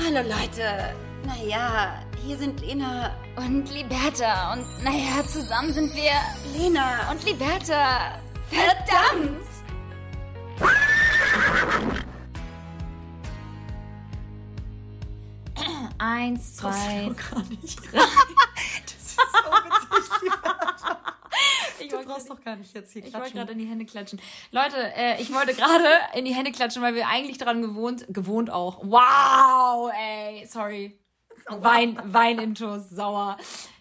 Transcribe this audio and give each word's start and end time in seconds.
Hallo 0.00 0.20
Leute. 0.28 0.94
Naja, 1.24 2.00
hier 2.24 2.38
sind 2.38 2.60
Lena 2.60 3.16
Und 3.34 3.68
Liberta. 3.70 4.52
Und 4.52 4.84
naja, 4.84 5.26
zusammen 5.26 5.72
sind 5.72 5.92
wir 5.92 6.12
Lena 6.56 7.10
und 7.10 7.24
Liberta. 7.24 8.20
Verdammt! 8.48 9.44
Eins, 15.98 16.56
zwei. 16.56 17.10
gar 17.30 17.42
nicht. 17.50 17.80
das 17.92 18.94
ist 18.94 19.16
so 19.16 19.50
witzig. 19.96 20.32
Ich 21.80 21.88
Du 21.88 21.96
wollte 21.96 22.08
brauchst 22.08 22.30
doch 22.30 22.40
gar 22.42 22.56
nicht 22.56 22.74
jetzt 22.74 22.92
hier 22.92 23.00
Ich 23.04 23.06
wollte 23.12 23.18
klatschen. 23.18 23.36
gerade 23.38 23.52
in 23.52 23.58
die 23.58 23.66
Hände 23.66 23.84
klatschen. 23.84 24.20
Leute, 24.50 24.76
äh, 24.96 25.20
ich 25.20 25.32
wollte 25.32 25.54
gerade 25.54 25.86
in 26.14 26.24
die 26.24 26.34
Hände 26.34 26.52
klatschen, 26.52 26.82
weil 26.82 26.94
wir 26.94 27.08
eigentlich 27.08 27.38
daran 27.38 27.62
gewohnt, 27.62 28.04
gewohnt 28.08 28.50
auch. 28.50 28.82
Wow, 28.84 29.90
ey, 29.94 30.46
sorry. 30.46 30.98
Wein, 31.48 31.98
Weinintus, 32.04 32.90
sauer. 32.90 33.36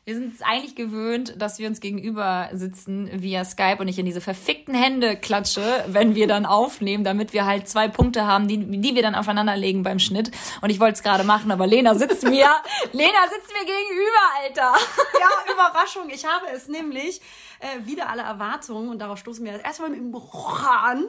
Wir 0.08 0.16
sind 0.16 0.36
es 0.36 0.42
eigentlich 0.42 0.74
gewöhnt, 0.74 1.34
dass 1.38 1.60
wir 1.60 1.68
uns 1.68 1.82
gegenüber 1.82 2.48
sitzen 2.54 3.10
via 3.12 3.44
Skype 3.44 3.80
und 3.80 3.90
ich 3.90 4.00
in 4.00 4.06
diese 4.06 4.22
verfickten 4.22 4.74
Hände 4.74 5.18
klatsche, 5.18 5.84
wenn 5.88 6.16
wir 6.16 6.28
dann 6.28 6.46
aufnehmen, 6.46 7.04
damit 7.04 7.34
wir 7.34 7.46
halt 7.46 7.68
zwei 7.68 7.90
Punkte 7.90 8.26
haben, 8.26 8.48
die, 8.48 8.58
die 8.58 8.96
wir 8.96 9.02
dann 9.02 9.16
aufeinander 9.16 9.58
legen 9.58 9.84
beim 9.84 10.00
Schnitt. 10.00 10.32
Und 10.62 10.70
ich 10.70 10.80
wollte 10.80 10.94
es 10.94 11.04
gerade 11.04 11.26
machen, 11.26 11.52
aber 11.52 11.68
Lena 11.68 11.94
sitzt 11.94 12.24
mir, 12.24 12.48
Lena 12.94 13.20
sitzt 13.30 13.52
mir 13.52 13.66
gegenüber, 13.66 14.24
Alter. 14.42 14.80
Ja, 15.20 15.54
Überraschung. 15.54 16.10
Ich 16.10 16.26
habe 16.26 16.46
es 16.56 16.70
nämlich 16.70 17.20
äh, 17.60 17.86
wieder 17.86 18.08
alle 18.08 18.22
Erwartungen 18.22 18.88
und 18.88 19.00
darauf 19.00 19.20
stoßen 19.20 19.44
wir 19.44 19.62
erstmal 19.62 19.90
mit 19.90 20.00
dem 20.00 20.14
Bruch 20.14 20.64
an. 20.64 21.08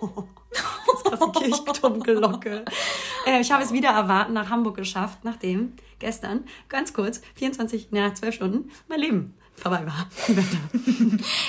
Das 0.54 1.00
ist 1.00 1.04
krasse 1.04 1.32
Kirchturmglocke. 1.32 2.64
Äh, 3.26 3.40
ich 3.40 3.50
habe 3.50 3.62
es 3.64 3.72
wieder 3.72 3.88
erwarten 3.88 4.34
nach 4.34 4.50
Hamburg 4.50 4.76
geschafft, 4.76 5.18
nachdem 5.24 5.74
gestern, 6.04 6.44
ganz 6.68 6.92
kurz, 6.92 7.22
24, 7.36 7.88
na, 7.90 8.14
12 8.14 8.34
Stunden, 8.34 8.70
mein 8.88 9.00
Leben 9.00 9.34
vorbei 9.56 9.86
war. 9.86 10.08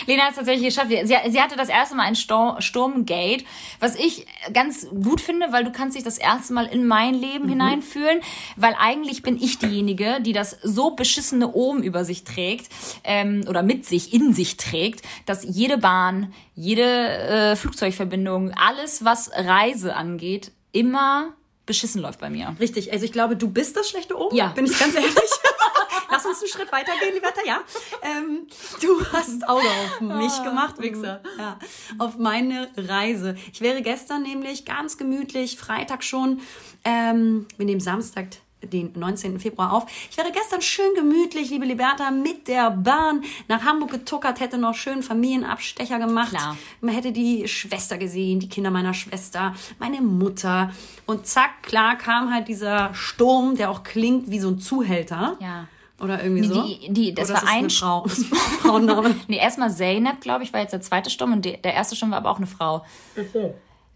Lena 0.06 0.24
hat 0.24 0.32
es 0.32 0.36
tatsächlich 0.38 0.68
geschafft. 0.68 0.90
Sie, 0.90 1.32
sie 1.32 1.42
hatte 1.42 1.56
das 1.56 1.70
erste 1.70 1.96
Mal 1.96 2.04
ein 2.04 2.16
Sturmgate, 2.16 3.44
was 3.80 3.96
ich 3.96 4.26
ganz 4.54 4.88
gut 4.90 5.22
finde, 5.22 5.52
weil 5.52 5.64
du 5.64 5.72
kannst 5.72 5.98
dich 5.98 6.04
das 6.04 6.18
erste 6.18 6.54
Mal 6.54 6.68
in 6.68 6.86
mein 6.86 7.16
Leben 7.16 7.50
hineinfühlen, 7.50 8.22
weil 8.56 8.76
eigentlich 8.80 9.22
bin 9.24 9.42
ich 9.42 9.58
diejenige, 9.58 10.22
die 10.22 10.34
das 10.34 10.58
so 10.62 10.92
beschissene 10.92 11.54
Ohm 11.54 11.82
über 11.82 12.06
sich 12.06 12.24
trägt 12.24 12.72
ähm, 13.04 13.44
oder 13.50 13.64
mit 13.64 13.86
sich, 13.86 14.14
in 14.14 14.34
sich 14.34 14.58
trägt, 14.58 15.02
dass 15.26 15.44
jede 15.44 15.78
Bahn, 15.78 16.32
jede 16.54 16.84
äh, 16.84 17.56
Flugzeugverbindung, 17.56 18.52
alles, 18.54 19.04
was 19.04 19.32
Reise 19.34 19.96
angeht, 19.96 20.52
immer 20.72 21.34
beschissen 21.66 22.02
läuft 22.02 22.20
bei 22.20 22.30
mir. 22.30 22.56
Richtig, 22.60 22.92
also 22.94 23.06
ich 23.06 23.12
glaube, 23.12 23.36
du 23.36 23.50
bist 23.50 23.76
das 23.76 23.90
schlechte 23.90 24.18
Oben, 24.18 24.36
Ja. 24.36 24.48
bin 24.50 24.66
ich 24.66 24.78
ganz 24.78 24.96
ehrlich. 24.96 25.14
Lass 26.12 26.26
uns 26.26 26.40
einen 26.40 26.50
Schritt 26.50 26.72
weitergehen, 26.72 27.14
lieber 27.14 27.34
ja. 27.46 27.60
Ähm, 28.02 28.48
du 28.82 29.06
hast 29.12 29.48
Auge 29.50 29.68
auf 29.68 30.02
mich 30.02 30.44
gemacht, 30.44 30.80
Wichser. 30.80 31.22
Ja, 31.38 31.60
auf 31.98 32.18
meine 32.18 32.70
Reise. 32.78 33.36
Ich 33.52 33.62
wäre 33.62 33.82
gestern 33.82 34.24
nämlich 34.24 34.66
ganz 34.66 34.98
gemütlich, 34.98 35.58
Freitag 35.58 36.04
schon, 36.04 36.42
ähm, 36.84 37.48
wir 37.58 37.66
nehmen 37.66 37.82
Samstag 37.82 38.28
den 38.70 38.92
19. 38.96 39.40
Februar 39.40 39.74
auf. 39.74 39.86
Ich 40.10 40.18
wäre 40.18 40.32
gestern 40.32 40.62
schön 40.62 40.94
gemütlich, 40.96 41.50
liebe 41.50 41.66
Liberta, 41.66 42.12
mit 42.12 42.48
der 42.48 42.72
Bahn 42.72 43.24
nach 43.48 43.64
Hamburg 43.64 43.92
getuckert, 43.92 44.40
hätte 44.40 44.58
noch 44.58 44.76
schön 44.76 45.04
Familienabstecher 45.04 46.00
gemacht. 46.00 46.30
Klar. 46.30 46.58
Man 46.82 46.94
hätte 46.94 47.12
die 47.12 47.48
Schwester 47.48 47.98
gesehen, 47.98 48.40
die 48.40 48.50
Kinder 48.50 48.72
meiner 48.72 48.94
Schwester, 48.94 49.54
meine 49.80 50.02
Mutter. 50.02 50.72
Und 51.06 51.26
zack, 51.28 51.64
klar 51.64 51.98
kam 51.98 52.34
halt 52.34 52.48
dieser 52.48 52.94
Sturm, 52.94 53.56
der 53.56 53.70
auch 53.72 53.84
klingt 53.84 54.30
wie 54.30 54.40
so 54.40 54.50
ein 54.50 54.60
Zuhälter. 54.60 55.38
Ja. 55.40 55.68
Oder 56.02 56.22
irgendwie 56.24 56.46
so. 56.46 56.62
die- 56.64 56.92
die- 56.92 57.14
das 57.14 57.30
Oder 57.30 57.42
war 57.42 57.48
ein 57.50 57.58
eine 57.60 57.70
Frau. 57.70 58.04
Das 58.08 58.18
ist 58.20 58.32
ein 58.32 58.38
Frauenname. 58.38 59.16
Nee, 59.30 59.38
erstmal 59.38 59.72
Zeynep, 59.72 60.20
glaube 60.20 60.44
ich, 60.44 60.52
war 60.52 60.60
jetzt 60.60 60.72
der 60.74 60.82
zweite 60.82 61.10
Sturm 61.10 61.32
und 61.32 61.46
der 61.46 61.56
der 61.58 61.74
erste 61.74 61.96
Sturm 61.96 62.12
war 62.12 62.18
aber 62.18 62.32
auch 62.32 62.38
eine 62.38 62.48
Frau. 62.48 62.84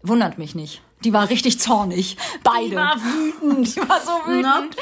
Wundert 0.02 0.38
mich 0.38 0.54
nicht. 0.54 0.82
Die 1.04 1.14
war 1.14 1.30
richtig 1.30 1.58
zornig. 1.58 2.18
Beide. 2.44 2.68
Die 2.70 2.76
war 2.76 2.94
wütend. 2.96 3.74
Die 3.76 3.80
war 3.88 4.00
so 4.00 4.10
wütend. 4.26 4.76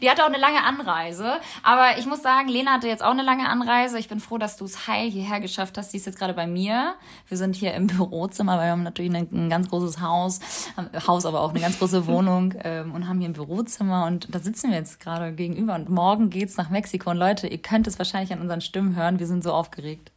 Die 0.00 0.08
hatte 0.08 0.22
auch 0.22 0.28
eine 0.28 0.38
lange 0.38 0.62
Anreise. 0.62 1.40
Aber 1.64 1.98
ich 1.98 2.06
muss 2.06 2.22
sagen, 2.22 2.48
Lena 2.48 2.74
hatte 2.74 2.86
jetzt 2.86 3.02
auch 3.02 3.10
eine 3.10 3.24
lange 3.24 3.48
Anreise. 3.48 3.98
Ich 3.98 4.08
bin 4.08 4.20
froh, 4.20 4.38
dass 4.38 4.56
du 4.56 4.64
es 4.66 4.86
heil 4.86 5.10
hierher 5.10 5.40
geschafft 5.40 5.76
hast. 5.76 5.90
Sie 5.90 5.96
ist 5.96 6.06
jetzt 6.06 6.16
gerade 6.18 6.32
bei 6.32 6.46
mir. 6.46 6.94
Wir 7.28 7.36
sind 7.36 7.56
hier 7.56 7.74
im 7.74 7.86
Bürozimmer, 7.88 8.56
weil 8.56 8.66
wir 8.66 8.70
haben 8.70 8.84
natürlich 8.84 9.12
ein, 9.14 9.28
ein 9.32 9.50
ganz 9.50 9.68
großes 9.68 10.00
Haus. 10.00 10.38
Haben- 10.76 10.90
Haus, 11.08 11.26
aber 11.26 11.40
auch 11.40 11.50
eine 11.50 11.60
ganz 11.60 11.78
große 11.80 12.06
Wohnung. 12.08 12.54
Ähm, 12.62 12.94
und 12.94 13.08
haben 13.08 13.18
hier 13.18 13.28
ein 13.28 13.32
Bürozimmer. 13.32 14.06
Und 14.06 14.32
da 14.32 14.38
sitzen 14.38 14.70
wir 14.70 14.78
jetzt 14.78 15.00
gerade 15.00 15.32
gegenüber. 15.32 15.74
Und 15.74 15.88
morgen 15.88 16.30
geht's 16.30 16.56
nach 16.56 16.70
Mexiko. 16.70 17.10
Und 17.10 17.16
Leute, 17.16 17.48
ihr 17.48 17.58
könnt 17.58 17.88
es 17.88 17.98
wahrscheinlich 17.98 18.32
an 18.32 18.40
unseren 18.40 18.60
Stimmen 18.60 18.94
hören. 18.94 19.18
Wir 19.18 19.26
sind 19.26 19.42
so 19.42 19.52
aufgeregt. 19.52 20.12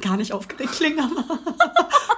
Gar 0.00 0.16
nicht 0.16 0.32
aufgeregt 0.32 0.72
klingen, 0.72 0.98
aber 1.00 1.38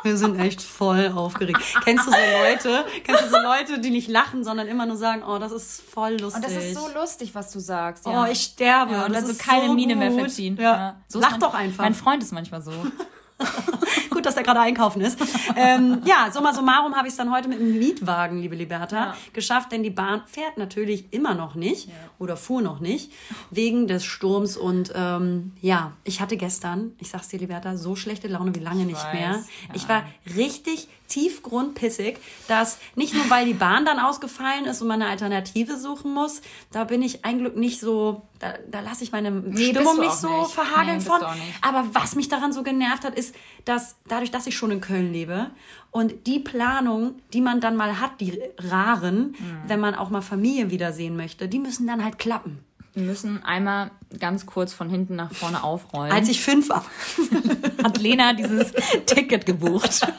wir 0.05 0.17
sind 0.17 0.39
echt 0.39 0.63
voll 0.63 1.13
aufgeregt. 1.15 1.59
Kennst 1.85 2.07
du 2.07 2.11
so 2.11 2.17
Leute, 2.17 2.85
kennst 3.05 3.25
du 3.25 3.29
so 3.29 3.39
Leute, 3.39 3.81
die 3.81 3.91
nicht 3.91 4.09
lachen, 4.09 4.45
sondern 4.45 4.69
immer 4.69 4.87
nur 4.87 4.97
sagen, 4.97 5.23
oh, 5.27 5.39
das 5.39 5.51
ist 5.53 5.83
voll 5.83 6.13
lustig. 6.21 6.37
Und 6.37 6.45
das 6.45 6.63
ist 6.65 6.75
so 6.75 6.89
lustig, 6.95 7.35
was 7.35 7.51
du 7.51 7.59
sagst. 7.59 8.07
Oh, 8.07 8.25
ich 8.31 8.41
sterbe. 8.41 8.93
Ja, 8.93 9.05
und 9.07 9.13
Das 9.13 9.23
also 9.23 9.33
ist 9.33 9.41
keine 9.41 9.67
so 9.67 9.75
Miene 9.75 9.97
mehr 9.97 10.11
gut. 10.11 10.21
verziehen. 10.21 10.57
Ja. 10.61 10.97
So 11.09 11.19
ist 11.19 11.25
Lach 11.25 11.31
mein, 11.33 11.41
doch 11.41 11.55
einfach. 11.55 11.85
Mein 11.85 11.95
Freund 11.95 12.23
ist 12.23 12.33
manchmal 12.33 12.63
so. 12.63 12.71
Gut, 14.11 14.25
dass 14.27 14.37
er 14.37 14.43
gerade 14.45 14.61
einkaufen 14.61 15.01
ist. 15.03 15.19
ähm, 15.57 16.01
ja, 16.05 16.31
summa 16.33 16.53
summarum 16.55 16.95
habe 16.95 17.09
ich 17.09 17.13
es 17.13 17.17
dann 17.17 17.33
heute 17.33 17.49
mit 17.49 17.59
dem 17.59 17.79
Mietwagen, 17.79 18.39
liebe 18.41 18.55
Liberta, 18.55 18.97
Ja. 18.97 19.17
geschafft, 19.33 19.73
denn 19.73 19.83
die 19.83 19.91
Bahn 19.91 20.23
fährt 20.27 20.57
natürlich 20.57 21.13
immer 21.13 21.35
noch 21.35 21.55
nicht 21.57 21.89
oder 22.19 22.37
fuhr 22.37 22.63
noch 22.63 22.81
nicht 22.81 23.11
wegen 23.51 23.87
des 23.89 24.05
Sturms 24.05 24.57
und 24.57 24.93
ähm, 24.95 25.53
ja, 25.61 25.93
ich 26.05 26.21
hatte 26.21 26.37
gestern, 26.37 26.93
ich 27.01 27.11
sag's 27.11 27.29
dir, 27.29 27.39
Liberta, 27.41 27.77
so 27.77 27.97
schlechte 27.97 28.29
Laune 28.29 28.55
wie 28.55 28.61
lange 28.61 28.85
nicht 28.85 29.03
weiß, 29.05 29.13
mehr. 29.13 29.31
ja. 29.31 29.45
Ich 29.75 29.89
war 29.89 30.05
richtig 30.37 30.89
tiefgrundpissig, 31.09 32.17
dass 32.49 32.79
nicht 32.95 33.15
nur 33.15 33.29
weil 33.31 33.47
die 33.47 33.55
Bahn 33.55 33.85
dann 33.85 33.99
ausgefallen 33.99 34.65
ist 34.65 34.81
und 34.81 34.89
man 34.89 35.03
eine 35.03 35.11
Alternative 35.11 35.77
suchen 35.77 36.15
muss, 36.15 36.41
da 36.73 36.85
bin 36.85 37.03
ich 37.03 37.25
ein 37.25 37.39
Glück 37.39 37.57
nicht 37.57 37.81
so, 37.81 38.23
da, 38.45 38.55
da 38.71 38.81
lasse 38.81 39.03
ich 39.05 39.13
meine 39.13 39.31
bist 39.33 39.65
Stimmung 39.71 39.99
nicht 40.01 40.13
so 40.13 40.41
nicht. 40.43 40.51
verhageln 40.53 40.99
Nee, 40.99 41.05
von. 41.05 41.21
Aber 41.63 41.85
was 41.93 42.15
mich 42.15 42.29
daran 42.29 42.53
so 42.53 42.63
genervt 42.63 43.05
hat, 43.05 43.15
ist, 43.19 43.35
dass 43.65 43.97
dadurch, 44.07 44.31
dass 44.31 44.47
ich 44.47 44.55
schon 44.57 44.71
in 44.71 44.81
Köln 44.83 45.13
lebe 45.13 45.51
und 45.91 46.27
die 46.27 46.41
Planung, 46.41 47.15
die 47.33 47.41
man 47.41 47.61
dann 47.61 47.75
mal 47.77 48.01
hat, 48.01 48.21
die 48.21 48.39
raren, 48.59 49.35
Mhm. 49.39 49.69
wenn 49.69 49.81
man 49.81 49.95
auch 49.95 50.11
mal 50.11 50.21
Familie 50.21 50.71
wiedersehen 50.71 51.17
möchte, 51.17 51.49
die 51.49 51.59
müssen 51.59 51.87
dann 51.87 52.05
halt 52.05 52.19
klappen. 52.19 52.59
Wir 52.93 53.03
müssen 53.05 53.43
einmal 53.43 53.91
ganz 54.21 54.47
kurz 54.47 54.73
von 54.73 54.89
hinten 54.91 55.17
nach 55.17 55.33
vorne 55.33 55.65
aufrollen. 55.65 56.13
Als 56.13 56.29
ich 56.29 56.41
fünf 56.43 56.69
war. 56.69 56.85
hat 57.83 57.99
Lena 57.99 58.35
dieses 58.35 58.73
Ticket 59.07 59.47
gebucht. 59.47 60.07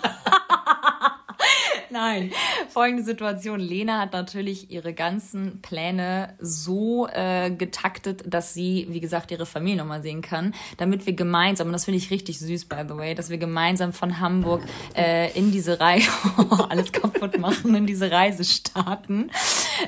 Nein, 1.95 2.31
folgende 2.69 3.03
Situation. 3.03 3.57
Lena 3.57 4.01
hat 4.01 4.11
natürlich 4.11 4.69
ihre 4.69 4.93
ganzen 4.93 5.61
Pläne 5.61 6.35
so 6.41 7.07
äh, 7.07 7.49
getaktet, 7.49 8.21
dass 8.27 8.53
sie, 8.53 8.87
wie 8.89 8.99
gesagt, 8.99 9.31
ihre 9.31 9.45
Familie 9.45 9.77
nochmal 9.77 10.01
sehen 10.01 10.21
kann, 10.21 10.53
damit 10.75 11.05
wir 11.05 11.13
gemeinsam, 11.13 11.67
und 11.67 11.73
das 11.73 11.85
finde 11.85 11.99
ich 11.99 12.11
richtig 12.11 12.37
süß, 12.39 12.65
by 12.65 12.83
the 12.85 12.97
way, 12.97 13.15
dass 13.15 13.29
wir 13.29 13.37
gemeinsam 13.37 13.93
von 13.93 14.19
Hamburg 14.19 14.63
äh, 14.93 15.31
in 15.39 15.53
diese 15.53 15.79
Reise, 15.79 16.11
alles 16.69 16.91
kaputt 16.91 17.39
machen, 17.39 17.73
in 17.73 17.87
diese 17.87 18.11
Reise 18.11 18.43
starten 18.43 19.31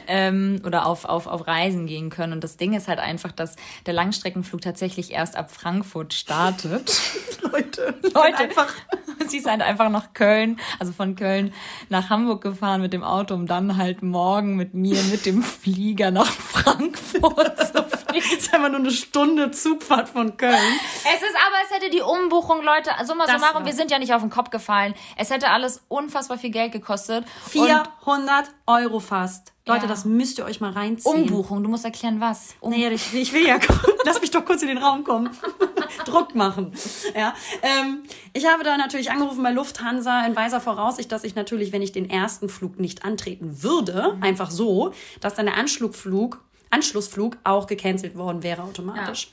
ähm, 0.08 0.62
oder 0.66 0.86
auf, 0.86 1.04
auf, 1.04 1.28
auf 1.28 1.46
Reisen 1.46 1.88
gehen 1.88 2.10
können. 2.10 2.32
Und 2.32 2.42
das 2.42 2.56
Ding 2.56 2.74
ist 2.74 2.88
halt 2.88 3.00
einfach, 3.00 3.34
dass 3.34 3.58
der 3.86 3.94
Langstreckenflug 3.94 4.62
tatsächlich 4.62 5.12
erst 5.12 5.36
ab 5.36 5.52
Frankfurt 5.52 6.14
startet. 6.14 7.02
Leute, 7.42 7.96
Leute, 8.14 8.38
einfach 8.38 8.74
sie 9.30 9.38
ist 9.38 9.50
halt 9.50 9.62
einfach 9.62 9.90
nach 9.90 10.14
Köln, 10.14 10.60
also 10.80 10.92
von 10.92 11.16
Köln 11.16 11.54
nach 11.90 11.97
Hamburg 12.10 12.42
gefahren 12.42 12.82
mit 12.82 12.94
dem 12.94 13.04
Auto, 13.04 13.34
um 13.34 13.46
dann 13.48 13.78
halt 13.78 14.02
morgen 14.04 14.56
mit 14.56 14.74
mir 14.74 15.02
mit 15.04 15.26
dem 15.26 15.44
Flieger 15.44 16.12
nach 16.12 16.26
Frankfurt 16.32 17.58
zu 17.60 17.84
fliegen. 17.84 18.26
Das 18.32 18.38
ist 18.40 18.54
einfach 18.54 18.70
nur 18.70 18.80
eine 18.80 18.92
Stunde 18.92 19.52
Zugfahrt 19.52 20.10
von 20.10 20.38
Köln. 20.38 20.54
Es 20.56 21.22
ist 21.22 21.36
aber, 21.36 21.56
es 21.70 21.76
hätte 21.76 21.90
die 21.90 22.02
Umbuchung, 22.02 22.64
Leute, 22.64 22.92
summa 23.06 23.26
Das 23.26 23.34
summarum, 23.36 23.60
war- 23.62 23.66
wir 23.66 23.74
sind 23.74 23.92
ja 23.92 24.00
nicht 24.00 24.14
auf 24.14 24.22
den 24.22 24.30
Kopf 24.30 24.50
gefallen. 24.50 24.94
Es 25.18 25.30
hätte 25.30 25.50
alles 25.50 25.84
unfassbar 25.88 26.38
viel 26.38 26.52
Geld 26.52 26.72
gekostet. 26.72 27.26
Und 27.26 27.52
400 27.52 28.50
Euro 28.66 29.00
fast. 29.00 29.54
Leute, 29.68 29.84
Ja. 29.84 29.88
das 29.88 30.06
müsst 30.06 30.38
ihr 30.38 30.46
euch 30.46 30.60
mal 30.62 30.72
reinziehen. 30.72 31.14
Umbuchung, 31.24 31.62
du 31.64 31.70
musst 31.70 31.86
erklären, 31.86 32.20
was. 32.20 32.56
Um 32.60 32.72
Nee, 32.72 32.88
ich, 32.90 33.14
ich 33.14 33.34
will 33.34 33.46
ja, 33.46 33.58
lass 34.06 34.22
mich 34.22 34.32
doch 34.32 34.46
kurz 34.46 34.62
in 34.62 34.68
den 34.70 34.78
Raum 34.78 35.04
kommen. 35.04 35.30
Druck 36.06 36.36
machen. 36.36 36.74
Ja, 37.16 37.34
ähm, 37.62 38.04
ich 38.34 38.48
habe 38.48 38.64
da 38.64 38.78
natürlich 38.78 39.12
angerufen 39.12 39.44
bei 39.44 39.52
Lufthansa 39.52 40.26
in 40.26 40.36
weiser 40.36 40.62
Voraussicht, 40.62 41.12
dass 41.12 41.24
ich 41.24 41.36
natürlich, 41.36 41.72
wenn 41.72 41.82
ich 41.82 41.92
den 41.92 42.10
ersten 42.10 42.50
Flug 42.50 42.80
nicht 42.80 43.04
antreten 43.06 43.62
würde, 43.64 44.18
einfach 44.22 44.52
so, 44.52 44.94
dass 45.22 45.36
dann 45.36 45.46
der 45.48 45.58
Anschlugflug 45.58 46.42
Anschlussflug 46.70 47.38
auch 47.44 47.68
gecancelt 47.68 48.16
worden 48.16 48.44
wäre 48.44 48.64
automatisch. 48.64 49.30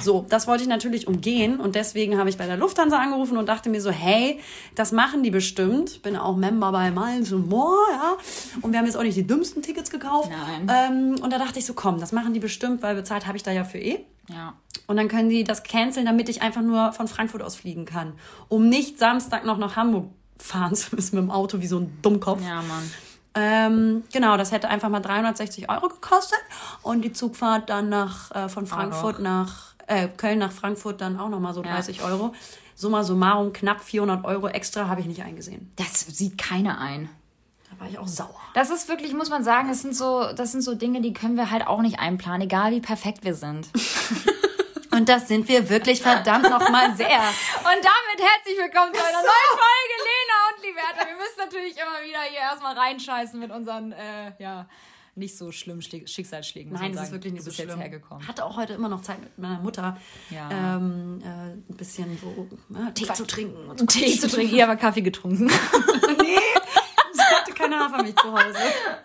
So, 0.00 0.24
das 0.28 0.46
wollte 0.46 0.62
ich 0.62 0.68
natürlich 0.68 1.06
umgehen 1.06 1.60
und 1.60 1.74
deswegen 1.74 2.18
habe 2.18 2.30
ich 2.30 2.36
bei 2.36 2.46
der 2.46 2.56
Lufthansa 2.56 2.98
angerufen 2.98 3.36
und 3.36 3.48
dachte 3.48 3.68
mir 3.68 3.80
so, 3.80 3.90
hey, 3.90 4.40
das 4.74 4.92
machen 4.92 5.22
die 5.22 5.30
bestimmt. 5.30 6.02
Bin 6.02 6.16
auch 6.16 6.36
Member 6.36 6.72
bei 6.72 6.90
Miles 6.90 7.32
and 7.32 7.48
More, 7.48 7.78
ja. 7.92 8.16
Und 8.62 8.72
wir 8.72 8.78
haben 8.78 8.86
jetzt 8.86 8.96
auch 8.96 9.02
nicht 9.02 9.16
die 9.16 9.26
dümmsten 9.26 9.62
Tickets 9.62 9.90
gekauft. 9.90 10.30
Nein. 10.30 11.16
Ähm, 11.16 11.22
und 11.22 11.32
da 11.32 11.38
dachte 11.38 11.58
ich 11.58 11.66
so, 11.66 11.74
komm, 11.74 12.00
das 12.00 12.12
machen 12.12 12.32
die 12.32 12.40
bestimmt, 12.40 12.82
weil 12.82 12.94
bezahlt 12.94 13.26
habe 13.26 13.36
ich 13.36 13.42
da 13.42 13.50
ja 13.50 13.64
für 13.64 13.78
eh. 13.78 14.04
Ja. 14.28 14.54
Und 14.86 14.96
dann 14.96 15.08
können 15.08 15.28
die 15.28 15.44
das 15.44 15.62
canceln, 15.62 16.06
damit 16.06 16.28
ich 16.28 16.42
einfach 16.42 16.62
nur 16.62 16.92
von 16.92 17.08
Frankfurt 17.08 17.42
aus 17.42 17.56
fliegen 17.56 17.84
kann. 17.84 18.14
Um 18.48 18.68
nicht 18.68 18.98
Samstag 18.98 19.44
noch 19.44 19.58
nach 19.58 19.76
Hamburg 19.76 20.10
fahren 20.38 20.74
zu 20.74 20.94
müssen 20.94 21.16
mit 21.16 21.24
dem 21.24 21.30
Auto 21.30 21.60
wie 21.60 21.66
so 21.66 21.78
ein 21.78 21.98
Dummkopf. 22.02 22.42
Ja, 22.42 22.62
Mann. 22.62 22.90
Ähm, 23.34 24.02
genau, 24.12 24.36
das 24.36 24.52
hätte 24.52 24.68
einfach 24.68 24.88
mal 24.88 25.00
360 25.00 25.70
Euro 25.70 25.88
gekostet. 25.88 26.40
Und 26.82 27.02
die 27.02 27.12
Zugfahrt 27.12 27.70
dann 27.70 27.88
nach, 27.88 28.30
äh, 28.34 28.48
von 28.48 28.66
Frankfurt 28.66 29.20
nach, 29.20 29.74
äh, 29.86 30.08
Köln 30.08 30.38
nach 30.38 30.52
Frankfurt 30.52 31.00
dann 31.00 31.18
auch 31.18 31.28
nochmal 31.28 31.54
so 31.54 31.62
30 31.62 32.02
Euro. 32.02 32.34
Summa 32.74 33.04
summarum 33.04 33.52
knapp 33.52 33.82
400 33.82 34.24
Euro 34.24 34.48
extra 34.48 34.88
habe 34.88 35.02
ich 35.02 35.06
nicht 35.06 35.22
eingesehen. 35.22 35.70
Das 35.76 36.00
sieht 36.00 36.38
keiner 36.38 36.80
ein. 36.80 37.10
Da 37.70 37.78
war 37.78 37.90
ich 37.90 37.98
auch 37.98 38.08
sauer. 38.08 38.40
Das 38.54 38.70
ist 38.70 38.88
wirklich, 38.88 39.12
muss 39.12 39.28
man 39.28 39.44
sagen, 39.44 39.68
das 39.68 39.82
sind 39.82 39.94
so, 39.94 40.32
das 40.32 40.52
sind 40.52 40.62
so 40.62 40.74
Dinge, 40.74 41.00
die 41.00 41.12
können 41.12 41.36
wir 41.36 41.50
halt 41.50 41.66
auch 41.66 41.82
nicht 41.82 42.00
einplanen, 42.00 42.42
egal 42.42 42.72
wie 42.72 42.80
perfekt 42.80 43.22
wir 43.22 43.34
sind. 43.34 43.68
Und 44.92 45.08
das 45.08 45.28
sind 45.28 45.46
wir 45.48 45.68
wirklich 45.68 46.02
verdammt 46.02 46.50
nochmal 46.50 46.96
sehr. 46.96 47.06
Und 47.58 47.80
damit 47.84 48.18
herzlich 48.18 48.58
willkommen 48.58 48.92
zu 48.92 49.00
einer 49.00 49.22
neuen 49.22 49.52
Folge 49.54 49.96
Lena 49.98 50.39
Liberta. 50.70 51.06
Wir 51.08 51.16
müssen 51.16 51.38
natürlich 51.38 51.74
immer 51.76 52.06
wieder 52.06 52.22
hier 52.30 52.40
erstmal 52.40 52.76
reinscheißen 52.76 53.38
mit 53.38 53.50
unseren, 53.50 53.92
äh, 53.92 54.32
ja, 54.38 54.66
nicht 55.16 55.36
so 55.36 55.50
schlimmen 55.52 55.82
Schläg 55.82 56.08
Schicksalsschlägen. 56.08 56.72
Nein, 56.72 56.92
das 56.92 57.06
ist 57.06 57.12
wirklich 57.12 57.32
nicht 57.32 57.42
so 57.44 57.50
schlimm. 57.50 57.68
jetzt 57.70 57.78
hergekommen. 57.78 58.26
Hatte 58.26 58.44
auch 58.44 58.56
heute 58.56 58.74
immer 58.74 58.88
noch 58.88 59.02
Zeit 59.02 59.20
mit 59.20 59.36
meiner 59.38 59.58
Mutter, 59.60 59.98
Ja. 60.30 60.76
ähm, 60.76 61.20
äh, 61.22 61.26
ein 61.72 61.76
bisschen 61.76 62.16
so 62.18 62.48
äh, 62.74 62.92
Tee 62.92 63.12
zu 63.12 63.26
trinken 63.26 63.68
und 63.68 63.80
so. 63.80 63.86
Tee 63.86 64.16
zu 64.18 64.28
trinken. 64.28 64.54
Ihr 64.54 64.64
aber 64.64 64.76
Kaffee 64.76 65.02
getrunken. 65.02 65.46
nee, 66.22 66.36
keine 67.60 67.78
Hafermilch 67.78 68.16
zu 68.16 68.32
Hause. 68.32 68.58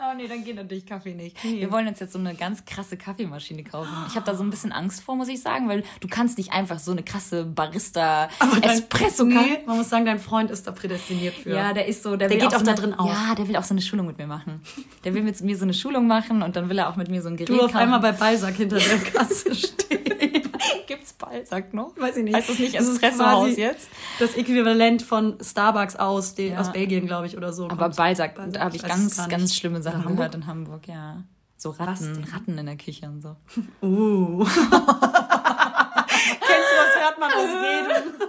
Oh 0.07 0.15
nee, 0.15 0.27
dann 0.27 0.43
geht 0.43 0.55
natürlich 0.55 0.85
Kaffee 0.85 1.13
nicht. 1.15 1.43
Wir 1.43 1.71
wollen 1.71 1.87
uns 1.87 1.99
jetzt 1.99 2.13
so 2.13 2.19
eine 2.19 2.35
ganz 2.35 2.63
krasse 2.65 2.95
Kaffeemaschine 2.95 3.63
kaufen. 3.63 3.89
Ich 4.07 4.15
habe 4.15 4.25
da 4.25 4.35
so 4.35 4.43
ein 4.43 4.51
bisschen 4.51 4.71
Angst 4.71 5.01
vor, 5.01 5.15
muss 5.15 5.27
ich 5.29 5.41
sagen, 5.41 5.67
weil 5.67 5.83
du 5.99 6.07
kannst 6.07 6.37
nicht 6.37 6.53
einfach 6.53 6.77
so 6.77 6.91
eine 6.91 7.01
krasse 7.01 7.43
Barista 7.43 8.29
Espresso 8.61 9.25
Nee, 9.25 9.59
man 9.65 9.77
muss 9.77 9.89
sagen, 9.89 10.05
dein 10.05 10.19
Freund 10.19 10.51
ist 10.51 10.67
da 10.67 10.71
prädestiniert 10.71 11.33
für. 11.33 11.55
Ja, 11.55 11.73
der 11.73 11.87
ist 11.87 12.03
so, 12.03 12.15
der, 12.15 12.27
Der 12.27 12.37
geht 12.37 12.53
auch 12.53 12.59
so 12.59 12.65
da 12.65 12.73
drin 12.73 12.93
auf. 12.93 13.07
Ja, 13.09 13.33
der 13.35 13.47
will 13.47 13.55
auch 13.55 13.63
so 13.63 13.73
eine 13.73 13.81
Schulung 13.81 14.05
mit 14.05 14.17
mir 14.19 14.27
machen. 14.27 14.61
Der 15.03 15.13
will 15.15 15.23
mit 15.23 15.41
mir 15.41 15.57
so 15.57 15.63
eine 15.63 15.73
Schulung 15.73 16.05
machen 16.07 16.43
und 16.43 16.55
dann 16.55 16.69
will 16.69 16.77
er 16.77 16.89
auch 16.89 16.95
mit 16.97 17.09
mir 17.09 17.21
so 17.23 17.29
ein 17.29 17.35
Gerät 17.37 17.49
du 17.49 17.55
auf 17.61 17.71
kaufen. 17.71 17.77
einmal 17.77 17.99
bei 17.99 18.11
Balsack 18.11 18.55
hinter 18.55 18.77
der 18.77 18.99
Kasse 18.99 19.55
stehst. 19.55 20.04
Gibt's 21.31 21.49
Balsack 21.49 21.73
noch? 21.73 21.91
Weiß 21.97 22.17
ich 22.17 22.23
nicht. 22.23 22.35
Heißt 22.35 22.49
das 22.49 22.59
nicht 22.59 22.75
Das 22.75 22.87
ist 22.87 23.01
quasi 23.01 23.59
jetzt? 23.61 23.87
Das 24.19 24.35
Äquivalent 24.35 25.01
von 25.01 25.37
Starbucks 25.41 25.95
aus, 25.95 26.35
den, 26.35 26.53
Ja. 26.53 26.59
aus 26.61 26.71
Belgien, 26.71 27.05
glaube 27.07 27.27
ich, 27.27 27.35
oder 27.37 27.51
so. 27.53 27.65
Aber. 27.65 27.89
Balsack, 27.89 28.35
Balsack, 28.35 28.53
da 28.53 28.59
habe 28.61 28.75
ich 28.75 28.83
es 28.83 28.87
ganz, 28.89 29.27
ganz 29.29 29.55
schlimme 29.55 29.81
Sachen 29.81 29.99
Hamburg? 29.99 30.17
gehört 30.17 30.35
in 30.35 30.47
Hamburg, 30.47 30.87
ja. 30.87 31.23
So 31.57 31.71
Ratten? 31.71 32.23
Ratten 32.33 32.57
in 32.57 32.65
der 32.65 32.77
Küche 32.77 33.05
und 33.07 33.21
so. 33.21 33.35
Uh. 33.81 34.45
Kennst 34.45 34.57
du, 36.71 36.77
was 36.77 36.95
hört 37.03 37.19
man 37.19 37.31
aus 37.31 37.47
jedem? 37.49 38.13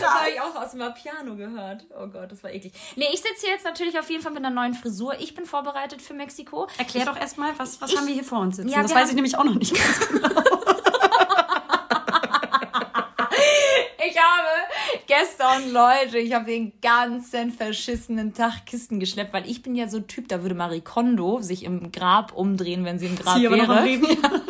Das 0.00 0.08
habe 0.14 0.30
ich 0.30 0.40
auch 0.40 0.54
aus 0.56 0.70
dem 0.72 0.80
Piano 0.94 1.36
gehört. 1.36 1.84
Oh 1.98 2.06
Gott, 2.06 2.32
das 2.32 2.42
war 2.42 2.50
eklig. 2.50 2.72
Nee, 2.96 3.04
ich 3.12 3.20
sitze 3.20 3.42
hier 3.42 3.50
jetzt 3.50 3.64
natürlich 3.64 3.98
auf 3.98 4.08
jeden 4.10 4.22
Fall 4.22 4.32
mit 4.32 4.42
einer 4.44 4.54
neuen 4.54 4.72
Frisur. 4.74 5.14
Ich 5.20 5.34
bin 5.34 5.44
vorbereitet 5.44 6.00
für 6.00 6.14
Mexiko. 6.14 6.68
Erklär 6.78 7.04
doch 7.04 7.16
erstmal, 7.18 7.52
was, 7.58 7.80
was 7.82 7.90
Ich- 7.92 7.98
haben 7.98 8.06
wir 8.06 8.14
hier 8.14 8.24
vor 8.24 8.40
uns 8.40 8.56
sitzen? 8.56 8.68
Ja, 8.70 8.80
das 8.82 8.92
weiß 8.92 9.02
haben- 9.02 9.08
ich 9.10 9.14
nämlich 9.14 9.36
auch 9.36 9.44
noch 9.44 9.54
nicht 9.54 9.74
ganz 9.74 10.08
genau. 10.08 10.28
Ich 14.08 14.16
habe 14.16 14.48
gestern, 15.06 15.72
Leute, 15.72 16.18
ich 16.18 16.32
habe 16.32 16.46
den 16.46 16.72
ganzen 16.80 17.52
verschissenen 17.52 18.32
Tag 18.32 18.64
Kisten 18.64 18.98
geschleppt, 18.98 19.32
weil 19.32 19.48
ich 19.48 19.62
bin 19.62 19.74
ja 19.74 19.88
so 19.88 20.00
Typ, 20.00 20.28
da 20.28 20.42
würde 20.42 20.54
Marie 20.54 20.80
Kondo 20.80 21.42
sich 21.42 21.64
im 21.64 21.92
Grab 21.92 22.32
umdrehen, 22.32 22.84
wenn 22.84 22.98
sie 22.98 23.06
im 23.06 23.16
Grab 23.16 23.36
Sie 23.36 23.50
wäre. 23.50 23.84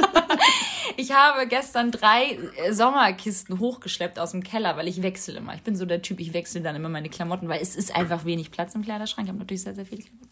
Ich 1.01 1.13
habe 1.13 1.47
gestern 1.47 1.93
drei 1.93 2.39
äh, 2.57 2.75
Sommerkisten 2.75 3.59
hochgeschleppt 3.59 4.19
aus 4.19 4.33
dem 4.33 4.43
Keller, 4.43 4.77
weil 4.77 4.87
ich 4.87 5.01
wechsle 5.01 5.39
immer. 5.39 5.55
Ich 5.55 5.63
bin 5.63 5.75
so 5.75 5.87
der 5.87 6.03
Typ, 6.03 6.21
ich 6.21 6.35
wechsle 6.35 6.61
dann 6.61 6.77
immer 6.77 6.91
meine 6.91 7.09
Klamotten, 7.09 7.49
weil 7.49 7.63
es 7.63 7.75
ist 7.75 7.97
einfach 7.97 8.27
wenig 8.27 8.51
Platz 8.51 8.75
im 8.75 8.83
Kleiderschrank. 8.83 9.27
Ich 9.27 9.31
habe 9.31 9.39
natürlich 9.39 9.63
sehr, 9.63 9.75
sehr 9.75 9.87
viele 9.87 10.03
Klamotten. 10.03 10.29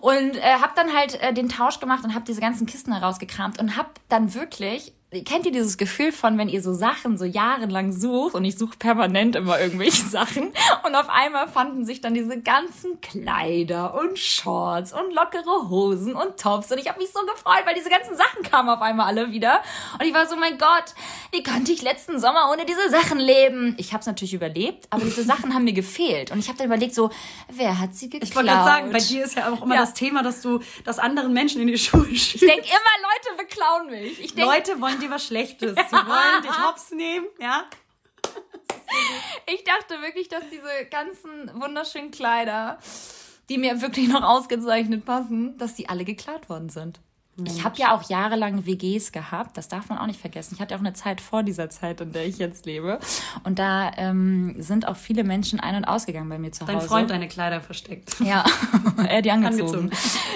Und 0.00 0.36
äh, 0.36 0.54
habe 0.60 0.72
dann 0.76 0.94
halt 0.94 1.20
äh, 1.20 1.34
den 1.34 1.48
Tausch 1.48 1.80
gemacht 1.80 2.04
und 2.04 2.14
habe 2.14 2.24
diese 2.24 2.40
ganzen 2.40 2.66
Kisten 2.66 2.92
herausgekramt 2.92 3.58
und 3.58 3.76
habe 3.76 3.88
dann 4.08 4.32
wirklich, 4.32 4.92
kennt 5.24 5.44
ihr 5.44 5.50
dieses 5.52 5.76
Gefühl 5.76 6.12
von, 6.12 6.38
wenn 6.38 6.48
ihr 6.48 6.62
so 6.62 6.72
Sachen 6.72 7.18
so 7.18 7.24
jahrelang 7.24 7.92
sucht 7.92 8.34
und 8.34 8.44
ich 8.44 8.56
suche 8.56 8.76
permanent 8.78 9.34
immer 9.34 9.60
irgendwelche 9.60 10.06
Sachen 10.08 10.52
und 10.84 10.94
auf 10.94 11.08
einmal 11.08 11.48
fanden 11.48 11.84
sich 11.84 12.00
dann 12.00 12.14
diese 12.14 12.40
ganzen 12.40 13.00
Kleider 13.00 13.94
und 13.94 14.18
Shorts 14.18 14.92
und 14.92 15.12
lockere 15.12 15.68
Hosen 15.68 16.14
und 16.14 16.38
Tops 16.38 16.70
und 16.70 16.78
ich 16.78 16.88
habe 16.88 17.00
mich 17.00 17.10
so 17.10 17.20
gefreut, 17.26 17.62
weil 17.66 17.74
diese 17.74 17.90
ganzen 17.90 18.16
Sachen 18.16 18.44
kamen 18.44 18.68
auf 18.68 18.80
einmal 18.82 19.06
alle 19.08 19.32
wieder 19.32 19.60
und 19.98 20.06
ich 20.06 20.14
war 20.14 20.28
so, 20.28 20.36
mein 20.36 20.58
Gott, 20.58 20.94
wie 21.32 21.42
konnte 21.42 21.72
ich 21.72 21.82
letzten 21.82 22.20
Sommer 22.20 22.48
ohne 22.52 22.64
diese 22.64 22.88
Sachen 22.90 23.18
leben? 23.18 23.74
Ich 23.78 23.92
habe 23.92 24.00
es 24.00 24.06
natürlich 24.06 24.34
überlebt, 24.34 24.86
aber 24.90 25.04
diese 25.04 25.24
Sachen 25.24 25.54
haben 25.54 25.64
mir 25.64 25.72
gefehlt 25.72 26.30
und 26.30 26.38
ich 26.38 26.46
habe 26.46 26.58
dann 26.58 26.68
überlegt 26.68 26.94
so, 26.94 27.10
wer 27.48 27.80
hat 27.80 27.94
sie 27.96 28.08
geklaut? 28.10 28.28
Ich 28.30 28.36
wollte 28.36 28.50
gerade 28.50 28.64
sagen, 28.64 28.92
bei 28.92 28.98
dir 29.00 29.24
ist 29.24 29.36
ja 29.36 29.52
auch 29.52 29.62
immer 29.62 29.74
Ja. 29.74 29.80
das 29.80 29.94
Thema, 29.94 30.22
dass 30.22 30.40
du 30.40 30.60
das 30.84 31.00
anderen 31.00 31.32
Menschen 31.32 31.60
in 31.60 31.66
die 31.66 31.78
Schuhe 31.78 32.04
schiebst. 32.06 32.34
ich 32.36 32.40
denke 32.40 32.66
immer, 32.66 33.36
Leute 33.36 33.42
beklauen 33.44 33.90
mich. 33.90 34.20
Ich 34.20 34.34
denk, 34.34 34.46
Leute 34.46 34.80
wollen 34.80 34.99
dir 35.00 35.10
was 35.10 35.26
Schlechtes. 35.26 35.74
Sie 35.74 35.96
wollen 35.96 36.42
dich 36.42 36.66
hops 36.66 36.90
nehmen, 36.92 37.26
ja? 37.38 37.64
Ich 39.46 39.64
dachte 39.64 40.00
wirklich, 40.02 40.28
dass 40.28 40.44
diese 40.50 40.86
ganzen 40.90 41.50
wunderschönen 41.60 42.10
Kleider, 42.10 42.78
die 43.48 43.58
mir 43.58 43.80
wirklich 43.80 44.08
noch 44.08 44.22
ausgezeichnet 44.22 45.04
passen, 45.04 45.58
dass 45.58 45.74
die 45.74 45.88
alle 45.88 46.04
geklaut 46.04 46.48
worden 46.48 46.68
sind. 46.68 47.00
Ich 47.46 47.64
habe 47.64 47.76
ja 47.78 47.94
auch 47.94 48.08
jahrelang 48.08 48.66
WGs 48.66 49.12
gehabt, 49.12 49.56
das 49.56 49.68
darf 49.68 49.88
man 49.88 49.98
auch 49.98 50.06
nicht 50.06 50.20
vergessen. 50.20 50.54
Ich 50.54 50.60
hatte 50.60 50.74
auch 50.74 50.80
eine 50.80 50.92
Zeit 50.92 51.20
vor 51.20 51.42
dieser 51.42 51.70
Zeit, 51.70 52.00
in 52.00 52.12
der 52.12 52.26
ich 52.26 52.38
jetzt 52.38 52.66
lebe. 52.66 52.98
Und 53.44 53.58
da 53.58 53.92
ähm, 53.96 54.54
sind 54.58 54.86
auch 54.86 54.96
viele 54.96 55.24
Menschen 55.24 55.60
ein- 55.60 55.76
und 55.76 55.84
ausgegangen 55.84 56.28
bei 56.28 56.38
mir 56.38 56.52
zu 56.52 56.64
Dein 56.64 56.76
Hause. 56.76 56.88
Freund 56.88 57.10
deine 57.10 57.28
Kleider 57.28 57.60
versteckt. 57.60 58.20
Ja, 58.20 58.44
er 58.96 59.18
hat 59.18 59.24
die 59.24 59.30
angezogen. 59.30 59.60
Angezogen. 59.60 59.90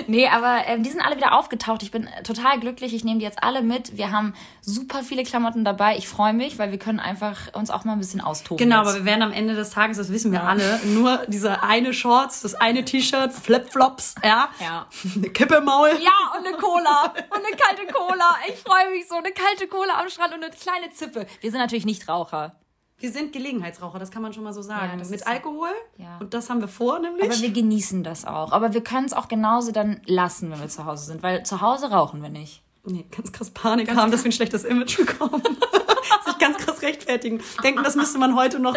Nee, 0.07 0.29
aber 0.29 0.63
ähm, 0.67 0.83
die 0.83 0.91
sind 0.91 1.01
alle 1.01 1.17
wieder 1.17 1.37
aufgetaucht. 1.39 1.83
Ich 1.83 1.91
bin 1.91 2.09
total 2.25 2.59
glücklich. 2.61 2.95
Ich 2.95 3.05
nehme 3.05 3.19
die 3.19 3.25
jetzt 3.25 3.43
alle 3.43 3.63
mit. 3.63 3.97
Wir 3.97 4.11
haben 4.11 4.35
super 4.61 5.03
viele 5.03 5.23
Klamotten 5.23 5.65
dabei. 5.65 5.97
Ich 5.97 6.09
freue 6.09 6.33
mich, 6.33 6.59
weil 6.59 6.71
wir 6.71 6.79
können 6.79 7.01
einfach 7.01 7.53
uns 7.55 7.71
auch 7.71 7.85
mal 7.85 7.93
ein 7.93 7.99
bisschen 7.99 8.21
austoben. 8.21 8.59
Genau, 8.59 8.81
jetzt. 8.81 8.89
aber 8.89 8.99
wir 8.99 9.05
werden 9.05 9.23
am 9.23 9.33
Ende 9.33 9.55
des 9.55 9.71
Tages, 9.71 9.97
das 9.97 10.11
wissen 10.11 10.33
wir 10.33 10.45
alle, 10.45 10.81
nur 10.87 11.23
diese 11.29 11.63
eine 11.63 11.93
Shorts, 11.93 12.43
das 12.43 12.55
eine 12.55 12.85
T-Shirt, 12.85 13.33
Flipflops, 13.33 14.15
ja? 14.23 14.49
Ja. 14.61 14.87
Eine 15.15 15.31
Kippe 15.31 15.57
im 15.57 15.65
Maul. 15.65 15.91
Ja, 16.03 16.39
und 16.39 16.47
eine 16.47 16.57
Cola. 16.57 16.94
Und 17.03 17.47
eine 17.47 17.57
kalte 17.57 17.93
Cola. 17.93 18.37
Ich 18.49 18.57
freue 18.61 18.91
mich 18.91 19.09
so. 19.09 19.17
Eine 19.17 19.33
kalte 19.33 19.69
Cola 19.69 20.01
am 20.01 20.09
Strand 20.09 20.35
und 20.35 20.45
eine 20.45 20.55
kleine 20.55 20.91
Zippe. 20.91 21.27
Wir 21.41 21.51
sind 21.51 21.61
natürlich 21.61 21.87
nicht 21.87 22.09
Raucher. 22.09 22.57
Wir 22.99 23.11
sind 23.11 23.33
Gelegenheitsraucher, 23.33 23.99
das 23.99 24.11
kann 24.11 24.23
man 24.23 24.33
schon 24.33 24.45
mal 24.45 24.53
so 24.53 24.63
sagen. 24.63 24.99
Ja, 24.99 25.07
Mit. 25.07 25.27
Alkohol. 25.27 25.69
Ja. 25.99 26.19
Und 26.21 26.33
das 26.33 26.49
haben 26.49 26.61
wir 26.61 26.69
vor, 26.69 27.01
nämlich. 27.01 27.25
Aber 27.25 27.39
wir 27.39 27.51
genießen 27.51 28.05
das 28.05 28.25
auch. 28.25 28.53
Aber 28.53 28.73
wir 28.73 28.83
können 28.83 29.05
es 29.05 29.13
auch 29.13 29.29
genauso 29.29 29.73
dann 29.73 30.01
lassen, 30.07 30.51
wenn 30.51 30.61
wir 30.61 30.69
zu 30.69 30.85
Hause 30.87 31.07
sind. 31.07 31.23
Weil 31.23 31.45
zu 31.45 31.61
Hause 31.61 31.91
rauchen 31.91 32.23
wir 32.23 32.31
nicht. 32.31 32.64
Nee, 32.87 33.07
ganz 33.15 33.33
krass 33.33 33.51
Panik 33.51 33.95
haben, 33.95 34.11
dass 34.11 34.25
wir 34.25 34.31
ein 34.31 34.33
schlechtes 34.33 34.65
Image 34.65 34.97
bekommen. 34.97 35.43
Sich 36.25 36.39
ganz 36.39 36.59
krass 36.59 36.83
rechtfertigen. 36.83 37.41
Denken, 37.63 37.83
das 37.83 37.97
müsste 37.97 38.19
man 38.19 38.35
heute 38.35 38.59
noch 38.59 38.77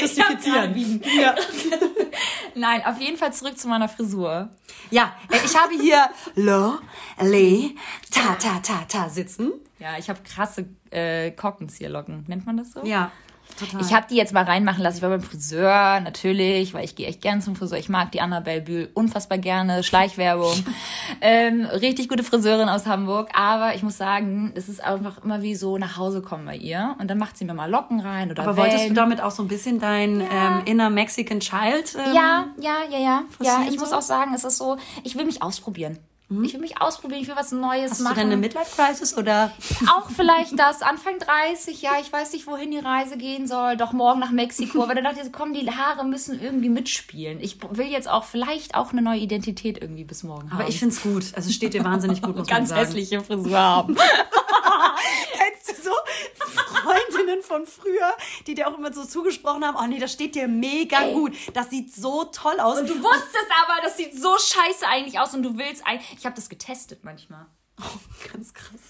justifizieren. 0.00 1.02
Ja, 1.20 1.34
Nein, 2.54 2.84
auf 2.84 2.98
jeden 2.98 3.16
Fall 3.16 3.32
zurück 3.32 3.58
zu 3.58 3.68
meiner 3.68 3.88
Frisur. 3.88 4.50
ja 4.90 5.14
äh, 5.30 5.36
ich 5.44 5.56
habe 5.56 5.74
hier 5.74 6.08
Lo, 6.34 6.78
Le, 7.20 7.70
Ta, 8.10 8.34
Ta, 8.34 8.60
Ta, 8.60 8.84
Ta 8.88 9.08
sitzen. 9.08 9.52
Ja, 9.78 9.96
ich 9.98 10.08
habe 10.08 10.20
krasse 10.22 10.66
äh, 10.90 11.30
Korkenzieherlocken. 11.30 12.24
Nennt 12.26 12.46
man 12.46 12.56
das 12.56 12.72
so? 12.72 12.84
Ja, 12.84 13.12
total. 13.56 13.80
Ich 13.80 13.92
habe 13.94 14.06
die 14.10 14.16
jetzt 14.16 14.32
mal 14.32 14.44
reinmachen 14.44 14.82
lassen. 14.82 14.96
Ich 14.98 15.02
war 15.02 15.10
beim 15.10 15.22
Friseur, 15.22 16.00
natürlich, 16.00 16.74
weil 16.74 16.84
ich 16.84 16.96
gehe 16.96 17.06
echt 17.06 17.20
gern 17.22 17.40
zum 17.40 17.56
Friseur. 17.56 17.78
Ich 17.78 17.88
mag 17.88 18.12
die 18.12 18.20
Annabelle 18.20 18.60
Bühl 18.60 18.90
unfassbar 18.94 19.38
gerne. 19.38 19.82
Schleichwerbung. 19.82 20.52
ähm, 21.20 21.64
richtig 21.66 22.08
gute 22.08 22.22
Friseurin 22.22 22.68
aus 22.68 22.86
Hamburg. 22.86 23.30
Aber 23.34 23.74
ich 23.74 23.82
muss 23.82 23.96
sagen, 23.96 24.52
es 24.54 24.68
ist 24.68 24.82
einfach 24.82 25.22
immer 25.24 25.42
wie 25.42 25.54
so 25.54 25.78
nach 25.78 25.96
Hause 25.96 26.22
kommen 26.22 26.44
bei 26.46 26.56
ihr. 26.56 26.96
Und 26.98 27.08
dann 27.08 27.18
macht 27.18 27.36
sie 27.36 27.44
mir 27.44 27.54
mal 27.54 27.70
Locken 27.70 28.00
rein 28.00 28.30
oder 28.30 28.42
Aber 28.42 28.56
wolltest 28.56 28.78
du 28.78 28.82
Wellen. 28.84 28.94
damit 28.94 29.20
auch 29.20 29.30
so 29.30 29.42
ein 29.42 29.48
bisschen 29.48 29.78
dein 29.80 30.20
ähm, 30.20 30.62
inner 30.64 30.90
Mexican 30.90 31.40
Child? 31.40 31.96
Ähm, 31.96 32.14
Ja, 32.14 32.46
ja, 32.60 32.76
ja, 32.90 32.98
ja. 32.98 33.22
Ja, 33.42 33.62
ich 33.68 33.78
muss 33.78 33.90
so? 33.90 33.96
auch 33.96 34.02
sagen, 34.02 34.32
es 34.34 34.44
ist 34.44 34.56
so, 34.58 34.76
ich 35.04 35.16
will 35.16 35.24
mich 35.24 35.42
ausprobieren. 35.42 35.98
Ich 36.30 36.52
will 36.52 36.60
mich 36.60 36.80
ausprobieren, 36.80 37.22
ich 37.22 37.28
will 37.28 37.36
was 37.36 37.52
Neues 37.52 37.92
Hast 37.92 38.00
du 38.00 38.04
machen. 38.04 38.16
denn 38.16 38.26
eine 38.26 38.36
Midlife-Crisis 38.36 39.16
oder? 39.16 39.50
auch 39.96 40.10
vielleicht 40.10 40.58
das, 40.58 40.82
Anfang 40.82 41.18
30, 41.18 41.80
ja, 41.80 41.92
ich 42.02 42.12
weiß 42.12 42.34
nicht, 42.34 42.46
wohin 42.46 42.70
die 42.70 42.78
Reise 42.78 43.16
gehen 43.16 43.46
soll, 43.46 43.78
doch 43.78 43.92
morgen 43.92 44.20
nach 44.20 44.30
Mexiko. 44.30 44.82
Aber 44.82 44.94
dann 44.94 45.04
dachte 45.04 45.20
ich, 45.24 45.32
komm, 45.32 45.54
die 45.54 45.70
Haare 45.70 46.04
müssen 46.04 46.38
irgendwie 46.38 46.68
mitspielen. 46.68 47.40
Ich 47.40 47.56
will 47.70 47.86
jetzt 47.86 48.08
auch 48.10 48.24
vielleicht 48.24 48.74
auch 48.74 48.92
eine 48.92 49.00
neue 49.00 49.20
Identität 49.20 49.80
irgendwie 49.80 50.04
bis 50.04 50.22
morgen 50.22 50.50
haben. 50.50 50.60
Aber 50.60 50.68
ich 50.68 50.78
finde 50.78 50.94
es 50.94 51.02
gut. 51.02 51.24
Also 51.34 51.50
steht 51.50 51.72
dir 51.72 51.82
wahnsinnig 51.84 52.20
gut, 52.20 52.36
muss 52.36 52.46
ganz 52.46 52.68
man 52.68 52.78
sagen. 52.78 52.80
hässliche 52.80 53.20
Frisur 53.22 53.58
haben. 53.58 53.96
Freundinnen 57.28 57.42
von 57.42 57.66
früher, 57.66 58.12
die 58.46 58.54
dir 58.54 58.68
auch 58.68 58.78
immer 58.78 58.92
so 58.92 59.04
zugesprochen 59.04 59.64
haben, 59.64 59.76
oh 59.80 59.86
nee, 59.86 59.98
das 59.98 60.12
steht 60.12 60.34
dir 60.34 60.48
mega 60.48 61.10
gut. 61.12 61.34
Das 61.54 61.70
sieht 61.70 61.94
so 61.94 62.24
toll 62.24 62.58
aus. 62.60 62.78
Und 62.80 62.88
du 62.88 62.94
wusstest 63.02 63.46
aber, 63.62 63.80
das 63.82 63.96
sieht 63.96 64.14
so 64.20 64.34
scheiße 64.38 64.86
eigentlich 64.86 65.18
aus 65.18 65.34
und 65.34 65.42
du 65.42 65.56
willst 65.58 65.86
eigentlich. 65.86 66.16
Ich 66.18 66.24
habe 66.24 66.34
das 66.36 66.48
getestet 66.48 67.00
manchmal. 67.04 67.46
ganz 68.32 68.54
krass. 68.54 68.80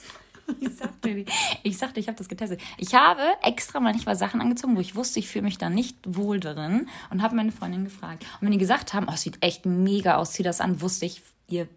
Ich 0.61 0.77
sagte, 0.77 1.15
die- 1.15 1.27
ich 1.63 1.77
sagte, 1.77 2.01
ich 2.01 2.07
habe 2.09 2.17
das 2.17 2.29
getestet. 2.29 2.61
Ich 2.79 2.95
habe 2.95 3.21
extra 3.43 3.81
manchmal 3.81 4.17
Sachen 4.17 4.41
angezogen, 4.41 4.77
wo 4.77 4.81
ich 4.81 4.95
wusste, 4.95 5.19
ich 5.19 5.29
fühle 5.29 5.45
mich 5.45 5.59
da 5.59 5.69
nicht 5.69 5.97
wohl 6.07 6.41
drin 6.41 6.89
und 7.11 7.23
habe 7.23 7.37
meine 7.37 7.53
Freundin 7.53 7.85
gefragt. 7.85 8.23
Und 8.41 8.47
wenn 8.47 8.53
die 8.53 8.59
gesagt 8.59 8.95
haben, 8.95 9.07
oh, 9.11 9.13
es 9.15 9.23
sieht 9.23 9.43
echt 9.45 9.67
mega 9.67 10.17
aus, 10.17 10.33
zieh 10.33 10.43
das 10.43 10.61
an, 10.63 10.81
wusste 10.81 11.05
ich, 11.05 11.21
ihr 11.49 11.69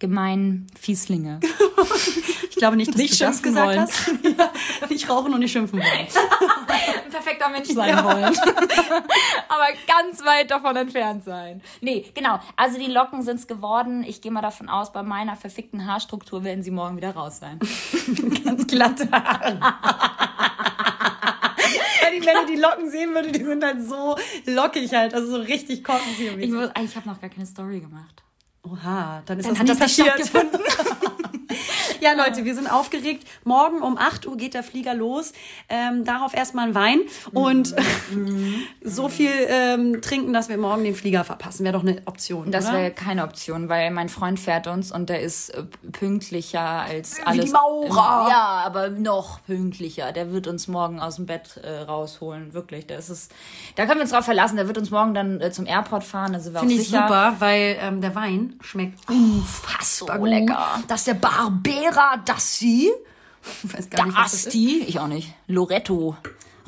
gemeinen 0.00 0.66
Fieslinge. 0.78 1.40
Ich 2.62 2.64
glaube 2.64 2.76
nicht, 2.76 2.90
dass 2.94 2.96
Nicht 2.96 3.20
du 3.20 3.24
das 3.24 3.42
gesagt 3.42 3.66
wollen. 3.66 3.80
hast. 3.80 4.10
Ja, 4.38 4.86
nicht 4.88 5.10
rauchen 5.10 5.34
und 5.34 5.40
nicht 5.40 5.50
schimpfen 5.50 5.80
wollen. 5.80 5.90
ein 5.90 7.10
perfekter 7.10 7.48
Mensch 7.48 7.66
sein 7.70 7.92
wollen. 8.04 8.24
Aber 9.48 9.66
ganz 9.88 10.24
weit 10.24 10.48
davon 10.52 10.76
entfernt 10.76 11.24
sein. 11.24 11.60
Nee, 11.80 12.06
genau. 12.14 12.38
Also 12.54 12.78
die 12.78 12.86
Locken 12.86 13.22
sind's 13.24 13.48
geworden. 13.48 14.04
Ich 14.04 14.20
gehe 14.20 14.30
mal 14.30 14.42
davon 14.42 14.68
aus, 14.68 14.92
bei 14.92 15.02
meiner 15.02 15.34
verfickten 15.34 15.88
Haarstruktur 15.88 16.44
werden 16.44 16.62
sie 16.62 16.70
morgen 16.70 16.96
wieder 16.96 17.16
raus 17.16 17.40
sein. 17.40 17.58
Ganz 18.44 18.64
glatte 18.68 19.10
Haare. 19.10 19.58
Wenn 22.04 22.22
ihr 22.22 22.46
die 22.46 22.60
Locken 22.60 22.90
sehen 22.92 23.12
würdet, 23.12 23.34
die 23.34 23.44
sind 23.44 23.64
halt 23.64 23.82
so 23.88 24.16
lockig 24.46 24.92
halt, 24.94 25.14
also 25.14 25.26
so 25.32 25.36
richtig 25.38 25.78
Ich, 25.78 25.84
korkenzieher. 25.84 26.36
muss- 26.36 26.70
ich 26.80 26.94
habe 26.96 27.08
noch 27.08 27.20
gar 27.20 27.28
keine 27.30 27.46
Story 27.46 27.80
gemacht. 27.80 28.22
Oha, 28.64 29.22
dann 29.26 29.40
ist 29.40 29.46
Dann 29.48 29.66
das 29.66 29.80
hat 29.80 29.88
nicht 29.88 29.98
das 29.98 30.28
stattgefunden. 30.28 30.60
Ja, 32.02 32.14
Leute, 32.14 32.44
wir 32.44 32.56
sind 32.56 32.66
aufgeregt. 32.66 33.28
Morgen 33.44 33.80
um 33.80 33.96
8 33.96 34.26
Uhr 34.26 34.36
geht 34.36 34.54
der 34.54 34.64
Flieger 34.64 34.92
los. 34.92 35.32
Ähm, 35.68 36.04
darauf 36.04 36.34
erstmal 36.34 36.66
ein 36.66 36.74
Wein 36.74 37.02
und 37.32 37.76
so 38.82 39.08
viel 39.08 39.30
ähm, 39.46 40.02
trinken, 40.02 40.32
dass 40.32 40.48
wir 40.48 40.58
morgen 40.58 40.82
den 40.82 40.96
Flieger 40.96 41.22
verpassen. 41.22 41.62
Wäre 41.64 41.74
doch 41.74 41.82
eine 41.82 42.02
Option. 42.06 42.50
Das 42.50 42.72
wäre 42.72 42.90
keine 42.90 43.22
Option, 43.22 43.68
weil 43.68 43.92
mein 43.92 44.08
Freund 44.08 44.40
fährt 44.40 44.66
uns 44.66 44.90
und 44.90 45.10
der 45.10 45.20
ist 45.20 45.50
äh, 45.50 45.62
pünktlicher 45.92 46.60
als 46.60 47.24
alles. 47.24 47.44
die 47.44 47.52
Maurer. 47.52 48.28
Ja, 48.28 48.62
aber 48.66 48.88
noch 48.90 49.38
pünktlicher. 49.44 50.10
Der 50.10 50.32
wird 50.32 50.48
uns 50.48 50.66
morgen 50.66 50.98
aus 50.98 51.16
dem 51.16 51.26
Bett 51.26 51.60
äh, 51.62 51.82
rausholen, 51.82 52.52
wirklich. 52.52 52.88
Das 52.88 53.10
ist, 53.10 53.30
da 53.76 53.86
können 53.86 53.98
wir 53.98 54.02
uns 54.02 54.10
drauf 54.10 54.24
verlassen. 54.24 54.56
Der 54.56 54.66
wird 54.66 54.76
uns 54.76 54.90
morgen 54.90 55.14
dann 55.14 55.40
äh, 55.40 55.52
zum 55.52 55.66
Airport 55.66 56.02
fahren. 56.02 56.32
Da 56.32 56.40
sind 56.40 56.52
wir 56.52 56.58
Finde 56.58 56.74
auch 56.74 56.78
ich 56.80 56.86
sicher. 56.88 57.02
super, 57.02 57.36
weil 57.38 57.76
ähm, 57.80 58.00
der 58.00 58.16
Wein 58.16 58.54
schmeckt 58.60 59.08
unfassbar 59.08 60.16
so 60.16 60.20
gut. 60.22 60.28
lecker. 60.28 60.80
Das 60.88 61.02
ist 61.02 61.06
der 61.06 61.14
Barbera 61.94 62.16
Dassi. 62.24 62.90
Ich 63.64 63.74
weiß 63.76 63.90
gar 63.90 64.06
nicht, 64.06 64.16
was 64.16 64.30
das 64.32 64.46
ist. 64.46 64.54
Ich 64.54 64.98
auch 65.00 65.08
nicht. 65.08 65.32
Loretto. 65.46 66.16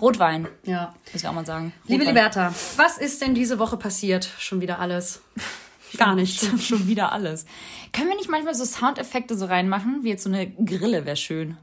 Rotwein, 0.00 0.48
Ja. 0.64 0.92
müssen 1.12 1.22
wir 1.24 1.30
auch 1.30 1.34
mal 1.34 1.46
sagen. 1.46 1.72
Liebe 1.86 2.02
Rotwein. 2.04 2.14
Liberta, 2.16 2.54
was 2.76 2.98
ist 2.98 3.22
denn 3.22 3.34
diese 3.34 3.58
Woche 3.60 3.76
passiert? 3.76 4.28
Schon 4.38 4.60
wieder 4.60 4.80
alles. 4.80 5.22
Gar 5.96 6.16
nichts. 6.16 6.44
Schon, 6.44 6.58
schon 6.58 6.88
wieder 6.88 7.12
alles. 7.12 7.46
Können 7.92 8.08
wir 8.08 8.16
nicht 8.16 8.28
manchmal 8.28 8.54
so 8.56 8.64
Soundeffekte 8.64 9.36
so 9.36 9.46
reinmachen? 9.46 10.00
Wie 10.02 10.08
jetzt 10.08 10.24
so 10.24 10.30
eine 10.30 10.48
Grille 10.50 11.06
wäre 11.06 11.16
schön. 11.16 11.56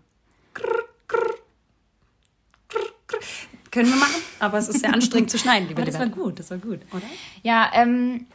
Können 3.71 3.89
wir 3.89 3.97
machen, 3.97 4.21
aber 4.39 4.57
es 4.57 4.67
ist 4.67 4.81
sehr 4.81 4.93
anstrengend 4.93 5.29
zu 5.31 5.37
schneiden, 5.37 5.67
liebe 5.69 5.81
Aber 5.81 5.89
das 5.91 5.99
war 5.99 6.05
Liberta. 6.05 6.23
gut, 6.23 6.39
das 6.39 6.51
war 6.51 6.57
gut. 6.57 6.79
Ja, 7.43 7.69
ähm, 7.73 8.25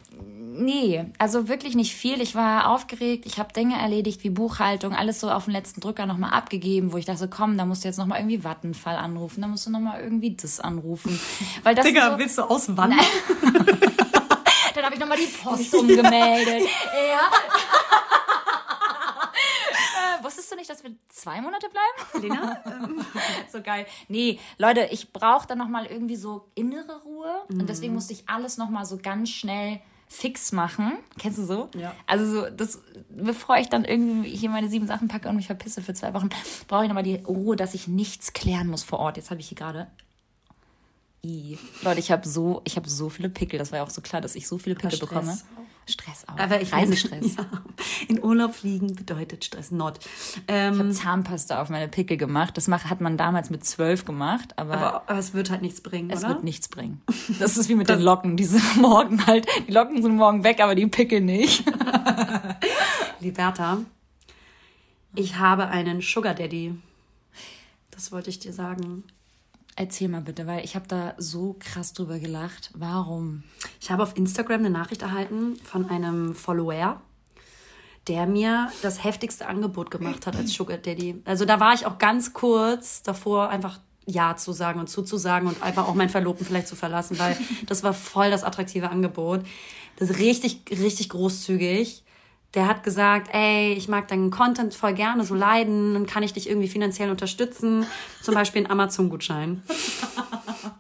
nee, 0.59 1.05
also 1.19 1.49
wirklich 1.49 1.75
nicht 1.75 1.95
viel. 1.95 2.21
Ich 2.21 2.35
war 2.35 2.71
aufgeregt, 2.71 3.27
ich 3.27 3.39
habe 3.39 3.53
Dinge 3.53 3.79
erledigt 3.81 4.25
wie 4.25 4.31
Buchhaltung, 4.31 4.95
alles 4.95 5.21
so 5.21 5.31
auf 5.31 5.45
den 5.45 5.53
letzten 5.53 5.81
Drücker 5.81 6.07
nochmal 6.07 6.31
abgegeben, 6.33 6.93
wo 6.93 6.97
ich 6.97 7.05
dachte, 7.05 7.29
komm, 7.29 7.57
da 7.57 7.65
musst 7.65 7.85
du 7.85 7.89
jetzt 7.89 7.99
nochmal 7.99 8.21
irgendwie 8.21 8.45
Vattenfall 8.45 8.97
anrufen, 8.97 9.43
da 9.43 9.49
musst 9.49 9.67
du 9.67 9.71
nochmal 9.71 10.01
irgendwie 10.01 10.35
das 10.35 10.61
anrufen. 10.61 11.19
Weil 11.63 11.75
das 11.75 11.85
Digga, 11.87 12.13
so, 12.13 12.19
willst 12.19 12.39
du 12.39 12.43
auswandern? 12.43 12.99
dann 14.75 14.85
habe 14.85 14.95
ich 14.95 15.01
nochmal 15.01 15.19
die 15.19 15.27
Post 15.27 15.75
umgemeldet. 15.75 16.69
ja. 16.95 17.21
Äh, 20.19 20.25
Wusstest 20.25 20.51
du 20.51 20.57
nicht, 20.57 20.69
dass 20.69 20.83
wir 20.83 20.91
zwei 21.09 21.41
Monate 21.41 21.69
bleiben? 21.69 22.27
Lena? 22.27 22.63
so 23.53 23.63
geil. 23.63 23.87
Nee, 24.09 24.41
Leute, 24.59 24.89
ich 24.91 25.13
brauche 25.13 25.47
dann 25.47 25.59
nochmal 25.59 25.87
irgendwie 25.87 26.17
so 26.17 26.49
innere 26.55 27.01
Ruhe. 27.03 27.43
Und 27.49 27.69
deswegen 27.69 27.95
musste 27.95 28.13
ich 28.13 28.29
alles 28.29 28.57
nochmal 28.59 28.85
so 28.87 28.99
ganz 29.01 29.31
schnell 29.31 29.81
fix 30.09 30.53
machen. 30.53 30.93
Kennst 31.19 31.39
du 31.39 31.45
so? 31.45 31.69
Ja. 31.77 31.95
Also 32.07 32.27
so, 32.27 32.51
das, 32.51 32.81
bevor 33.11 33.57
ich 33.59 33.69
dann 33.69 33.85
irgendwie 33.85 34.31
hier 34.31 34.51
meine 34.51 34.69
sieben 34.69 34.87
Sachen 34.87 35.09
packe 35.09 35.29
und 35.29 35.37
mich 35.37 35.47
verpisse 35.47 35.83
für 35.83 35.95
zwei 35.95 36.15
Wochen, 36.15 36.29
brauche 36.69 36.85
ich 36.85 36.89
nochmal 36.89 37.03
die 37.03 37.17
Ruhe, 37.17 37.57
dass 37.57 37.75
ich 37.75 37.89
nichts 37.89 38.33
klären 38.33 38.69
muss 38.69 38.83
vor 38.83 39.01
Ort. 39.01 39.17
Jetzt 39.17 39.31
habe 39.31 39.41
ich 39.41 39.49
hier 39.49 39.57
gerade. 39.57 39.89
Leute, 41.83 41.99
ich 41.99 42.13
habe 42.13 42.29
so, 42.29 42.61
ich 42.65 42.77
habe 42.77 42.89
so 42.89 43.09
viele 43.09 43.29
Pickel. 43.29 43.59
Das 43.59 43.73
war 43.73 43.79
ja 43.79 43.85
auch 43.85 43.91
so 43.91 44.01
klar, 44.01 44.23
dass 44.23 44.37
ich 44.37 44.47
so 44.47 44.59
viele 44.59 44.77
Pickel 44.77 44.99
bekomme. 44.99 45.33
auch. 45.33 45.66
Stress 45.89 46.25
auch. 46.27 46.39
Aber 46.39 46.61
ich 46.61 46.73
Reisestress. 46.73 47.37
Ja. 47.37 47.47
In 48.09 48.23
Urlaub 48.23 48.55
fliegen 48.55 48.95
bedeutet 48.95 49.45
Stress 49.45 49.71
not. 49.71 50.01
Ähm, 50.49 50.91
Zahnpasta 50.93 51.61
auf 51.61 51.69
meine 51.69 51.89
Pickel 51.89 52.17
gemacht. 52.17 52.57
Das 52.57 52.69
hat 52.69 53.01
man 53.01 53.17
damals 53.17 53.51
mit 53.51 53.65
zwölf 53.65 54.05
gemacht, 54.05 54.59
aber, 54.59 54.75
aber, 54.75 55.11
aber 55.11 55.19
es 55.19 55.35
wird 55.35 55.51
halt 55.51 55.63
nichts 55.63 55.81
bringen, 55.81 56.11
es 56.11 56.21
oder? 56.21 56.31
wird 56.31 56.45
nichts 56.45 56.69
bringen. 56.69 57.03
Das 57.39 57.57
ist 57.57 57.69
wie 57.69 57.75
mit 57.75 57.89
den 57.89 58.01
Locken. 58.01 58.37
Die 58.37 58.45
sind 58.45 58.77
morgen 58.81 59.27
halt, 59.27 59.47
die 59.69 59.73
Locken 59.73 60.03
sind 60.03 60.17
morgen 60.17 60.43
weg, 60.45 60.61
aber 60.61 60.75
die 60.75 60.87
Pickel 60.87 61.21
nicht. 61.21 61.65
Liberta, 63.21 63.79
ich 65.15 65.39
habe 65.39 65.69
einen 65.69 66.01
Sugar 66.01 66.35
Daddy. 66.35 66.75
Das 67.91 68.13
wollte 68.13 68.31
ich 68.31 68.39
dir 68.39 68.53
sagen. 68.53 69.05
Erzähl 69.79 70.09
mal 70.09 70.23
bitte, 70.23 70.47
weil 70.47 70.65
ich 70.65 70.75
habe 70.75 70.89
da 70.89 71.13
so 71.19 71.55
krass 71.59 71.93
drüber 71.93 72.19
gelacht. 72.19 72.71
Warum? 72.75 73.43
Ich 73.79 73.91
habe 73.91 74.03
auf 74.03 74.17
Instagram 74.17 74.61
eine 74.61 74.71
Nachricht 74.71 75.03
erhalten 75.03 75.57
von 75.65 75.91
einem 75.91 76.35
Follower, 76.35 77.03
der 78.09 78.27
mir 78.27 78.73
das 78.81 79.05
heftigste 79.05 79.47
Angebot 79.47 79.91
gemacht 79.91 80.27
hat 80.27 80.35
als 80.35 80.55
Sugar 80.55 80.79
Daddy. 80.79 81.21
Also 81.27 81.45
da 81.45 81.61
war 81.61 81.75
ich 81.75 81.85
auch 81.85 81.99
ganz 81.99 82.33
kurz 82.33 83.03
davor, 83.03 83.51
einfach 83.51 83.79
Ja 84.07 84.35
zu 84.37 84.53
sagen 84.53 84.81
und 84.81 84.89
zuzusagen 84.89 85.47
und 85.47 85.63
einfach 85.63 85.87
auch 85.87 85.95
meinen 85.95 86.09
Verlobten 86.09 86.47
vielleicht 86.47 86.69
zu 86.69 86.77
verlassen, 86.77 87.19
weil 87.19 87.37
das 87.67 87.83
war 87.83 87.93
voll 87.93 88.31
das 88.31 88.45
attraktive 88.45 88.89
Angebot. 88.89 89.43
Das 89.97 90.09
ist 90.09 90.19
richtig, 90.19 90.63
richtig 90.71 91.11
großzügig. 91.11 92.03
Der 92.57 92.67
hat 92.67 92.83
gesagt, 92.83 93.29
ey, 93.35 93.75
ich 93.75 93.87
mag 93.87 94.09
deinen 94.09 94.31
Content 94.31 94.75
voll 94.75 94.95
gerne, 94.95 95.25
so 95.25 95.35
leiden, 95.35 95.93
dann 95.95 96.07
kann 96.07 96.23
ich 96.23 96.33
dich 96.33 96.49
irgendwie 96.49 96.69
finanziell 96.69 97.11
unterstützen. 97.11 97.87
Zum 98.23 98.35
Beispiel 98.35 98.63
einen 98.63 98.71
Amazon-Gutschein. 98.73 99.63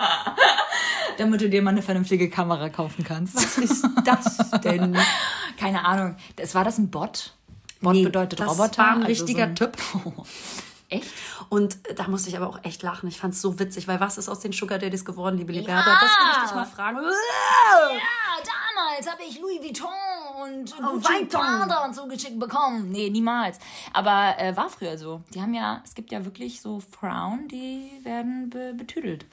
Damit 1.18 1.40
du 1.40 1.48
dir 1.48 1.62
mal 1.62 1.70
eine 1.70 1.82
vernünftige 1.82 2.28
Kamera 2.28 2.68
kaufen 2.68 3.04
kannst. 3.04 3.36
Was 3.36 3.58
ist 3.58 3.86
das 4.04 4.50
denn? 4.62 4.96
Keine 5.58 5.84
Ahnung. 5.84 6.16
Das, 6.36 6.54
war 6.54 6.64
das 6.64 6.78
ein 6.78 6.90
Bot? 6.90 7.32
Bot 7.80 7.94
Nee, 7.94 8.04
bedeutet 8.04 8.40
das 8.40 8.48
Roboter. 8.48 8.78
war 8.82 8.90
ein 8.92 8.96
also 9.04 9.08
richtiger 9.08 9.44
so 9.44 9.48
ein- 9.50 9.54
Typ. 9.54 9.76
Echt? 10.88 11.08
Und 11.48 11.78
da 11.96 12.06
musste 12.06 12.28
ich 12.28 12.36
aber 12.36 12.46
auch 12.48 12.60
echt 12.62 12.82
lachen. 12.84 13.08
Ich 13.08 13.18
fand 13.18 13.34
es 13.34 13.42
so 13.42 13.58
witzig, 13.58 13.88
weil 13.88 13.98
was 13.98 14.18
ist 14.18 14.28
aus 14.28 14.38
den 14.40 14.52
Sugar 14.52 14.78
Daddies 14.78 15.04
geworden, 15.04 15.36
liebe 15.36 15.52
Liberta? 15.52 15.82
Das 15.84 16.00
will 16.02 16.28
ich 16.36 16.42
dich 16.44 16.54
mal 16.54 16.64
fragen. 16.64 16.98
Ja, 16.98 17.88
damals 18.96 19.10
habe 19.10 19.22
ich 19.28 19.40
Louis 19.40 19.60
Vuitton 19.60 19.88
und 20.42 20.74
Oh, 20.82 20.94
Gucci. 20.94 21.26
Prada 21.26 21.92
zugeschickt 21.92 22.38
bekommen. 22.38 22.90
Nee, 22.90 23.10
niemals. 23.10 23.58
Aber 23.92 24.34
äh, 24.38 24.56
war 24.56 24.68
früher 24.70 24.96
so. 24.98 25.22
Die 25.34 25.40
haben 25.40 25.54
ja, 25.54 25.82
es 25.84 25.94
gibt 25.94 26.12
ja 26.12 26.24
wirklich 26.24 26.60
so 26.60 26.80
Frauen, 26.80 27.48
die 27.48 28.00
werden 28.02 28.50
be 28.50 28.74
betüdelt. 28.74 29.24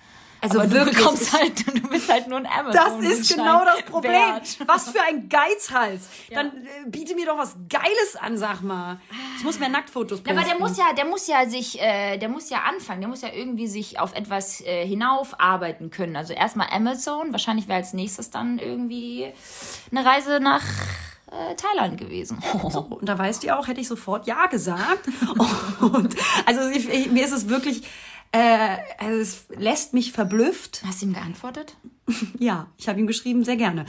Also 0.43 0.59
Aber 0.59 0.71
wirklich, 0.71 0.97
du 0.97 1.03
bekommst 1.03 1.33
halt, 1.33 1.67
du 1.67 1.87
bist 1.87 2.11
halt 2.11 2.27
nur 2.27 2.37
ein 2.37 2.45
Amazon. 2.45 3.01
Das 3.01 3.11
ist 3.11 3.33
genau 3.33 3.63
das 3.63 3.81
Problem. 3.83 4.11
Wert. 4.11 4.57
Was 4.67 4.89
für 4.89 5.01
ein 5.01 5.29
Geizhals. 5.29 6.09
Dann 6.31 6.47
äh, 6.47 6.89
biete 6.89 7.15
mir 7.15 7.25
doch 7.25 7.37
was 7.37 7.55
Geiles 7.69 8.17
an, 8.19 8.37
sag 8.37 8.61
mal. 8.61 8.99
Ich 9.37 9.45
muss 9.45 9.59
mehr 9.59 9.69
Nacktfotos 9.69 10.19
Ja, 10.19 10.33
posten. 10.33 10.37
aber 10.37 10.47
der 10.49 10.59
muss 10.59 10.77
ja, 10.77 10.91
der 10.91 11.05
muss 11.05 11.27
ja 11.27 11.47
sich, 11.47 11.81
äh, 11.81 12.17
der 12.17 12.27
muss 12.27 12.49
ja 12.49 12.63
anfangen, 12.63 12.99
der 12.99 13.09
muss 13.09 13.21
ja 13.21 13.29
irgendwie 13.33 13.67
sich 13.67 14.01
auf 14.01 14.13
etwas 14.15 14.59
äh, 14.59 14.85
hinaufarbeiten 14.85 15.91
können. 15.91 16.17
Also 16.17 16.33
erstmal 16.33 16.67
Amazon, 16.71 17.31
wahrscheinlich 17.31 17.69
wäre 17.69 17.77
als 17.77 17.93
nächstes 17.93 18.29
dann 18.29 18.59
irgendwie 18.59 19.31
eine 19.91 20.03
Reise 20.05 20.41
nach 20.41 20.63
äh, 21.31 21.55
Thailand 21.55 21.97
gewesen. 21.97 22.43
Und 22.89 23.07
da 23.07 23.17
weißt 23.17 23.43
du 23.43 23.57
auch, 23.57 23.67
hätte 23.67 23.79
ich 23.79 23.87
sofort 23.87 24.27
Ja 24.27 24.47
gesagt. 24.47 25.07
Und 25.79 26.15
also 26.45 26.67
ich, 26.69 26.89
ich, 26.89 27.11
mir 27.11 27.23
ist 27.23 27.31
es 27.31 27.47
wirklich, 27.47 27.83
äh, 28.33 28.77
also 28.97 29.19
es 29.21 29.45
lässt 29.57 29.93
mich 29.93 30.11
verblüfft. 30.11 30.83
Hast 30.85 31.01
du 31.01 31.05
ihm 31.07 31.13
geantwortet? 31.13 31.75
Ja, 32.37 32.67
ich 32.77 32.89
habe 32.89 32.99
ihm 32.99 33.07
geschrieben, 33.07 33.45
sehr 33.45 33.55
gerne. 33.55 33.85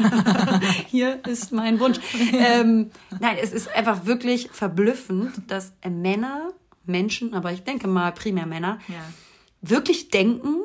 hier 0.88 1.24
ist 1.26 1.50
mein 1.50 1.80
Wunsch. 1.80 1.98
ähm, 2.34 2.90
nein, 3.20 3.38
es 3.42 3.52
ist 3.52 3.68
einfach 3.74 4.04
wirklich 4.04 4.50
verblüffend, 4.52 5.32
dass 5.50 5.72
Männer, 5.88 6.50
Menschen, 6.84 7.32
aber 7.32 7.50
ich 7.52 7.62
denke 7.64 7.88
mal 7.88 8.12
primär 8.12 8.44
Männer, 8.44 8.78
Ja. 8.88 9.00
wirklich 9.62 10.10
denken, 10.10 10.56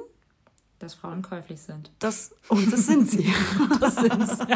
Dass 0.79 0.93
Frauen 0.93 1.21
käuflich 1.21 1.61
sind. 1.61 1.89
dass, 1.99 2.35
und 2.49 2.71
das 2.73 2.85
sind 2.87 3.09
sie. 3.09 3.33
Das 3.79 3.95
sind 3.95 4.27
sie. 4.27 4.53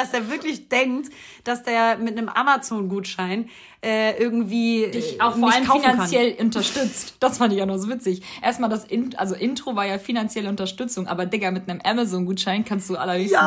Dass 0.00 0.12
der 0.12 0.30
wirklich 0.30 0.68
denkt, 0.68 1.10
dass 1.44 1.62
der 1.62 1.98
mit 1.98 2.16
einem 2.16 2.28
Amazon-Gutschein 2.28 3.50
äh, 3.82 4.18
irgendwie 4.20 4.90
dich 4.90 5.20
auch 5.20 5.36
äh, 5.36 5.38
vor 5.38 5.48
mich 5.48 5.56
allem 5.56 5.66
kaufen 5.66 5.82
kann. 5.82 5.92
finanziell 5.92 6.36
unterstützt. 6.38 7.16
Das 7.20 7.38
fand 7.38 7.52
ich 7.52 7.58
ja 7.58 7.66
noch 7.66 7.76
so 7.76 7.88
witzig. 7.88 8.22
Erstmal 8.42 8.70
das 8.70 8.84
In 8.84 9.14
also 9.16 9.34
Intro 9.34 9.76
war 9.76 9.86
ja 9.86 9.98
finanzielle 9.98 10.48
Unterstützung, 10.48 11.06
aber 11.06 11.26
Digga, 11.26 11.50
mit 11.50 11.68
einem 11.68 11.80
Amazon-Gutschein 11.82 12.64
kannst 12.64 12.88
du 12.88 12.96
allerhöchstens 12.96 13.40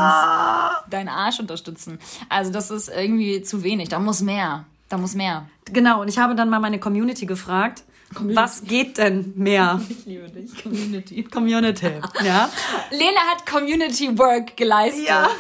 deinen 0.90 1.10
Arsch 1.10 1.40
unterstützen. 1.40 2.00
Also 2.30 2.52
das 2.52 2.72
ist 2.72 2.90
irgendwie 2.90 3.42
zu 3.42 3.64
wenig. 3.64 3.90
Da 3.90 4.00
muss 4.00 4.22
mehr. 4.22 4.66
Da 4.90 4.98
muss 4.98 5.16
mehr. 5.16 5.48
Genau, 5.66 6.02
und 6.02 6.08
ich 6.08 6.20
habe 6.20 6.36
dann 6.36 6.50
mal 6.50 6.60
meine 6.60 6.80
Community 6.80 7.26
gefragt, 7.26 7.84
was 8.20 8.64
geht 8.64 8.98
denn 8.98 9.34
mehr? 9.36 9.82
Ich 9.90 10.06
liebe 10.06 10.30
dich, 10.30 10.64
Community. 10.64 11.24
Community, 11.24 11.92
ja. 12.24 12.50
Lena 12.92 13.22
hat 13.32 13.46
Community 13.46 14.18
Work 14.18 14.58
geleistet. 14.58 15.08
Ja. 15.08 15.30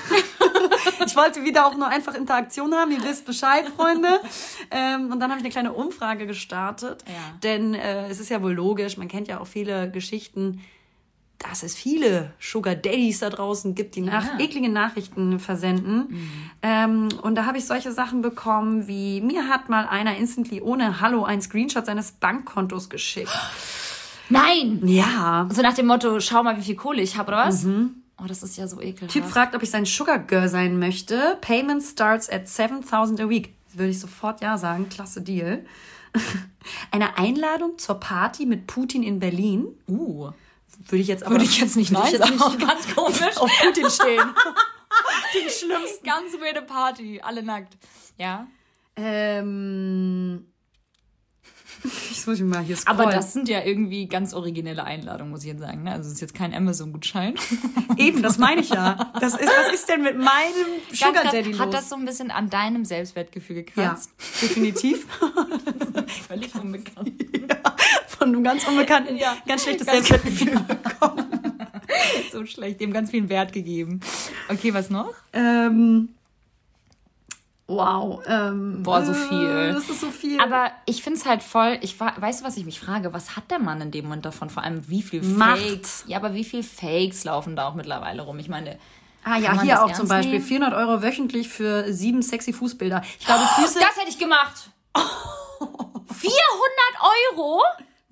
Ich 1.05 1.15
wollte 1.15 1.43
wieder 1.43 1.67
auch 1.67 1.75
nur 1.75 1.87
einfach 1.87 2.15
Interaktion 2.15 2.73
haben. 2.73 2.91
Ihr 2.91 3.03
wisst 3.03 3.25
Bescheid, 3.25 3.65
Freunde. 3.75 4.19
Ähm, 4.71 5.11
und 5.11 5.19
dann 5.19 5.29
habe 5.29 5.39
ich 5.39 5.43
eine 5.43 5.49
kleine 5.49 5.73
Umfrage 5.73 6.25
gestartet. 6.25 7.03
Ja. 7.07 7.13
Denn 7.43 7.73
äh, 7.73 8.07
es 8.07 8.19
ist 8.19 8.29
ja 8.29 8.41
wohl 8.41 8.53
logisch, 8.53 8.97
man 8.97 9.07
kennt 9.07 9.27
ja 9.27 9.39
auch 9.39 9.47
viele 9.47 9.91
Geschichten, 9.91 10.61
dass 11.39 11.63
es 11.63 11.75
viele 11.75 12.31
Sugar 12.39 12.75
Daddies 12.75 13.19
da 13.19 13.29
draußen 13.29 13.75
gibt, 13.75 13.95
die 13.95 14.01
nach 14.01 14.39
eklige 14.39 14.69
Nachrichten 14.69 15.39
versenden. 15.39 16.29
Ähm, 16.61 17.09
und 17.21 17.35
da 17.35 17.45
habe 17.45 17.57
ich 17.57 17.65
solche 17.65 17.91
Sachen 17.91 18.21
bekommen, 18.21 18.87
wie 18.87 19.19
mir 19.21 19.49
hat 19.49 19.67
mal 19.67 19.85
einer 19.85 20.15
instantly 20.15 20.61
ohne 20.61 21.01
Hallo 21.01 21.25
ein 21.25 21.41
Screenshot 21.41 21.85
seines 21.85 22.13
Bankkontos 22.13 22.89
geschickt. 22.89 23.31
Nein! 24.29 24.81
Ja. 24.85 25.47
So 25.51 25.61
nach 25.61 25.73
dem 25.73 25.87
Motto, 25.87 26.19
schau 26.21 26.43
mal, 26.43 26.57
wie 26.57 26.63
viel 26.63 26.75
Kohle 26.75 27.01
ich 27.01 27.17
habe, 27.17 27.29
oder 27.29 27.45
was? 27.45 27.65
Oh, 27.65 28.25
das 28.27 28.41
ist 28.41 28.57
ja 28.57 28.67
so 28.67 28.79
ekelhaft. 28.79 29.11
Typ 29.11 29.25
fragt, 29.25 29.55
ob 29.55 29.63
ich 29.63 29.69
sein 29.69 29.85
Sugar 29.85 30.19
Girl 30.19 30.47
sein 30.47 30.79
möchte. 30.79 31.37
Payment 31.41 31.83
starts 31.83 32.29
at 32.29 32.47
7000 32.47 33.19
a 33.19 33.29
week. 33.29 33.53
Würde 33.73 33.89
ich 33.89 33.99
sofort 33.99 34.41
ja 34.41 34.57
sagen. 34.57 34.87
Klasse 34.87 35.21
Deal. 35.21 35.65
Eine 36.91 37.17
Einladung 37.17 37.77
zur 37.77 37.99
Party 37.99 38.45
mit 38.45 38.67
Putin 38.67 39.03
in 39.03 39.19
Berlin. 39.19 39.67
uh. 39.89 40.31
Würde 40.87 41.01
ich 41.01 41.07
jetzt 41.07 41.23
aber 41.23 41.35
Würde 41.35 41.45
ich 41.45 41.59
jetzt 41.59 41.75
nicht 41.75 41.91
nein 41.91 42.15
sagen. 42.17 42.37
Ganz 42.59 42.93
komisch. 42.95 43.37
auf 43.37 43.51
Putin 43.61 43.89
stehen. 43.89 44.19
Den 45.33 45.49
schlimmsten. 45.49 46.05
Ganz 46.05 46.33
weirde 46.39 46.61
Party. 46.61 47.19
Alle 47.21 47.43
nackt. 47.43 47.77
Ja. 48.17 48.47
ähm, 48.95 50.45
ich 52.11 52.25
muss 52.27 52.39
mal 52.41 52.61
hier 52.63 52.77
scrollen. 52.77 52.99
Aber 53.01 53.11
das 53.11 53.33
sind 53.33 53.49
ja 53.49 53.63
irgendwie 53.63 54.07
ganz 54.07 54.33
originelle 54.33 54.83
Einladungen, 54.83 55.31
muss 55.31 55.41
ich 55.41 55.47
jetzt 55.47 55.59
sagen. 55.59 55.83
Ne? 55.83 55.91
Also 55.91 56.07
es 56.07 56.15
ist 56.15 56.21
jetzt 56.21 56.33
kein 56.33 56.53
Amazon-Gutschein. 56.53 57.35
Eben, 57.97 58.21
das 58.21 58.37
meine 58.37 58.61
ich 58.61 58.69
ja. 58.69 59.11
Das 59.19 59.33
ist, 59.33 59.47
was 59.47 59.73
ist 59.73 59.89
denn 59.89 60.01
mit 60.03 60.17
meinem 60.17 60.81
Sugar 60.91 61.13
Ganz. 61.13 61.31
Daddy 61.31 61.51
los? 61.51 61.59
Hat 61.59 61.73
das 61.73 61.89
so 61.89 61.95
ein 61.95 62.05
bisschen 62.05 62.31
an 62.31 62.49
deinem 62.49 62.85
Selbstwertgefühl 62.85 63.57
ja, 63.57 63.61
gekratzt? 63.63 64.11
definitiv. 64.41 65.07
Völlig 66.27 66.55
unbekannt. 66.55 67.11
Von 68.07 68.29
einem 68.29 68.43
ganz 68.43 68.67
unbekannten, 68.67 69.17
Ja. 69.17 69.35
ganz 69.47 69.63
schlechtes 69.63 69.87
Ganz- 69.87 70.07
Selbstwertgefühl. 70.07 70.61
so 72.31 72.45
schlecht. 72.45 72.79
Dem 72.81 72.93
ganz 72.93 73.11
viel 73.11 73.29
Wert 73.29 73.53
gegeben. 73.53 73.99
Okay, 74.49 74.73
was 74.73 74.89
noch? 74.89 75.13
Ähm, 75.33 76.09
wow. 77.67 78.21
Ähm, 78.27 78.83
Boah, 78.83 79.05
so 79.05 79.11
äh, 79.11 79.15
viel. 79.15 79.73
Das 79.73 79.89
ist 79.89 80.01
so 80.01 80.11
viel. 80.11 80.39
Aber 80.41 80.71
ich 80.85 81.03
finde 81.03 81.19
es 81.19 81.25
halt 81.25 81.43
voll, 81.43 81.77
ich 81.81 81.99
weißt 81.99 82.41
du, 82.41 82.45
was 82.45 82.57
ich 82.57 82.65
mich 82.65 82.79
frage? 82.79 83.13
Was 83.13 83.35
hat 83.35 83.49
der 83.51 83.59
Mann 83.59 83.81
in 83.81 83.91
dem 83.91 84.05
Moment 84.05 84.25
davon? 84.25 84.49
Vor 84.49 84.63
allem, 84.63 84.87
wie 84.89 85.01
viel 85.01 85.21
Macht. 85.21 85.59
Fakes? 85.59 86.03
Ja, 86.07 86.17
aber 86.17 86.33
wie 86.33 86.43
viel 86.43 86.63
Fakes 86.63 87.23
laufen 87.23 87.55
da 87.55 87.67
auch 87.67 87.75
mittlerweile 87.75 88.21
rum? 88.21 88.39
Ich 88.39 88.49
meine, 88.49 88.77
ah 89.23 89.37
ja, 89.37 89.61
hier 89.61 89.83
auch 89.83 89.93
zum 89.93 90.07
Beispiel 90.07 90.39
nehmen? 90.39 90.45
400 90.45 90.73
Euro 90.73 91.01
wöchentlich 91.01 91.49
für 91.49 91.91
sieben 91.93 92.21
sexy 92.21 92.53
Fußbilder. 92.53 93.01
Ich 93.19 93.25
glaube, 93.25 93.43
Füße 93.55 93.79
das 93.79 93.97
hätte 93.97 94.09
ich 94.09 94.19
gemacht. 94.19 94.69
400 94.95 96.33
Euro? 97.33 97.61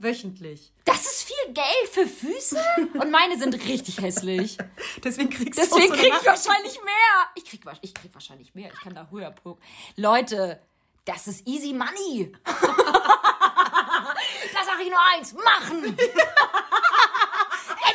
Wöchentlich. 0.02 0.72
Das 0.86 1.02
ist 1.02 1.24
viel 1.24 1.54
Geld 1.54 1.90
für 1.92 2.08
Füße? 2.08 2.60
Und 2.94 3.12
meine 3.12 3.38
sind 3.38 3.54
richtig 3.68 4.02
hässlich. 4.02 4.58
Deswegen 5.04 5.30
kriegst 5.30 5.60
du 5.60 5.64
Deswegen 5.64 5.94
so 5.94 5.94
kriege 5.94 6.14
eine 6.14 6.22
ich 6.22 6.28
wahrscheinlich 6.28 6.84
mehr. 6.84 7.30
Ich 7.36 7.46
krieg, 7.46 7.62
ich 7.82 7.94
krieg 7.94 8.14
wahrscheinlich 8.14 8.56
mehr. 8.56 8.72
Ich 8.74 8.80
kann 8.82 8.96
da 8.96 9.08
höher 9.12 9.32
gucken. 9.32 9.64
Leute, 9.96 10.62
das 11.06 11.28
ist 11.28 11.48
easy 11.48 11.74
money. 11.74 12.32
da 12.46 12.54
sage 14.66 14.84
ich 14.84 14.90
nur 14.90 15.00
eins. 15.16 15.34
Machen. 15.34 15.84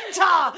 Enter. 0.07 0.53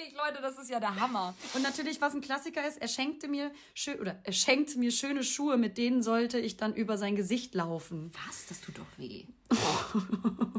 Wirklich, 0.00 0.16
Leute, 0.16 0.40
das 0.40 0.58
ist 0.58 0.70
ja 0.70 0.80
der 0.80 0.98
Hammer. 0.98 1.34
Und 1.54 1.62
natürlich, 1.62 2.00
was 2.00 2.14
ein 2.14 2.22
Klassiker 2.22 2.66
ist, 2.66 2.80
er 2.80 2.88
schenkte 2.88 3.28
mir 3.28 3.50
schön 3.74 4.00
oder 4.00 4.16
er 4.24 4.32
schenkt 4.32 4.76
mir 4.76 4.90
schöne 4.92 5.22
Schuhe, 5.22 5.58
mit 5.58 5.76
denen 5.76 6.02
sollte 6.02 6.38
ich 6.38 6.56
dann 6.56 6.74
über 6.74 6.96
sein 6.96 7.16
Gesicht 7.16 7.54
laufen. 7.54 8.10
Was? 8.26 8.46
Das 8.46 8.60
tut 8.60 8.78
doch 8.78 8.86
weh. 8.98 9.24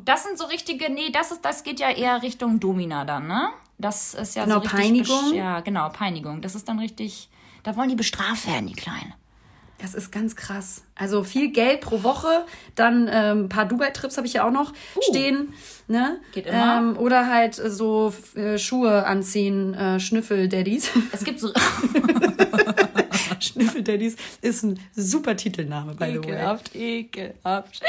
Das 0.03 0.23
sind 0.23 0.37
so 0.37 0.45
richtige, 0.45 0.91
nee, 0.91 1.11
das 1.11 1.31
ist, 1.31 1.45
das 1.45 1.63
geht 1.63 1.79
ja 1.79 1.89
eher 1.91 2.21
Richtung 2.23 2.59
Domina 2.59 3.05
dann, 3.05 3.27
ne? 3.27 3.49
Das 3.77 4.13
ist 4.15 4.35
ja 4.35 4.43
Genau, 4.43 4.55
so 4.55 4.61
richtig 4.61 4.79
Peinigung. 4.79 5.33
Ja, 5.33 5.59
genau, 5.61 5.89
Peinigung. 5.89 6.41
Das 6.41 6.55
ist 6.55 6.67
dann 6.67 6.79
richtig, 6.79 7.29
da 7.63 7.75
wollen 7.77 7.89
die 7.89 7.95
bestraft 7.95 8.47
werden, 8.47 8.67
die 8.67 8.73
Kleinen. 8.73 9.13
Das 9.81 9.95
ist 9.95 10.11
ganz 10.11 10.35
krass. 10.35 10.83
Also 10.95 11.23
viel 11.23 11.51
Geld 11.51 11.81
pro 11.81 12.03
Woche, 12.03 12.45
dann 12.75 13.09
ähm, 13.11 13.45
ein 13.45 13.49
paar 13.49 13.65
Dubai-Trips 13.65 14.17
habe 14.17 14.27
ich 14.27 14.33
ja 14.33 14.47
auch 14.47 14.51
noch 14.51 14.73
stehen. 15.09 15.53
Ne? 15.87 16.19
Uh. 16.19 16.33
Geht 16.33 16.45
immer. 16.45 16.77
Ähm, 16.77 16.97
oder 16.97 17.27
halt 17.27 17.55
so 17.55 18.13
äh, 18.35 18.59
Schuhe 18.59 19.05
anziehen, 19.05 19.73
äh, 19.73 19.99
Schnüffel-Daddies. 19.99 20.91
Es 21.11 21.23
gibt 21.23 21.39
so 21.39 21.51
Schnüffel-Daddies 23.39 24.17
ist 24.41 24.63
ein 24.63 24.79
super 24.95 25.35
Titelname, 25.35 25.95
by 25.95 26.05
the 26.05 26.11
way. 26.11 26.17
ekelhaft, 26.17 26.75
ekelhaft. 26.75 27.81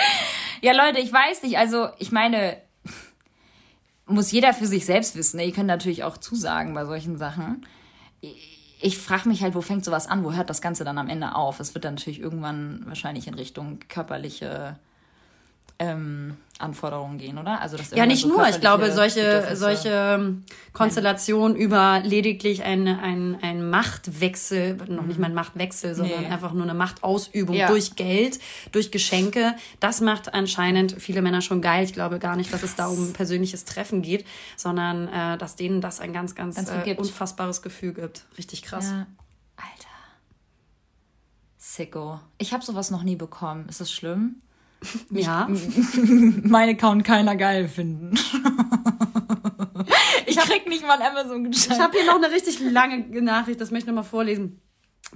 Ja, 0.62 0.72
Leute, 0.72 1.00
ich 1.00 1.12
weiß 1.12 1.42
nicht, 1.42 1.58
also 1.58 1.88
ich 1.98 2.10
meine, 2.10 2.56
muss 4.06 4.32
jeder 4.32 4.54
für 4.54 4.66
sich 4.66 4.86
selbst 4.86 5.14
wissen. 5.14 5.36
Ne? 5.36 5.46
Ihr 5.46 5.52
könnt 5.52 5.66
natürlich 5.66 6.04
auch 6.04 6.16
zusagen 6.16 6.72
bei 6.72 6.86
solchen 6.86 7.18
Sachen. 7.18 7.66
Ich 8.84 8.98
frage 8.98 9.28
mich 9.28 9.44
halt, 9.44 9.54
wo 9.54 9.60
fängt 9.60 9.84
sowas 9.84 10.08
an? 10.08 10.24
Wo 10.24 10.32
hört 10.32 10.50
das 10.50 10.60
Ganze 10.60 10.82
dann 10.82 10.98
am 10.98 11.08
Ende 11.08 11.36
auf? 11.36 11.60
Es 11.60 11.72
wird 11.72 11.84
dann 11.84 11.94
natürlich 11.94 12.18
irgendwann 12.18 12.82
wahrscheinlich 12.84 13.28
in 13.28 13.34
Richtung 13.34 13.78
körperliche 13.88 14.76
ähm, 15.78 16.36
Anforderungen 16.58 17.18
gehen, 17.18 17.38
oder? 17.38 17.60
Also 17.60 17.76
das 17.76 17.90
Ja, 17.90 18.06
nicht 18.06 18.22
so 18.22 18.28
nur. 18.28 18.48
Ich 18.48 18.60
glaube, 18.60 18.92
solche, 18.92 19.56
solche 19.56 19.88
ähm, 19.90 20.44
Konstellationen 20.72 21.56
über 21.56 22.00
lediglich 22.04 22.62
ein, 22.62 22.86
ein, 22.86 23.36
ein 23.42 23.68
Machtwechsel, 23.68 24.76
noch 24.88 25.04
nicht 25.04 25.18
mal 25.18 25.26
ein 25.26 25.34
Machtwechsel, 25.34 25.94
sondern 25.96 26.18
Mhm. 26.20 26.26
Nee. 26.26 26.32
einfach 26.32 26.52
nur 26.52 26.62
eine 26.62 26.74
Machtausübung 26.74 27.56
Ja. 27.56 27.66
durch 27.68 27.96
Geld, 27.96 28.38
durch 28.70 28.92
Geschenke, 28.92 29.54
das 29.80 30.00
macht 30.00 30.34
anscheinend 30.34 30.92
viele 31.02 31.20
Männer 31.20 31.40
schon 31.40 31.62
geil. 31.62 31.84
Ich 31.84 31.94
glaube 31.94 32.20
gar 32.20 32.36
nicht, 32.36 32.52
dass 32.52 32.62
es 32.62 32.76
da 32.76 32.86
um 32.86 33.08
ein 33.08 33.12
persönliches 33.12 33.64
Treffen 33.64 34.02
geht, 34.02 34.24
sondern 34.56 35.08
äh, 35.08 35.38
dass 35.38 35.56
denen 35.56 35.80
das 35.80 35.98
ein 36.00 36.12
ganz, 36.12 36.34
ganz, 36.36 36.54
Ganz 36.56 36.70
äh, 36.70 36.94
unfassbares 36.94 37.62
Gefühl 37.62 37.92
gibt. 37.94 38.24
Richtig 38.38 38.62
krass. 38.62 38.90
Ja. 38.90 39.06
Alter. 39.56 39.88
Sicko. 41.58 42.20
Ich 42.38 42.52
habe 42.52 42.64
sowas 42.64 42.90
noch 42.90 43.02
nie 43.02 43.16
bekommen. 43.16 43.68
Ist 43.68 43.80
das 43.80 43.90
schlimm? 43.90 44.36
Ja. 45.10 45.48
Mein 46.42 46.70
Account 46.70 47.04
keiner 47.04 47.36
geil 47.36 47.68
finden. 47.68 48.14
ich 50.26 50.36
krieg 50.36 50.68
nicht 50.68 50.86
mal 50.86 51.00
Amazon 51.00 51.44
Ich 51.46 51.52
geschenkt. 51.52 51.82
habe 51.82 51.98
hier 51.98 52.06
noch 52.06 52.16
eine 52.16 52.30
richtig 52.30 52.60
lange 52.60 52.98
Nachricht, 53.22 53.60
das 53.60 53.70
möchte 53.70 53.90
ich 53.90 53.94
noch 53.94 54.02
mal 54.02 54.08
vorlesen. 54.08 54.60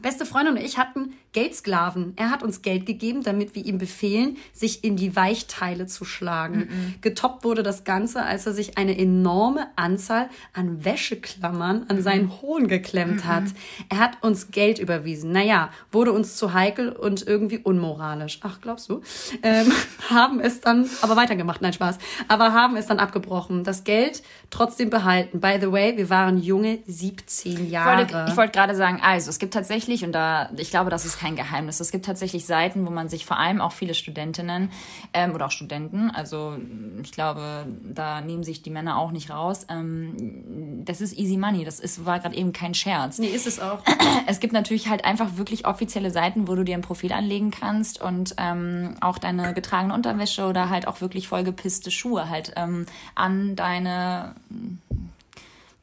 Beste 0.01 0.27
Freundin 0.27 0.57
und 0.57 0.63
ich 0.63 0.79
hatten 0.79 1.15
Geldsklaven. 1.37 2.15
Er 2.17 2.31
hat 2.31 2.43
uns 2.43 2.63
Geld 2.63 2.87
gegeben, 2.87 3.23
damit 3.23 3.55
wir 3.55 3.65
ihm 3.65 3.79
befehlen, 3.79 4.37
sich 4.53 4.83
in 4.83 4.97
die 4.97 5.15
Weichteile 5.17 5.87
zu 5.87 6.05
schlagen. 6.05 6.97
Getoppt 7.01 7.45
wurde 7.45 7.63
das 7.63 7.85
Ganze, 7.85 8.23
als 8.23 8.47
er 8.47 8.53
sich 8.53 8.77
eine 8.79 8.99
enorme 8.99 9.69
Anzahl 9.77 10.29
an 10.53 10.85
Wäscheklammern 10.85 11.87
an 11.89 12.03
seinen 12.03 12.41
Hohn 12.43 12.69
geklemmt 12.69 13.25
hat. 13.25 13.45
Er 13.89 13.99
hat 13.99 14.23
uns 14.23 14.51
Geld 14.51 14.79
überwiesen. 14.79 15.31
Naja, 15.33 15.71
wurde 15.93 16.13
uns 16.13 16.37
zu 16.37 16.53
heikel 16.53 16.91
und 16.91 17.27
irgendwie 17.27 17.59
unmoralisch. 17.59 18.41
Ach, 18.43 18.61
glaubst 18.61 18.89
du? 18.89 19.03
Ähm, 19.43 19.71
haben 20.11 20.41
es 20.41 20.61
dann, 20.61 20.89
aber 21.03 21.17
weitergemacht, 21.17 21.63
nein, 21.63 21.73
Spaß. 21.73 21.99
Aber 22.29 22.53
haben 22.53 22.77
es 22.77 22.87
dann 22.87 22.99
abgebrochen. 22.99 23.63
Das 23.63 23.85
Geld 23.85 24.23
trotzdem 24.51 24.91
behalten. 24.91 25.41
By 25.41 25.59
the 25.61 25.71
way, 25.71 25.97
wir 25.97 26.11
waren 26.11 26.39
junge 26.39 26.79
17 26.87 27.65
Ich 27.65 27.71
Jahre. 27.71 27.99
wollte, 27.99 28.27
ich 28.29 28.37
wollte 28.37 28.53
gerade 28.53 28.75
sagen, 28.75 29.01
also 29.03 29.31
es 29.31 29.39
gibt 29.39 29.53
tatsächlich 29.55 29.77
tatsächlich, 29.77 30.05
und 30.05 30.13
da, 30.13 30.51
ich 30.57 30.71
glaube, 30.71 30.91
das 30.91 31.05
ist 31.05 31.23
kein 31.27 31.35
Geheimnis, 31.35 31.81
es 31.81 31.91
gibt 31.91 32.05
tatsächlich 32.05 32.47
Seiten, 32.47 32.87
wo 32.87 32.91
man 32.91 33.09
sich 33.09 33.27
vor 33.27 33.37
allem 33.37 33.61
auch 33.61 33.73
viele 33.73 33.95
Studentinnen 33.95 34.71
ähm, 35.13 35.35
oder 35.35 35.47
auch 35.47 35.51
Studenten, 35.51 36.09
also 36.09 36.57
ich 37.03 37.11
glaube, 37.11 37.67
da 37.83 38.21
nehmen 38.21 38.45
sich 38.45 38.63
die 38.63 38.71
Männer 38.71 38.97
auch 38.97 39.11
nicht 39.11 39.31
raus. 39.31 39.67
Ähm, 39.69 40.85
das 40.85 41.01
ist 41.01 41.19
easy 41.19 41.37
money, 41.37 41.65
das 41.65 41.81
ist, 41.81 42.05
war 42.05 42.21
gerade 42.21 42.37
eben 42.37 42.53
kein 42.53 42.75
Scherz. 42.75 43.19
Nee, 43.19 43.27
ist 43.27 43.49
es 43.49 43.59
auch. 43.59 43.81
Es 44.29 44.41
gibt 44.41 44.53
natürlich 44.53 44.89
halt 44.89 45.05
einfach 45.05 45.37
wirklich 45.37 45.67
offizielle 45.67 46.11
Seiten, 46.11 46.49
wo 46.49 46.55
du 46.55 46.65
dir 46.65 46.75
ein 46.75 46.83
Profil 46.83 47.13
anlegen 47.13 47.51
kannst 47.51 48.01
und 48.01 48.35
ähm, 48.39 48.95
auch 49.01 49.19
deine 49.19 49.55
getragene 49.55 49.95
Unterwäsche 49.95 50.47
oder 50.47 50.69
halt 50.69 50.89
auch 50.89 51.01
wirklich 51.01 51.29
vollgepisste 51.29 51.91
Schuhe 51.91 52.29
halt 52.29 52.53
ähm, 52.57 52.87
an 53.15 53.55
deine 53.57 54.35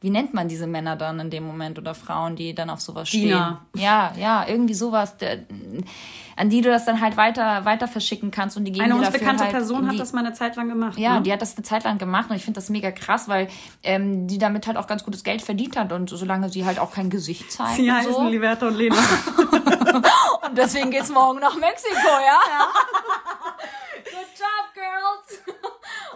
wie 0.04 0.10
nennt 0.10 0.34
man 0.34 0.48
diese 0.48 0.66
Männer 0.66 0.96
dann 0.96 1.18
in 1.18 1.30
dem 1.30 1.46
Moment 1.46 1.78
oder 1.78 1.94
Frauen, 1.94 2.36
die 2.36 2.54
dann 2.54 2.68
auf 2.68 2.82
sowas 2.82 3.08
stehen? 3.08 3.22
Diener. 3.22 3.62
Ja, 3.74 4.12
ja, 4.20 4.46
irgendwie 4.46 4.74
sowas, 4.74 5.16
der, 5.16 5.38
an 6.36 6.50
die 6.50 6.60
du 6.60 6.68
das 6.68 6.84
dann 6.84 7.00
halt 7.00 7.16
weiter, 7.16 7.64
weiter 7.64 7.88
verschicken 7.88 8.30
kannst 8.30 8.58
und 8.58 8.66
die 8.66 8.72
geben 8.72 8.84
Eine 8.84 8.96
uns 8.96 9.08
bekannte 9.08 9.44
halt 9.44 9.52
Person 9.54 9.80
in 9.80 9.86
hat 9.86 9.94
die, 9.94 9.98
das 9.98 10.12
mal 10.12 10.22
eine 10.22 10.34
Zeit 10.34 10.56
lang 10.56 10.68
gemacht. 10.68 10.98
ja, 10.98 11.14
ne? 11.14 11.22
die 11.22 11.32
hat 11.32 11.40
das 11.40 11.56
eine 11.56 11.64
Zeit 11.64 11.84
lang 11.84 11.96
gemacht 11.96 12.28
und 12.28 12.36
ich 12.36 12.44
finde 12.44 12.58
das 12.58 12.68
mega 12.68 12.90
krass, 12.90 13.28
weil 13.30 13.48
ähm, 13.82 14.26
die 14.26 14.36
damit 14.36 14.66
halt 14.66 14.76
auch 14.76 14.86
ganz 14.86 15.04
gutes 15.04 15.24
Geld 15.24 15.40
verdient 15.40 15.74
hat 15.74 15.90
und 15.90 16.10
solange 16.10 16.50
sie 16.50 16.66
halt 16.66 16.78
auch 16.78 16.92
kein 16.92 17.08
Gesicht 17.08 17.50
zeigt 17.50 17.76
Sie 17.76 17.90
heißen 17.90 18.12
so. 18.12 18.28
Liberta 18.28 18.68
und 18.68 18.76
Lena. 18.76 18.96
Und 20.46 20.58
deswegen 20.58 20.90
geht's 20.90 21.08
morgen 21.08 21.40
nach 21.40 21.56
Mexiko, 21.56 21.94
ja? 21.96 22.38
Good 24.04 24.28
job, 24.36 24.74
girls! 24.74 25.63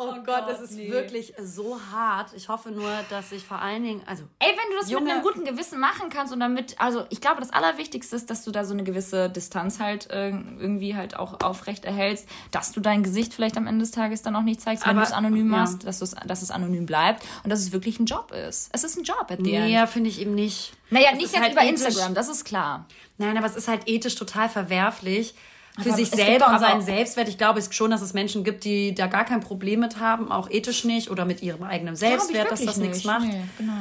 Oh, 0.00 0.14
Gott, 0.24 0.44
das 0.48 0.60
ist 0.60 0.76
wirklich 0.76 1.34
so 1.42 1.78
hart. 1.92 2.32
Ich 2.34 2.48
hoffe 2.48 2.70
nur, 2.70 2.90
dass 3.10 3.32
ich 3.32 3.44
vor 3.44 3.60
allen 3.60 3.82
Dingen, 3.82 4.02
also 4.06 4.24
Ey, 4.38 4.48
wenn 4.50 4.70
du 4.72 4.80
das 4.80 4.90
Junge- 4.90 5.04
mit 5.04 5.12
einem 5.12 5.22
guten 5.22 5.44
Gewissen 5.44 5.80
machen 5.80 6.08
kannst 6.10 6.32
und 6.32 6.40
damit, 6.40 6.80
also 6.80 7.04
ich 7.10 7.20
glaube, 7.20 7.40
das 7.40 7.50
Allerwichtigste 7.50 8.16
ist, 8.16 8.30
dass 8.30 8.44
du 8.44 8.50
da 8.50 8.64
so 8.64 8.72
eine 8.74 8.84
gewisse 8.84 9.28
Distanz 9.30 9.80
halt 9.80 10.10
äh, 10.10 10.28
irgendwie 10.30 10.94
halt 10.96 11.16
auch 11.16 11.40
aufrecht 11.42 11.84
erhältst, 11.84 12.28
dass 12.50 12.72
du 12.72 12.80
dein 12.80 13.02
Gesicht 13.02 13.34
vielleicht 13.34 13.56
am 13.56 13.66
Ende 13.66 13.80
des 13.84 13.90
Tages 13.90 14.22
dann 14.22 14.36
auch 14.36 14.42
nicht 14.42 14.60
zeigst, 14.60 14.86
wenn 14.86 14.96
du 14.96 15.02
es 15.02 15.12
anonym 15.12 15.50
ja. 15.50 15.58
machst, 15.58 15.84
dass, 15.86 15.98
dass 15.98 16.42
es 16.42 16.50
anonym 16.50 16.86
bleibt 16.86 17.24
und 17.44 17.50
dass 17.50 17.60
es 17.60 17.72
wirklich 17.72 17.98
ein 17.98 18.06
Job 18.06 18.32
ist. 18.32 18.70
Es 18.72 18.84
ist 18.84 18.96
ein 18.96 19.04
Job 19.04 19.26
at 19.30 19.38
the 19.38 19.58
nee, 19.58 19.86
finde 19.86 20.10
ich 20.10 20.20
eben 20.20 20.34
nicht. 20.34 20.72
Naja, 20.90 21.08
Es 21.12 21.18
nicht 21.18 21.32
jetzt 21.32 21.42
halt 21.42 21.52
über 21.52 21.62
ethisch- 21.62 21.86
Instagram, 21.86 22.14
das 22.14 22.28
ist 22.28 22.44
klar. 22.44 22.86
Nein, 23.18 23.36
aber 23.36 23.46
es 23.46 23.56
ist 23.56 23.68
halt 23.68 23.82
ethisch 23.88 24.14
total 24.14 24.48
verwerflich. 24.48 25.34
Für 25.80 25.90
Aber 25.90 25.96
sich 25.96 26.10
selber 26.10 26.48
und 26.48 26.58
seinen 26.58 26.82
Selbstwert. 26.82 27.28
Ich 27.28 27.38
glaube 27.38 27.58
es 27.60 27.72
schon, 27.72 27.90
dass 27.90 28.02
es 28.02 28.12
Menschen 28.12 28.42
gibt, 28.42 28.64
die 28.64 28.94
da 28.94 29.06
gar 29.06 29.24
kein 29.24 29.40
Problem 29.40 29.80
mit 29.80 30.00
haben, 30.00 30.32
auch 30.32 30.50
ethisch 30.50 30.84
nicht 30.84 31.10
oder 31.10 31.24
mit 31.24 31.42
ihrem 31.42 31.62
eigenen 31.62 31.94
Selbstwert, 31.94 32.50
dass 32.50 32.64
das 32.64 32.78
nichts 32.78 33.04
macht. 33.04 33.26
Nee, 33.26 33.42
genau. 33.56 33.72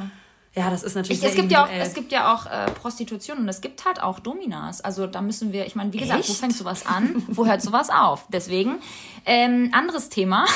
Ja, 0.56 0.72
das 0.72 0.82
ist 0.82 0.96
natürlich 0.96 1.22
Ich, 1.22 1.30
es, 1.30 1.36
gibt 1.36 1.52
ja 1.52 1.66
auch, 1.66 1.70
es 1.70 1.94
gibt 1.94 2.12
ja 2.12 2.34
auch 2.34 2.48
äh, 2.48 2.72
Prostitution 2.72 3.38
und 3.38 3.48
es 3.48 3.62
gibt 3.62 3.86
halt 3.86 4.02
auch 4.02 4.20
Dominas. 4.20 4.82
Also 4.82 5.06
da 5.06 5.22
müssen 5.22 5.54
wir, 5.54 5.68
ich 5.68 5.76
meine, 5.76 5.94
wie 5.94 5.98
gesagt, 5.98 6.28
wo 6.28 6.32
Echt? 6.32 6.40
fängt 6.40 6.56
sowas 6.56 6.86
an? 6.88 7.24
wo 7.28 7.46
hört 7.46 7.62
sowas 7.62 7.92
auf? 7.92 8.26
Deswegen, 8.34 8.80
ähm, 9.26 9.70
anderes 9.74 10.10
Thema. 10.10 10.46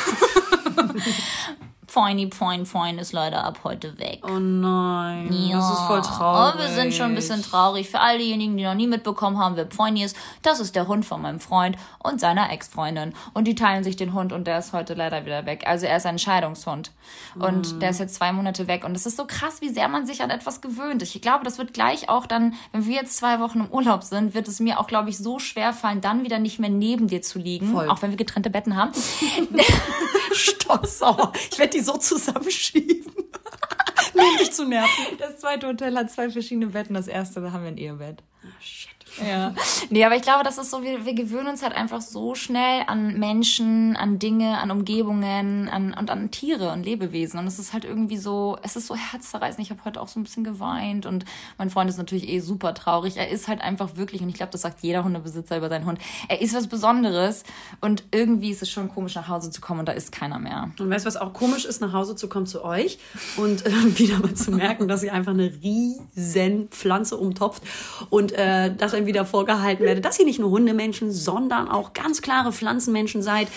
Poini, 1.93 2.27
Poin, 2.27 2.63
Poin 2.63 2.97
ist 2.99 3.11
leider 3.11 3.43
ab 3.43 3.59
heute 3.65 3.97
weg. 3.99 4.21
Oh 4.23 4.39
nein, 4.39 5.27
das 5.51 5.71
ist 5.71 5.79
voll 5.81 6.01
traurig. 6.01 6.55
Oh, 6.55 6.59
wir 6.61 6.69
sind 6.69 6.93
schon 6.93 7.07
ein 7.07 7.15
bisschen 7.15 7.41
traurig. 7.43 7.89
Für 7.89 7.99
all 7.99 8.17
diejenigen, 8.17 8.55
die 8.55 8.63
noch 8.63 8.75
nie 8.75 8.87
mitbekommen 8.87 9.37
haben, 9.37 9.57
wer 9.57 9.65
Poini 9.65 10.03
ist, 10.05 10.15
das 10.41 10.61
ist 10.61 10.73
der 10.73 10.87
Hund 10.87 11.05
von 11.05 11.21
meinem 11.21 11.41
Freund 11.41 11.75
und 12.01 12.21
seiner 12.21 12.49
Ex-Freundin. 12.49 13.13
Und 13.33 13.45
die 13.45 13.55
teilen 13.55 13.83
sich 13.83 13.97
den 13.97 14.13
Hund 14.13 14.31
und 14.31 14.45
der 14.47 14.59
ist 14.59 14.71
heute 14.71 14.93
leider 14.93 15.25
wieder 15.25 15.45
weg. 15.45 15.65
Also 15.67 15.85
er 15.85 15.97
ist 15.97 16.05
ein 16.05 16.17
Scheidungshund. 16.17 16.91
Und 17.35 17.73
Mhm. 17.73 17.79
der 17.81 17.89
ist 17.89 17.99
jetzt 17.99 18.15
zwei 18.15 18.31
Monate 18.31 18.67
weg. 18.67 18.85
Und 18.85 18.95
es 18.95 19.05
ist 19.05 19.17
so 19.17 19.25
krass, 19.27 19.59
wie 19.59 19.69
sehr 19.69 19.89
man 19.89 20.05
sich 20.05 20.23
an 20.23 20.29
etwas 20.29 20.61
gewöhnt. 20.61 21.01
Ich 21.01 21.21
glaube, 21.21 21.43
das 21.43 21.57
wird 21.57 21.73
gleich 21.73 22.07
auch 22.07 22.25
dann, 22.25 22.53
wenn 22.71 22.85
wir 22.85 22.95
jetzt 22.95 23.17
zwei 23.17 23.41
Wochen 23.41 23.59
im 23.59 23.67
Urlaub 23.69 24.03
sind, 24.03 24.33
wird 24.33 24.47
es 24.47 24.61
mir 24.61 24.79
auch, 24.79 24.87
glaube 24.87 25.09
ich, 25.09 25.17
so 25.17 25.39
schwer 25.39 25.73
fallen, 25.73 25.99
dann 25.99 26.23
wieder 26.23 26.39
nicht 26.39 26.57
mehr 26.57 26.69
neben 26.69 27.07
dir 27.07 27.21
zu 27.21 27.37
liegen. 27.37 27.73
Voll. 27.73 27.89
Auch 27.89 28.01
wenn 28.01 28.11
wir 28.11 28.17
getrennte 28.17 28.49
Betten 28.49 28.77
haben. 28.77 28.93
Stocksauer. 30.33 31.33
Ich 31.51 31.59
werde 31.59 31.71
die 31.71 31.80
so 31.81 31.97
zusammenschieben. 31.97 33.11
Nur 34.13 34.25
um 34.25 34.37
dich 34.37 34.51
zu 34.51 34.65
nerven. 34.65 35.17
Das 35.19 35.39
zweite 35.39 35.67
Hotel 35.67 35.95
hat 35.95 36.11
zwei 36.11 36.29
verschiedene 36.29 36.67
Betten. 36.67 36.93
Das 36.93 37.07
erste, 37.07 37.41
da 37.41 37.51
haben 37.51 37.63
wir 37.63 37.69
ein 37.69 37.77
Ehebett. 37.77 38.23
Shit. 38.59 38.80
Ja. 39.25 39.53
Nee, 39.89 40.05
aber 40.05 40.15
ich 40.15 40.21
glaube, 40.21 40.43
das 40.43 40.57
ist 40.57 40.71
so, 40.71 40.83
wir, 40.83 41.05
wir 41.05 41.13
gewöhnen 41.13 41.47
uns 41.47 41.63
halt 41.63 41.73
einfach 41.73 42.01
so 42.01 42.35
schnell 42.35 42.83
an 42.87 43.19
Menschen, 43.19 43.95
an 43.95 44.19
Dinge, 44.19 44.57
an 44.59 44.71
Umgebungen 44.71 45.69
an, 45.69 45.93
und 45.97 46.09
an 46.09 46.31
Tiere 46.31 46.71
und 46.71 46.83
Lebewesen. 46.83 47.39
Und 47.39 47.47
es 47.47 47.59
ist 47.59 47.73
halt 47.73 47.85
irgendwie 47.85 48.17
so, 48.17 48.57
es 48.63 48.75
ist 48.75 48.87
so 48.87 48.95
herzzerreißend. 48.95 49.65
Ich 49.65 49.71
habe 49.71 49.83
heute 49.85 50.01
auch 50.01 50.07
so 50.07 50.19
ein 50.19 50.23
bisschen 50.23 50.43
geweint 50.43 51.05
und 51.05 51.25
mein 51.57 51.69
Freund 51.69 51.89
ist 51.89 51.97
natürlich 51.97 52.29
eh 52.29 52.39
super 52.39 52.73
traurig. 52.73 53.17
Er 53.17 53.29
ist 53.29 53.47
halt 53.47 53.61
einfach 53.61 53.95
wirklich, 53.97 54.21
und 54.21 54.29
ich 54.29 54.35
glaube, 54.35 54.51
das 54.51 54.61
sagt 54.61 54.81
jeder 54.81 55.03
Hundebesitzer 55.03 55.57
über 55.57 55.69
seinen 55.69 55.85
Hund, 55.85 55.99
er 56.27 56.41
ist 56.41 56.55
was 56.55 56.67
Besonderes 56.67 57.43
und 57.81 58.03
irgendwie 58.11 58.51
ist 58.51 58.61
es 58.61 58.69
schon 58.69 58.89
komisch, 58.89 59.15
nach 59.15 59.27
Hause 59.27 59.51
zu 59.51 59.61
kommen 59.61 59.81
und 59.81 59.87
da 59.87 59.93
ist 59.93 60.11
keiner 60.11 60.39
mehr. 60.39 60.71
Und 60.79 60.89
weißt 60.89 61.05
du, 61.05 61.07
was 61.07 61.17
auch 61.17 61.33
komisch 61.33 61.65
ist, 61.65 61.81
nach 61.81 61.93
Hause 61.93 62.15
zu 62.15 62.29
kommen 62.29 62.45
zu 62.45 62.63
euch 62.63 62.99
und 63.37 63.65
äh, 63.65 63.71
wieder 63.99 64.19
mal 64.19 64.33
zu 64.33 64.51
merken, 64.51 64.87
dass 64.87 65.03
ihr 65.03 65.13
einfach 65.13 65.33
eine 65.33 65.51
riesen 65.61 66.69
Pflanze 66.69 67.17
umtopft 67.17 67.63
und 68.09 68.31
äh, 68.33 68.73
dass 68.73 68.93
einem 69.01 69.07
wieder 69.07 69.25
vorgehalten 69.25 69.83
werde, 69.85 70.01
dass 70.01 70.19
ihr 70.19 70.25
nicht 70.25 70.39
nur 70.39 70.49
Hundemenschen, 70.49 71.11
sondern 71.11 71.67
auch 71.67 71.93
ganz 71.93 72.21
klare 72.21 72.51
Pflanzenmenschen 72.51 73.21
seid. 73.21 73.47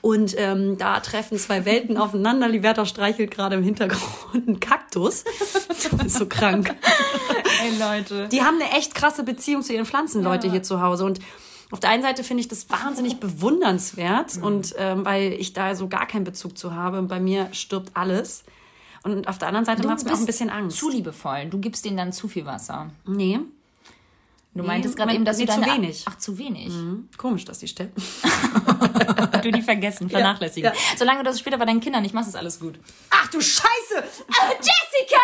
Und 0.00 0.34
ähm, 0.38 0.78
da 0.78 1.00
treffen 1.00 1.38
zwei 1.38 1.64
Welten 1.64 1.96
aufeinander. 1.96 2.48
Liberta 2.48 2.86
streichelt 2.86 3.30
gerade 3.30 3.56
im 3.56 3.62
Hintergrund 3.62 4.46
einen 4.46 4.60
Kaktus. 4.60 5.24
Ist 6.04 6.18
so 6.18 6.26
krank. 6.26 6.74
Ey, 7.62 7.78
Leute. 7.78 8.28
Die 8.28 8.42
haben 8.42 8.60
eine 8.60 8.70
echt 8.72 8.94
krasse 8.94 9.24
Beziehung 9.24 9.62
zu 9.62 9.72
ihren 9.72 9.86
Pflanzen, 9.86 10.22
Leute 10.22 10.50
hier 10.50 10.62
zu 10.62 10.80
Hause. 10.80 11.04
Und 11.04 11.20
auf 11.70 11.80
der 11.80 11.90
einen 11.90 12.02
Seite 12.02 12.24
finde 12.24 12.42
ich 12.42 12.48
das 12.48 12.68
wahnsinnig 12.68 13.20
bewundernswert 13.20 14.38
und 14.42 14.74
ähm, 14.76 15.04
weil 15.04 15.32
ich 15.32 15.52
da 15.52 15.74
so 15.74 15.88
gar 15.88 16.06
keinen 16.06 16.24
Bezug 16.24 16.58
zu 16.58 16.74
habe. 16.74 16.98
Und 16.98 17.08
bei 17.08 17.20
mir 17.20 17.48
stirbt 17.52 17.90
alles. 17.94 18.44
Und 19.02 19.28
auf 19.28 19.38
der 19.38 19.48
anderen 19.48 19.64
Seite 19.64 19.86
macht 19.86 19.98
es 19.98 20.04
mir 20.04 20.12
auch 20.12 20.18
ein 20.18 20.26
bisschen 20.26 20.50
Angst. 20.50 20.76
Zu 20.76 20.90
liebevoll. 20.90 21.46
Du 21.48 21.58
gibst 21.58 21.84
denen 21.84 21.96
dann 21.96 22.12
zu 22.12 22.28
viel 22.28 22.44
Wasser. 22.44 22.90
nee. 23.06 23.40
Du 24.52 24.64
meintest 24.64 24.96
gerade 24.96 25.14
eben, 25.14 25.24
dass 25.24 25.38
nee, 25.38 25.46
du 25.46 25.52
zu 25.52 25.64
wenig. 25.64 26.04
Ach, 26.08 26.18
zu 26.18 26.36
wenig. 26.36 26.66
Hm, 26.66 27.08
Komisch, 27.16 27.44
dass 27.44 27.58
die 27.60 27.68
sterben. 27.68 27.92
Du 29.42 29.50
die 29.50 29.62
vergessen, 29.62 30.10
vernachlässigen. 30.10 30.70
ja. 30.70 30.78
Solange 30.98 31.20
du 31.20 31.24
das 31.24 31.38
später 31.38 31.56
bei 31.56 31.64
deinen 31.64 31.80
Kindern 31.80 32.02
nicht 32.02 32.12
machst, 32.14 32.28
ist 32.28 32.34
alles 32.34 32.60
gut. 32.60 32.78
Ach 33.08 33.26
du 33.30 33.40
Scheiße! 33.40 34.04
Jessica! 34.58 35.22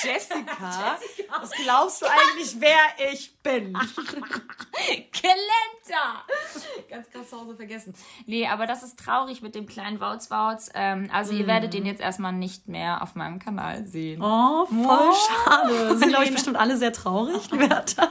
Jessica? 0.04 0.98
Was 1.40 1.50
glaubst 1.52 2.02
du 2.02 2.06
eigentlich, 2.06 2.56
wer 2.58 3.10
ich 3.12 3.36
bin? 3.42 3.72
Gelenta! 5.12 6.24
Ganz 6.88 7.10
krass 7.10 7.30
zu 7.30 7.40
Hause 7.40 7.56
vergessen. 7.56 7.94
Nee, 8.26 8.46
aber 8.46 8.66
das 8.66 8.82
ist 8.82 8.98
traurig 8.98 9.42
mit 9.42 9.54
dem 9.54 9.66
kleinen 9.66 10.00
Wautz 10.00 10.30
Wautz. 10.30 10.70
Ähm, 10.74 11.10
also 11.12 11.32
ihr 11.32 11.46
werdet 11.46 11.74
den 11.74 11.86
jetzt 11.86 12.00
erstmal 12.00 12.32
nicht 12.32 12.68
mehr 12.68 13.02
auf 13.02 13.14
meinem 13.14 13.38
Kanal 13.38 13.86
sehen. 13.86 14.22
Oh, 14.22 14.66
voll 14.66 15.12
schade. 15.28 15.96
Sind, 15.98 16.08
glaube 16.10 16.24
ich, 16.24 16.32
bestimmt 16.32 16.56
alle 16.56 16.76
sehr 16.76 16.92
traurig, 16.92 17.50
Liberta. 17.50 18.08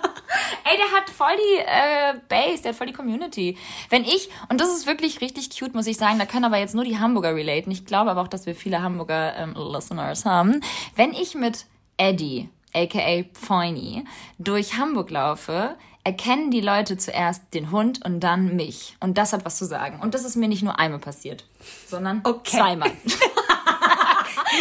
Ey, 0.63 0.77
der 0.77 0.97
hat 0.97 1.09
voll 1.09 1.35
die 1.37 1.59
äh, 1.59 2.19
Base, 2.27 2.63
der 2.63 2.71
hat 2.71 2.77
voll 2.77 2.87
die 2.87 2.93
Community. 2.93 3.57
Wenn 3.89 4.03
ich, 4.03 4.29
und 4.49 4.61
das 4.61 4.69
ist 4.69 4.85
wirklich 4.85 5.21
richtig 5.21 5.49
cute, 5.57 5.73
muss 5.73 5.87
ich 5.87 5.97
sagen, 5.97 6.19
da 6.19 6.25
können 6.25 6.45
aber 6.45 6.57
jetzt 6.57 6.75
nur 6.75 6.83
die 6.83 6.99
Hamburger 6.99 7.35
relaten. 7.35 7.71
Ich 7.71 7.85
glaube 7.85 8.11
aber 8.11 8.21
auch, 8.21 8.27
dass 8.27 8.45
wir 8.45 8.55
viele 8.55 8.81
Hamburger 8.81 9.35
ähm, 9.35 9.55
Listeners 9.55 10.25
haben. 10.25 10.61
Wenn 10.95 11.13
ich 11.13 11.35
mit 11.35 11.65
Eddie, 11.99 12.49
aka 12.73 13.23
Poiny, 13.47 14.05
durch 14.37 14.77
Hamburg 14.77 15.11
laufe, 15.11 15.75
erkennen 16.03 16.49
die 16.49 16.61
Leute 16.61 16.97
zuerst 16.97 17.53
den 17.53 17.71
Hund 17.71 18.03
und 18.05 18.21
dann 18.21 18.55
mich. 18.55 18.95
Und 18.99 19.17
das 19.17 19.33
hat 19.33 19.43
was 19.45 19.57
zu 19.57 19.65
sagen. 19.65 19.99
Und 20.01 20.13
das 20.15 20.23
ist 20.23 20.35
mir 20.37 20.47
nicht 20.47 20.63
nur 20.63 20.79
einmal 20.79 20.99
passiert, 20.99 21.45
sondern 21.87 22.21
Okay. 22.23 22.57
zweimal. 22.57 22.91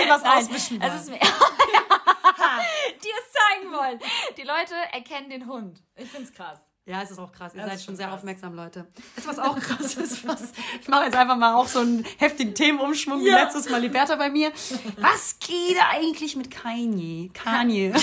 Was 0.08 0.22
Nein, 0.22 0.38
auswischen 0.38 0.80
es 0.82 1.02
ist 1.02 1.10
mir 1.10 1.18
die 1.18 3.08
es 3.08 3.32
zeigen 3.32 3.72
wollen. 3.72 3.98
Die 4.36 4.42
Leute 4.42 4.74
erkennen 4.92 5.30
den 5.30 5.46
Hund. 5.46 5.82
Ich 5.96 6.08
find's 6.10 6.32
krass. 6.32 6.58
Ja, 6.88 7.02
es 7.02 7.10
ist 7.10 7.18
auch 7.18 7.30
krass. 7.32 7.52
Ihr 7.54 7.60
Das 7.60 7.70
seid 7.70 7.82
schon 7.82 7.96
sehr 7.96 8.06
krass. 8.06 8.16
aufmerksam, 8.20 8.54
Leute. 8.54 8.86
Du, 9.16 9.26
was 9.26 9.38
auch 9.38 9.58
krass 9.60 9.94
ist? 9.96 10.26
Was? 10.28 10.52
Ich 10.80 10.88
mache 10.88 11.04
jetzt 11.04 11.16
einfach 11.16 11.36
mal 11.36 11.54
auch 11.54 11.68
so 11.68 11.80
einen 11.80 12.02
heftigen 12.16 12.54
Themenumschwung 12.54 13.20
wie 13.22 13.28
Ja. 13.28 13.42
letztes 13.42 13.68
Mal 13.68 13.80
Liberta 13.82 14.16
bei 14.16 14.30
mir. 14.30 14.50
Was 14.96 15.38
geht 15.38 15.76
eigentlich 15.90 16.34
mit 16.34 16.50
Kanye? 16.50 17.30
Kanye. 17.34 17.92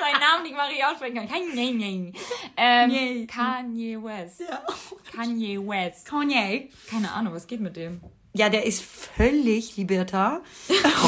Seinen 0.00 0.20
Namen 0.20 0.42
nicht 0.42 0.56
mal 0.56 0.66
richtig 0.66 0.84
aussprechen 0.84 1.14
kann. 1.14 1.28
Kanye. 1.28 2.12
Ähm. 2.56 3.26
Kanye 3.28 4.02
West. 4.02 4.40
Ja. 4.40 4.62
Kanye 5.14 5.58
West. 5.64 6.06
Kanye. 6.06 6.70
Keine 6.90 7.12
Ahnung, 7.12 7.34
was 7.34 7.46
geht 7.46 7.60
mit 7.60 7.76
dem? 7.76 8.00
Ja, 8.32 8.48
der 8.48 8.66
ist 8.66 8.82
völlig 8.82 9.76
Liberta. 9.76 10.40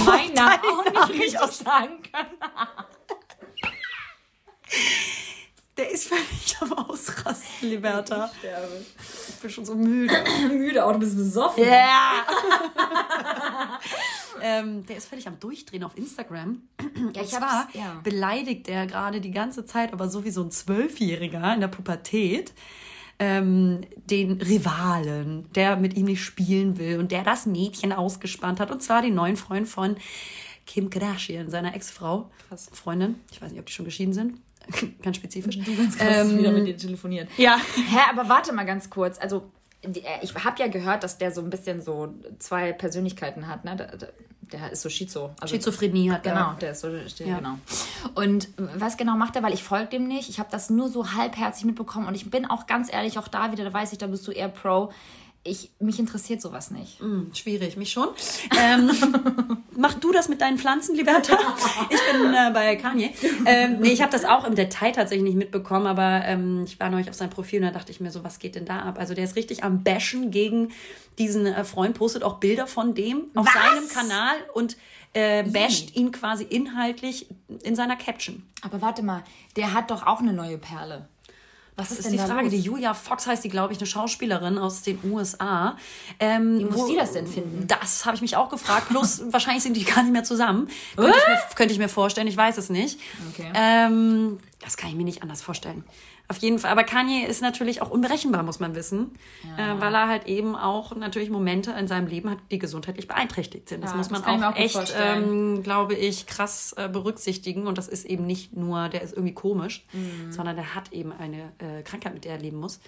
Mein 0.07 0.33
Name 0.33 0.61
auch 0.65 1.09
nicht 1.09 1.21
richtig 1.23 1.41
sagen 1.41 2.03
können. 2.13 2.39
Der 5.81 5.91
ist 5.91 6.09
völlig 6.09 6.57
am 6.61 6.75
Ausrasten, 6.75 7.71
Liberta. 7.71 8.31
Ich 9.31 9.35
bin 9.37 9.51
schon 9.51 9.65
so 9.65 9.75
müde. 9.75 10.13
Müde, 10.51 10.85
auch 10.85 10.93
du 10.93 10.99
bist 10.99 11.17
besoffen. 11.17 11.65
Ja. 11.65 12.27
ähm, 14.43 14.85
der 14.85 14.99
ist 14.99 15.09
völlig 15.09 15.27
am 15.27 15.41
Durchdrehen 15.41 15.83
auf 15.85 15.97
Instagram. 15.97 16.61
Ja, 17.15 17.23
ich 17.23 17.35
hab's- 17.35 17.73
ja. 17.73 17.99
beleidigt 18.05 18.69
er 18.69 18.87
gerade 18.87 19.23
die 19.23 19.31
ganze 19.31 19.65
Zeit, 19.65 19.95
aber 19.95 20.11
so 20.11 20.23
wie 20.23 20.31
so 20.31 20.43
ein 20.43 20.51
Zwölfjähriger 20.51 21.55
in 21.55 21.61
der 21.61 21.69
Pubertät, 21.69 22.53
ähm, 23.19 23.81
den 24.05 24.33
Rivalen, 24.33 25.51
der 25.55 25.77
mit 25.77 25.97
ihm 25.97 26.05
nicht 26.05 26.23
spielen 26.23 26.77
will 26.77 26.99
und 26.99 27.11
der 27.11 27.25
das 27.25 27.47
Mädchen 27.47 27.95
ausgespannt 27.95 28.61
hat. 28.61 28.71
Und 28.71 28.83
zwar 28.83 29.01
den 29.01 29.15
neuen 29.15 29.39
Freund 29.39 29.67
von 29.67 29.97
Kim 30.67 30.91
Kardashian, 30.91 31.49
seiner 31.49 31.75
Ex-Frau, 31.75 32.31
Freundin. 32.73 33.19
Ich 33.33 33.41
weiß 33.41 33.51
nicht, 33.51 33.61
ob 33.61 33.67
die 33.67 33.73
schon 33.73 33.87
geschieden 33.87 34.13
sind. 34.13 34.39
Ganz 35.03 35.17
spezifisch. 35.17 35.59
Du 35.59 35.77
ganz 35.77 35.97
krass 35.99 36.17
Ähm, 36.29 36.39
wieder 36.39 36.51
mit 36.53 36.67
dir 36.67 36.77
telefoniert. 36.77 37.29
Ja. 37.37 37.57
Hä, 37.77 37.99
aber 38.11 38.29
warte 38.29 38.53
mal 38.53 38.65
ganz 38.65 38.91
kurz. 38.91 39.19
Also, 39.19 39.51
äh, 39.83 39.91
ich 40.23 40.35
habe 40.35 40.59
ja 40.61 40.69
gehört, 40.69 41.03
dass 41.05 41.19
der 41.19 41.33
so 41.33 41.41
ein 41.41 41.51
bisschen 41.51 41.81
so 41.83 42.15
zwei 42.39 42.73
Persönlichkeiten 42.73 43.47
hat, 43.49 43.65
ne? 43.65 43.77
Der, 43.77 44.73
ist 44.73 44.83
so 44.83 44.89
Schizo. 44.89 45.31
Also, 45.41 45.55
Schizophrenie 45.55 46.11
hat 46.11 46.27
er. 46.27 46.33
Genau, 46.35 46.53
der 46.55 46.73
ist 46.73 46.81
so, 46.81 46.89
Ja. 46.89 47.37
genau. 47.39 47.59
Und 48.17 48.49
was 48.57 48.97
genau 48.97 49.15
macht 49.17 49.37
er? 49.37 49.43
Weil 49.45 49.55
ich 49.55 49.63
folge 49.63 49.91
dem 49.91 50.09
nicht. 50.09 50.29
Ich 50.29 50.41
habe 50.41 50.49
das 50.51 50.71
nur 50.71 50.89
so 50.89 51.13
halbherzig 51.13 51.65
mitbekommen 51.65 52.09
und 52.09 52.17
ich 52.17 52.31
bin 52.31 52.47
auch 52.47 52.67
ganz 52.67 52.93
ehrlich, 52.93 53.17
auch 53.19 53.29
da 53.29 53.53
wieder, 53.53 53.63
da 53.63 53.73
weiß 53.73 53.93
ich, 53.93 53.99
da 53.99 54.09
bist 54.09 54.27
du 54.27 54.33
eher 54.33 54.49
Pro. 54.49 54.91
Ich, 55.43 55.71
mich 55.79 55.99
interessiert 55.99 56.43
sowas 56.43 56.71
nicht. 56.71 57.01
Hm, 57.01 57.31
schwierig, 57.33 57.77
mich 57.77 57.93
schon. 57.93 58.09
Ähm, 58.63 58.91
mach 59.77 59.95
du 59.95 60.13
das 60.13 60.29
mit 60.29 60.41
deinen 60.43 60.59
Pflanzen, 60.59 60.95
Liberta? 60.95 61.39
Ich 61.89 62.13
bin 62.13 62.35
äh, 62.35 62.51
bei 62.53 62.77
Kanye. 62.77 63.11
Ähm, 63.47 63.79
nee, 63.81 63.91
ich 63.91 64.03
habe 64.03 64.13
das 64.13 64.25
auch 64.27 64.45
im 64.45 64.55
Detail 64.55 64.93
tatsächlich 64.93 65.25
nicht 65.25 65.37
mitbekommen, 65.37 65.87
aber 65.87 66.23
ähm, 66.27 66.65
ich 66.67 66.79
war 66.79 66.91
neulich 66.91 67.09
auf 67.09 67.15
seinem 67.15 67.31
Profil 67.31 67.61
und 67.61 67.67
da 67.67 67.73
dachte 67.73 67.91
ich 67.91 68.01
mir 68.01 68.11
so, 68.11 68.23
was 68.23 68.39
geht 68.39 68.55
denn 68.55 68.67
da 68.67 68.81
ab? 68.81 68.99
Also 68.99 69.15
der 69.15 69.25
ist 69.25 69.37
richtig 69.37 69.65
am 69.65 69.83
Bashen 69.83 70.31
gegen 70.31 70.73
diesen 71.19 71.47
äh, 71.47 71.65
Freund, 71.65 71.95
postet 71.95 72.23
auch 72.23 72.39
Bilder 72.39 72.67
von 72.67 72.95
dem 72.95 73.31
auf 73.35 73.47
Was? 73.47 73.55
seinem 73.55 73.89
Kanal 73.89 74.35
und 74.53 74.77
äh, 75.15 75.43
basht 75.45 75.97
ihn 75.97 76.13
quasi 76.13 76.45
inhaltlich 76.45 77.27
in 77.63 77.75
seiner 77.75 77.97
Caption. 77.97 78.43
Aber 78.63 78.83
warte 78.83 79.03
mal, 79.03 79.25
der 79.57 79.73
hat 79.73 79.91
doch 79.91 80.07
auch 80.07 80.21
eine 80.21 80.33
neue 80.33 80.59
Perle. 80.59 81.09
Was 81.81 81.89
Das 81.89 81.99
ist, 81.99 82.07
ist 82.07 82.13
denn 82.13 82.13
die 82.13 82.19
Frage. 82.31 82.43
los? 82.43 82.51
Die 82.51 82.61
Julia 82.61 82.95
Fox 82.95 83.27
heißt 83.27 83.43
die, 83.43 83.49
glaube 83.49 83.73
ich, 83.73 83.79
eine 83.79 83.87
Schauspielerin 83.87 84.59
aus 84.59 84.83
den 84.83 84.99
USA. 85.05 85.77
Ähm, 86.19 86.59
Wie 86.59 86.65
muss 86.65 86.87
die 86.89 86.97
das 86.97 87.13
denn 87.13 87.27
finden? 87.27 87.67
Das 87.67 88.05
habe 88.05 88.17
ich 88.17 88.23
mich 88.23 88.37
auch 88.37 88.51
gefragt. 88.51 88.89
Bloß 88.91 89.23
wahrscheinlich 89.33 89.63
sind 89.63 89.77
die 89.77 89.85
gar 89.85 90.03
nicht 90.03 90.13
mehr 90.13 90.25
zusammen. 90.25 90.69
Könnte 90.97 91.17
ich, 91.19 91.29
mir, 91.29 91.39
könnte 91.57 91.73
ich 91.73 91.79
mir 91.79 91.89
vorstellen. 91.89 92.27
Ich 92.27 92.37
weiß 92.37 92.59
es 92.59 92.71
nicht. 92.71 93.01
Okay. 93.33 93.51
Ähm, 93.55 94.39
das 94.61 94.77
kann 94.77 94.91
ich 94.91 94.97
mir 94.97 95.05
nicht 95.05 95.23
anders 95.23 95.41
vorstellen. 95.43 95.85
Auf 96.31 96.37
jeden 96.39 96.61
Fall. 96.61 96.71
Aber 96.71 96.85
Kanye 96.85 97.27
ist 97.27 97.43
natürlich 97.43 97.83
auch 97.83 97.91
unberechenbar, 97.91 98.45
muss 98.45 98.61
man 98.61 98.77
wissen. 98.77 99.19
Äh, 99.59 99.81
weil 99.81 99.93
er 99.95 100.07
halt 100.07 100.27
eben 100.27 100.55
auch 100.55 100.95
natürlich 100.95 101.29
Momente 101.29 101.73
in 101.73 101.89
seinem 101.89 102.07
Leben 102.07 102.31
hat, 102.31 102.39
die 102.53 102.61
gesundheitlich 102.61 103.09
beeinträchtigt 103.09 103.69
sind. 103.69 103.83
Das 103.83 103.91
Ja, 103.91 103.97
muss 103.97 104.09
das 104.09 104.23
man 104.23 104.39
mir 104.41 104.49
auch 104.49 104.53
auch 104.53 104.57
echt, 104.57 104.95
ähm, 104.97 105.65
glaube 105.65 105.95
ich, 105.95 106.27
krass 106.29 106.73
äh, 106.77 106.89
berücksichtigen. 106.89 107.67
Und 107.67 107.79
das 107.79 107.89
ist 107.89 108.05
eben 108.05 108.27
nicht 108.27 108.55
nur, 108.57 108.89
der 108.89 109.03
ist 109.03 109.13
irgendwie 109.13 109.35
komisch, 109.35 109.85
Mhm. 109.93 110.31
sondern 110.31 110.55
der 110.55 110.77
hat 110.77 110.93
eben 110.93 111.13
eine 111.13 111.51
äh, 111.59 111.83
Krankheit, 111.83 112.15
mit 112.15 112.25
der 112.25 112.33
er 112.35 112.39
leben 112.39 112.59
muss. 112.59 112.79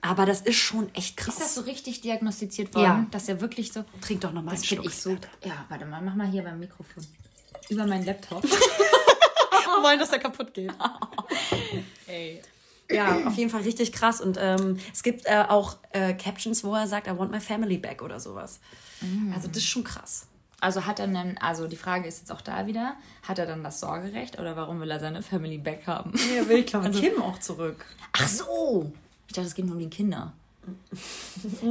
Aber 0.00 0.24
das 0.24 0.40
ist 0.40 0.56
schon 0.56 0.88
echt 0.94 1.18
krass. 1.18 1.34
Ist 1.34 1.42
das 1.42 1.54
so 1.56 1.60
richtig 1.60 2.00
diagnostiziert 2.00 2.74
worden? 2.74 2.84
Ja. 2.84 3.06
Dass 3.10 3.28
er 3.28 3.42
wirklich 3.42 3.70
so. 3.74 3.84
Trink 4.00 4.22
doch 4.22 4.32
noch 4.32 4.42
mal 4.42 4.52
Das 4.52 4.60
einen 4.60 4.64
Schluck. 4.68 4.86
ich 4.86 4.94
so. 4.96 5.10
Ja, 5.44 5.66
warte 5.68 5.84
mal, 5.84 6.00
mach 6.00 6.14
mal 6.14 6.26
hier 6.28 6.42
beim 6.42 6.58
Mikrofon. 6.58 7.06
Über 7.68 7.86
meinen 7.86 8.06
Laptop. 8.06 8.42
Wir 9.72 9.82
wollen, 9.84 9.98
dass 9.98 10.08
der 10.10 10.18
kaputt 10.18 10.52
geht. 10.54 10.72
Ey. 12.06 12.40
Ja, 12.90 13.26
auf 13.26 13.34
jeden 13.34 13.50
Fall 13.50 13.62
richtig 13.62 13.92
krass. 13.92 14.20
Und 14.20 14.38
ähm, 14.40 14.78
es 14.92 15.02
gibt 15.02 15.26
äh, 15.26 15.44
auch 15.48 15.76
äh, 15.92 16.14
Captions, 16.14 16.64
wo 16.64 16.74
er 16.74 16.86
sagt, 16.86 17.06
I 17.06 17.16
want 17.16 17.30
my 17.30 17.40
family 17.40 17.78
back 17.78 18.02
oder 18.02 18.20
sowas. 18.20 18.60
Also 19.34 19.48
das 19.48 19.58
ist 19.58 19.66
schon 19.68 19.84
krass. 19.84 20.26
Also 20.60 20.84
hat 20.84 20.98
er 20.98 21.08
dann, 21.08 21.38
also 21.38 21.66
die 21.66 21.76
Frage 21.76 22.06
ist 22.06 22.18
jetzt 22.18 22.30
auch 22.30 22.42
da 22.42 22.66
wieder, 22.66 22.96
hat 23.26 23.38
er 23.38 23.46
dann 23.46 23.64
das 23.64 23.80
Sorgerecht 23.80 24.38
oder 24.38 24.56
warum 24.56 24.80
will 24.80 24.90
er 24.90 25.00
seine 25.00 25.22
Family 25.22 25.56
back 25.56 25.86
haben? 25.86 26.12
Er 26.36 26.46
will, 26.48 26.62
glaube 26.64 26.90
ich, 26.90 27.00
Kim 27.00 27.22
auch 27.22 27.38
zurück. 27.38 27.86
Ach 28.12 28.28
so! 28.28 28.92
Ich 29.26 29.32
dachte, 29.32 29.48
es 29.48 29.54
geht 29.54 29.64
nur 29.64 29.74
um 29.74 29.80
die 29.80 29.88
Kinder. 29.88 30.34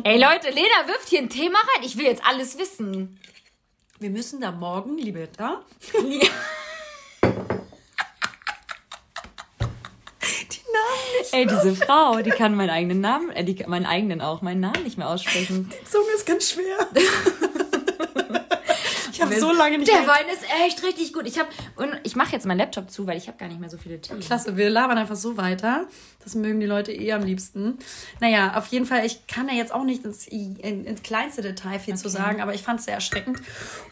Ey 0.03 0.19
Leute, 0.19 0.49
Lena 0.49 0.88
wirft 0.88 1.10
hier 1.10 1.19
ein 1.19 1.29
Thema 1.29 1.60
rein. 1.60 1.84
Ich 1.84 1.97
will 1.97 2.05
jetzt 2.05 2.25
alles 2.25 2.58
wissen. 2.58 3.19
Wir 3.99 4.10
müssen 4.10 4.41
da 4.41 4.51
morgen, 4.51 4.97
liebe 4.97 5.29
da, 5.38 5.62
Ey, 11.32 11.46
diese 11.46 11.76
Frau, 11.76 12.22
die 12.22 12.32
kann 12.32 12.56
meinen 12.56 12.70
eigenen 12.70 13.02
Namen, 13.02 13.30
äh, 13.32 13.44
die, 13.44 13.63
meinen 13.68 13.86
eigenen 13.86 14.22
auch, 14.22 14.42
meinen 14.42 14.60
Namen 14.60 14.84
nicht 14.84 14.98
mehr 14.98 15.10
aussprechen. 15.10 15.70
Die 15.70 15.89
Zunge 15.89 16.08
ist 16.15 16.26
ganz 16.26 16.52
schwer. 16.52 16.88
ich 19.19 19.25
habe 19.25 19.39
so 19.39 19.51
lange 19.51 19.77
nicht 19.77 19.91
Der. 19.91 20.08
Wein 20.08 20.25
ist 20.32 20.43
echt 20.65 20.84
richtig 20.84 21.13
gut. 21.13 21.27
Ich 21.27 21.38
habe 21.38 21.49
und 21.75 21.99
ich 22.03 22.15
mache 22.15 22.32
jetzt 22.32 22.45
meinen 22.45 22.60
Laptop 22.60 22.89
zu, 22.89 23.05
weil 23.05 23.17
ich 23.17 23.27
habe 23.27 23.38
gar 23.38 23.47
nicht 23.47 23.60
mehr 23.60 23.69
so 23.69 23.77
viele 23.77 23.99
Themen. 23.99 24.21
Klasse, 24.21 24.55
wir 24.55 24.69
labern 24.69 24.97
einfach 24.97 25.15
so 25.15 25.38
weiter. 25.38 25.88
Das 26.23 26.36
mögen 26.36 26.60
die 26.60 26.65
Leute 26.65 26.91
eh 26.91 27.13
am 27.13 27.23
liebsten. 27.23 27.79
Naja, 28.19 28.55
auf 28.55 28.67
jeden 28.67 28.86
Fall, 28.86 29.05
ich 29.05 29.25
kann 29.27 29.47
da 29.47 29.53
jetzt 29.53 29.73
auch 29.73 29.84
nicht 29.84 30.03
ins, 30.03 30.27
in, 30.27 30.58
ins 30.86 31.01
kleinste 31.01 31.41
Detail 31.41 31.79
viel 31.79 31.95
zu 31.95 32.10
sagen, 32.10 32.41
aber 32.41 32.53
ich 32.53 32.62
fand 32.62 32.79
es 32.79 32.86
sehr 32.86 32.93
erschreckend 32.93 33.39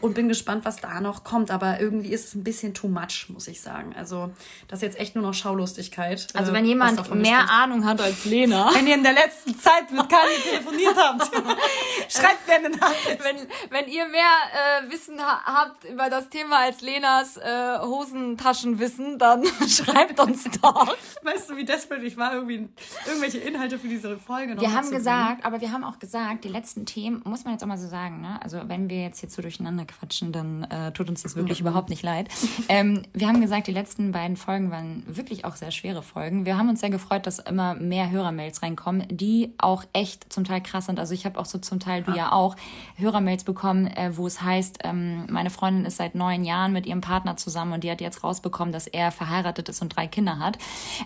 und 0.00 0.14
bin 0.14 0.28
gespannt, 0.28 0.64
was 0.64 0.76
da 0.76 1.00
noch 1.00 1.24
kommt. 1.24 1.50
Aber 1.50 1.80
irgendwie 1.80 2.10
ist 2.10 2.28
es 2.28 2.34
ein 2.34 2.44
bisschen 2.44 2.74
too 2.74 2.88
much, 2.88 3.26
muss 3.28 3.48
ich 3.48 3.60
sagen. 3.60 3.94
Also, 3.96 4.30
das 4.68 4.80
ist 4.80 4.82
jetzt 4.82 5.00
echt 5.00 5.14
nur 5.14 5.24
noch 5.24 5.34
Schaulustigkeit. 5.34 6.26
Also 6.34 6.52
äh, 6.52 6.54
wenn 6.54 6.64
was 6.64 6.68
jemand 6.68 6.96
mehr 7.14 7.38
besteht. 7.38 7.50
Ahnung 7.50 7.84
hat 7.86 8.00
als 8.00 8.24
Lena, 8.24 8.70
Wenn 8.74 8.86
ihr 8.86 8.94
in 8.94 9.02
der 9.02 9.14
letzten 9.14 9.58
Zeit 9.58 9.90
mit 9.90 10.08
Kanye 10.08 10.36
telefoniert 10.42 10.96
habt, 10.96 11.24
schreibt 12.08 12.46
mir 12.46 12.54
eine 12.56 12.70
Nachricht. 12.70 13.24
wenn, 13.24 13.36
wenn 13.70 13.88
ihr 13.88 14.06
mehr 14.06 14.20
äh, 14.52 14.90
Wissen 14.90 15.17
ha 15.18 15.42
habt 15.44 15.84
über 15.84 16.10
das 16.10 16.28
Thema 16.28 16.60
als 16.60 16.80
Lenas 16.80 17.36
äh, 17.36 17.78
Hosentaschenwissen, 17.80 19.18
dann 19.18 19.44
schreibt 19.68 20.20
uns 20.20 20.44
doch. 20.62 20.96
Weißt 21.22 21.50
du, 21.50 21.56
wie 21.56 21.64
desperate 21.64 22.04
ich 22.04 22.16
war, 22.16 22.34
irgendwie 22.34 22.68
irgendwelche 23.06 23.38
Inhalte 23.38 23.78
für 23.78 23.88
diese 23.88 24.18
Folge 24.18 24.54
noch 24.54 24.62
Wir 24.62 24.72
haben 24.72 24.90
gesagt, 24.90 25.44
aber 25.44 25.60
wir 25.60 25.72
haben 25.72 25.84
auch 25.84 25.98
gesagt, 25.98 26.44
die 26.44 26.48
letzten 26.48 26.86
Themen, 26.86 27.22
muss 27.24 27.44
man 27.44 27.54
jetzt 27.54 27.62
auch 27.62 27.68
mal 27.68 27.78
so 27.78 27.88
sagen, 27.88 28.20
ne? 28.20 28.40
Also 28.42 28.60
wenn 28.66 28.88
wir 28.90 29.02
jetzt 29.02 29.20
hier 29.20 29.28
so 29.28 29.42
durcheinander 29.42 29.84
quatschen, 29.84 30.32
dann 30.32 30.64
äh, 30.64 30.92
tut 30.92 31.08
uns 31.08 31.22
das 31.22 31.36
wirklich 31.36 31.60
überhaupt 31.60 31.90
nicht 31.90 32.02
leid. 32.02 32.28
Ähm, 32.68 33.02
wir 33.12 33.28
haben 33.28 33.40
gesagt, 33.40 33.66
die 33.66 33.72
letzten 33.72 34.12
beiden 34.12 34.36
Folgen 34.36 34.70
waren 34.70 35.04
wirklich 35.06 35.44
auch 35.44 35.56
sehr 35.56 35.70
schwere 35.70 36.02
Folgen. 36.02 36.44
Wir 36.44 36.56
haben 36.56 36.68
uns 36.68 36.80
sehr 36.80 36.90
gefreut, 36.90 37.26
dass 37.26 37.38
immer 37.38 37.74
mehr 37.74 38.10
Hörermails 38.10 38.62
reinkommen, 38.62 39.06
die 39.10 39.54
auch 39.58 39.84
echt 39.92 40.32
zum 40.32 40.44
Teil 40.44 40.60
krass 40.62 40.86
sind. 40.86 40.98
Also 40.98 41.14
ich 41.14 41.24
habe 41.26 41.38
auch 41.38 41.46
so 41.46 41.58
zum 41.58 41.80
Teil, 41.80 42.02
du 42.02 42.12
ja 42.12 42.32
auch, 42.32 42.56
Hörermails 42.96 43.44
bekommen, 43.44 43.86
äh, 43.86 44.16
wo 44.16 44.26
es 44.26 44.42
heißt, 44.42 44.78
ähm, 44.84 45.07
meine 45.30 45.50
Freundin 45.50 45.84
ist 45.84 45.96
seit 45.96 46.14
neun 46.14 46.44
Jahren 46.44 46.72
mit 46.72 46.86
ihrem 46.86 47.00
Partner 47.00 47.36
zusammen 47.36 47.72
und 47.72 47.84
die 47.84 47.90
hat 47.90 48.00
jetzt 48.00 48.24
rausbekommen, 48.24 48.72
dass 48.72 48.86
er 48.86 49.10
verheiratet 49.10 49.68
ist 49.68 49.82
und 49.82 49.94
drei 49.96 50.06
Kinder 50.06 50.38
hat. 50.38 50.58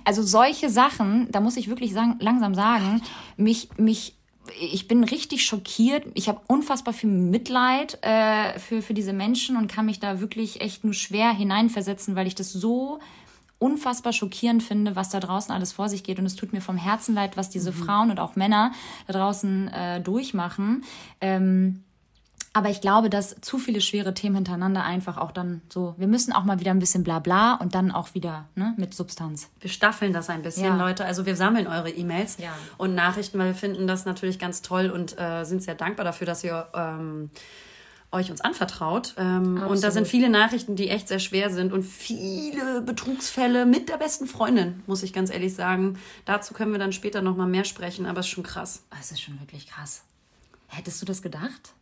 Also 0.05 0.23
solche 0.23 0.71
Sachen, 0.71 1.31
da 1.31 1.41
muss 1.41 1.57
ich 1.57 1.69
wirklich 1.69 1.93
sagen, 1.93 2.17
langsam 2.21 2.55
sagen, 2.55 3.03
mich, 3.37 3.69
mich 3.77 4.17
ich 4.61 4.89
bin 4.89 5.05
richtig 5.05 5.45
schockiert. 5.45 6.05
Ich 6.15 6.29
habe 6.29 6.41
unfassbar 6.49 6.93
viel 6.93 7.11
Mitleid 7.11 7.99
äh, 8.03 8.59
für, 8.59 8.83
für 8.83 8.95
diese 8.95 9.13
Menschen 9.13 9.57
und 9.57 9.69
kann 9.69 9.87
mich 9.87 10.01
da 10.01 10.21
wirklich 10.21 10.61
echt 10.61 10.85
nur 10.85 10.95
schwer 10.95 11.33
hineinversetzen, 11.33 12.17
weil 12.17 12.27
ich 12.27 12.35
das 12.35 12.53
so 12.53 12.99
unfassbar 13.63 14.13
schockierend 14.13 14.63
finde, 14.63 14.97
was 14.97 15.11
da 15.11 15.21
draußen 15.21 15.55
alles 15.55 15.73
vor 15.73 15.89
sich 15.89 16.03
geht. 16.03 16.19
Und 16.19 16.27
es 16.27 16.35
tut 16.35 16.53
mir 16.53 16.61
vom 16.61 16.77
Herzen 16.77 17.15
leid, 17.15 17.37
was 17.37 17.49
diese 17.49 17.73
Frauen 17.73 18.11
und 18.11 18.19
auch 18.19 18.35
Männer 18.35 18.73
da 19.07 19.13
draußen 19.13 19.69
äh, 19.69 20.01
durchmachen. 20.01 20.85
Ähm, 21.21 21.85
aber 22.55 22.69
ich 22.69 22.81
glaube, 22.81 23.09
dass 23.09 23.37
zu 23.41 23.59
viele 23.59 23.81
schwere 23.81 24.13
Themen 24.15 24.37
hintereinander 24.37 24.85
einfach 24.85 25.17
auch 25.17 25.33
dann 25.33 25.63
so, 25.71 25.95
wir 25.97 26.07
müssen 26.07 26.33
auch 26.33 26.45
mal 26.45 26.61
wieder 26.61 26.71
ein 26.71 26.79
bisschen 26.79 27.03
Blabla 27.03 27.55
und 27.55 27.75
dann 27.75 27.91
auch 27.91 28.15
wieder 28.15 28.47
ne, 28.55 28.75
mit 28.77 28.93
Substanz. 28.95 29.49
Wir 29.61 29.71
staffeln 29.71 30.13
das 30.13 30.29
ein 30.29 30.43
bisschen, 30.43 30.65
Ja. 30.65 30.77
Leute. 30.77 31.05
Also 31.07 31.25
wir 31.25 31.35
sammeln 31.37 31.67
eure 31.67 31.91
E-Mails 31.91 32.37
Ja. 32.39 32.53
und 32.77 32.95
Nachrichten, 32.95 33.39
weil 33.39 33.47
wir 33.49 33.55
finden 33.55 33.87
das 33.87 34.05
natürlich 34.05 34.39
ganz 34.39 34.61
toll 34.61 34.91
und 34.91 35.19
äh, 35.19 35.45
sind 35.45 35.63
sehr 35.63 35.75
dankbar 35.75 36.05
dafür, 36.05 36.27
dass 36.27 36.45
ihr 36.45 36.67
ähm, 36.75 37.31
euch 38.11 38.31
uns 38.31 38.43
anvertraut. 38.43 39.15
Ähm, 39.17 39.63
und 39.67 39.83
da 39.83 39.91
sind 39.91 40.07
viele 40.07 40.29
Nachrichten, 40.29 40.77
die 40.77 40.91
echt 40.91 41.09
sehr 41.09 41.21
schwer 41.21 41.49
sind 41.49 41.73
und 41.73 41.83
viele 41.83 42.83
Betrugsfälle 42.83 43.65
mit 43.65 43.89
der 43.89 43.97
besten 43.97 44.27
Freundin, 44.27 44.83
muss 44.87 45.03
ich 45.03 45.15
ganz 45.15 45.31
ehrlich 45.31 45.55
sagen. 45.55 45.99
Dazu 46.27 46.53
können 46.53 46.73
wir 46.73 46.79
dann 46.79 46.93
später 46.93 47.23
noch 47.23 47.35
mal 47.37 47.47
mehr 47.47 47.65
sprechen, 47.65 48.05
aber 48.05 48.21
es 48.21 48.27
ist 48.27 48.33
schon 48.33 48.45
krass. 48.45 48.83
Das 48.91 49.11
ist 49.11 49.23
schon 49.23 49.41
wirklich 49.41 49.67
krass. 49.67 50.03
Hättest 50.69 51.01
du 51.01 51.07
das 51.07 51.23
gedacht? 51.23 51.73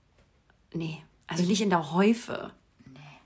Nee, 0.73 1.03
also 1.27 1.45
nicht 1.45 1.61
in 1.61 1.71
der 1.71 1.93
Häufe. 1.93 2.53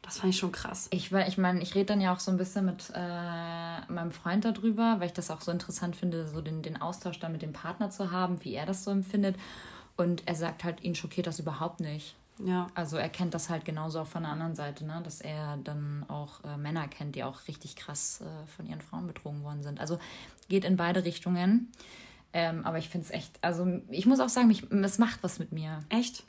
Das 0.04 0.18
fand 0.18 0.35
ich 0.35 0.38
schon 0.38 0.52
krass. 0.52 0.88
Ich, 0.90 1.12
ich 1.12 1.38
meine, 1.38 1.62
ich 1.62 1.74
rede 1.74 1.87
dann 1.87 2.00
ja 2.00 2.12
auch 2.12 2.20
so 2.20 2.30
ein 2.30 2.37
bisschen 2.37 2.66
mit 2.66 2.92
äh, 2.94 3.80
meinem 3.88 4.11
Freund 4.11 4.44
darüber, 4.44 4.96
weil 4.98 5.07
ich 5.07 5.14
das 5.14 5.30
auch 5.30 5.40
so 5.40 5.50
interessant 5.50 5.96
finde, 5.96 6.28
so 6.28 6.42
den, 6.42 6.61
den 6.61 6.80
Austausch 6.80 7.18
dann 7.20 7.33
mit 7.33 7.40
dem 7.40 7.54
Partner 7.54 7.88
zu 7.88 8.11
haben, 8.11 8.44
wie 8.44 8.52
er 8.52 8.66
das 8.66 8.85
so 8.85 8.90
empfindet. 8.90 9.37
Und 9.96 10.22
er 10.26 10.35
sagt 10.35 10.62
halt, 10.62 10.83
ihn 10.83 10.94
schockiert 10.94 11.26
das 11.26 11.38
überhaupt 11.38 11.80
nicht. 11.80 12.16
Ja. 12.38 12.66
Also 12.74 12.96
er 12.98 13.09
kennt 13.09 13.33
das 13.33 13.48
halt 13.48 13.64
genauso 13.64 14.00
auch 14.00 14.07
von 14.07 14.24
der 14.24 14.33
anderen 14.33 14.54
Seite, 14.54 14.85
ne? 14.85 15.00
dass 15.02 15.20
er 15.22 15.57
dann 15.64 16.04
auch 16.09 16.44
äh, 16.44 16.59
Männer 16.59 16.87
kennt, 16.88 17.14
die 17.14 17.24
auch 17.24 17.46
richtig 17.48 17.76
krass 17.76 18.20
äh, 18.20 18.46
von 18.46 18.66
ihren 18.66 18.80
Frauen 18.83 19.07
betrogen 19.07 19.42
worden 19.42 19.62
sind. 19.62 19.80
Also 19.80 19.98
geht 20.48 20.64
in 20.64 20.76
beide 20.76 21.04
Richtungen. 21.04 21.72
Ähm, 22.35 22.64
aber 22.66 22.78
ich 22.78 22.88
finde 22.88 23.07
es 23.07 23.12
echt, 23.12 23.38
also 23.42 23.80
ich 23.88 24.04
muss 24.04 24.20
auch 24.20 24.28
sagen, 24.28 24.48
mich, 24.48 24.70
es 24.70 24.98
macht 24.98 25.22
was 25.22 25.38
mit 25.38 25.52
mir. 25.52 25.85
Echt? 25.88 26.24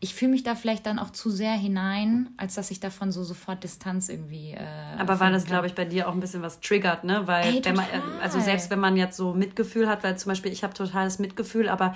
Ich 0.00 0.14
fühle 0.14 0.32
mich 0.32 0.42
da 0.42 0.54
vielleicht 0.54 0.86
dann 0.86 0.98
auch 0.98 1.10
zu 1.10 1.30
sehr 1.30 1.52
hinein, 1.52 2.30
als 2.36 2.54
dass 2.54 2.70
ich 2.70 2.80
davon 2.80 3.12
so 3.12 3.24
sofort 3.24 3.64
Distanz 3.64 4.08
irgendwie. 4.08 4.52
Äh, 4.52 4.66
Aber 4.98 5.20
weil 5.20 5.32
das, 5.32 5.44
glaube 5.44 5.66
ich, 5.66 5.74
bei 5.74 5.84
dir 5.84 6.08
auch 6.08 6.12
ein 6.12 6.20
bisschen 6.20 6.42
was 6.42 6.60
triggert, 6.60 7.04
ne? 7.04 7.26
Weil, 7.26 7.56
Ey, 7.56 7.64
wenn 7.64 7.76
man, 7.76 7.86
total. 7.86 8.20
also 8.22 8.40
selbst 8.40 8.70
wenn 8.70 8.80
man 8.80 8.96
jetzt 8.96 9.16
so 9.16 9.34
Mitgefühl 9.34 9.88
hat, 9.88 10.04
weil 10.04 10.16
zum 10.18 10.30
Beispiel 10.30 10.52
ich 10.52 10.62
habe 10.64 10.74
totales 10.74 11.18
Mitgefühl, 11.18 11.68
aber 11.68 11.94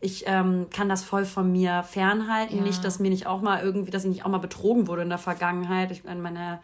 ich 0.00 0.24
ähm, 0.26 0.68
kann 0.74 0.88
das 0.88 1.04
voll 1.04 1.24
von 1.26 1.52
mir 1.52 1.82
fernhalten. 1.82 2.58
Ja. 2.58 2.62
Nicht, 2.62 2.84
dass 2.84 2.98
mir 2.98 3.10
nicht 3.10 3.26
auch 3.26 3.42
mal 3.42 3.62
irgendwie, 3.62 3.90
dass 3.90 4.04
ich 4.04 4.10
nicht 4.10 4.24
auch 4.24 4.30
mal 4.30 4.38
betrogen 4.38 4.86
wurde 4.86 5.02
in 5.02 5.08
der 5.10 5.18
Vergangenheit. 5.18 5.90
Ich 5.90 6.04
meine, 6.04 6.20
meine, 6.20 6.60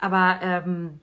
aber 0.00 0.40
ähm, 0.42 0.98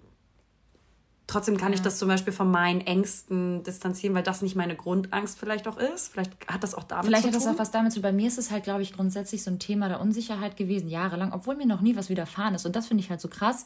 trotzdem 1.27 1.57
kann 1.57 1.73
ich 1.73 1.81
das 1.81 1.99
zum 1.99 2.07
Beispiel 2.07 2.31
von 2.33 2.49
meinen 2.49 2.81
Ängsten 2.81 3.61
distanzieren, 3.63 4.15
weil 4.15 4.23
das 4.23 4.41
nicht 4.41 4.55
meine 4.55 4.75
Grundangst 4.75 5.37
vielleicht 5.37 5.67
auch 5.67 5.77
ist. 5.77 6.07
Vielleicht 6.13 6.31
hat 6.47 6.63
das 6.63 6.73
auch 6.73 6.83
damit 6.83 7.05
Vielleicht 7.05 7.23
zu 7.23 7.27
hat 7.27 7.35
das 7.35 7.43
tun. 7.43 7.53
auch 7.53 7.59
was 7.59 7.71
damit 7.71 7.91
zu 7.91 7.99
tun. 7.99 8.03
Bei 8.03 8.11
mir 8.13 8.27
ist 8.27 8.37
es 8.37 8.49
halt, 8.49 8.63
glaube 8.63 8.81
ich, 8.81 8.93
grundsätzlich 8.93 9.43
so 9.43 9.51
ein 9.51 9.59
Thema 9.59 9.89
der 9.89 9.99
Unsicherheit 9.99 10.55
gewesen, 10.55 10.89
jahrelang, 10.89 11.33
obwohl 11.33 11.55
mir 11.55 11.67
noch 11.67 11.81
nie 11.81 11.95
was 11.97 12.09
widerfahren 12.09 12.55
ist. 12.55 12.65
Und 12.65 12.75
das 12.75 12.87
finde 12.87 13.03
ich 13.03 13.09
halt 13.09 13.19
so 13.19 13.27
krass. 13.27 13.65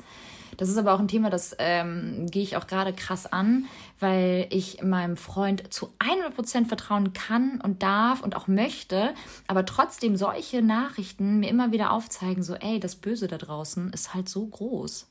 Das 0.58 0.70
ist 0.70 0.78
aber 0.78 0.94
auch 0.94 1.00
ein 1.00 1.08
Thema, 1.08 1.30
das 1.30 1.56
ähm, 1.60 2.26
gehe 2.30 2.44
ich 2.44 2.58
auch 2.58 2.68
gerade 2.68 2.94
krass 2.94 3.32
an, 3.32 3.66
weil 4.00 4.48
ich 4.50 4.82
meinem 4.84 5.16
Freund 5.16 5.72
zu 5.72 5.94
100% 6.00 6.66
vertrauen 6.66 7.14
kann 7.14 7.62
und 7.62 7.84
darf 7.84 8.22
und 8.22 8.36
auch 8.36 8.48
möchte, 8.48 9.14
aber 9.48 9.66
trotzdem 9.66 10.18
solche 10.18 10.62
Nachrichten 10.62 11.40
mir 11.40 11.50
immer 11.50 11.72
wieder 11.72 11.92
aufzeigen, 11.92 12.44
so, 12.44 12.56
ey, 12.56 12.80
das 12.80 12.96
Böse 12.96 13.28
da 13.28 13.38
draußen 13.38 13.94
ist 13.94 14.14
halt 14.14 14.28
so 14.28 14.46
groß. 14.46 15.11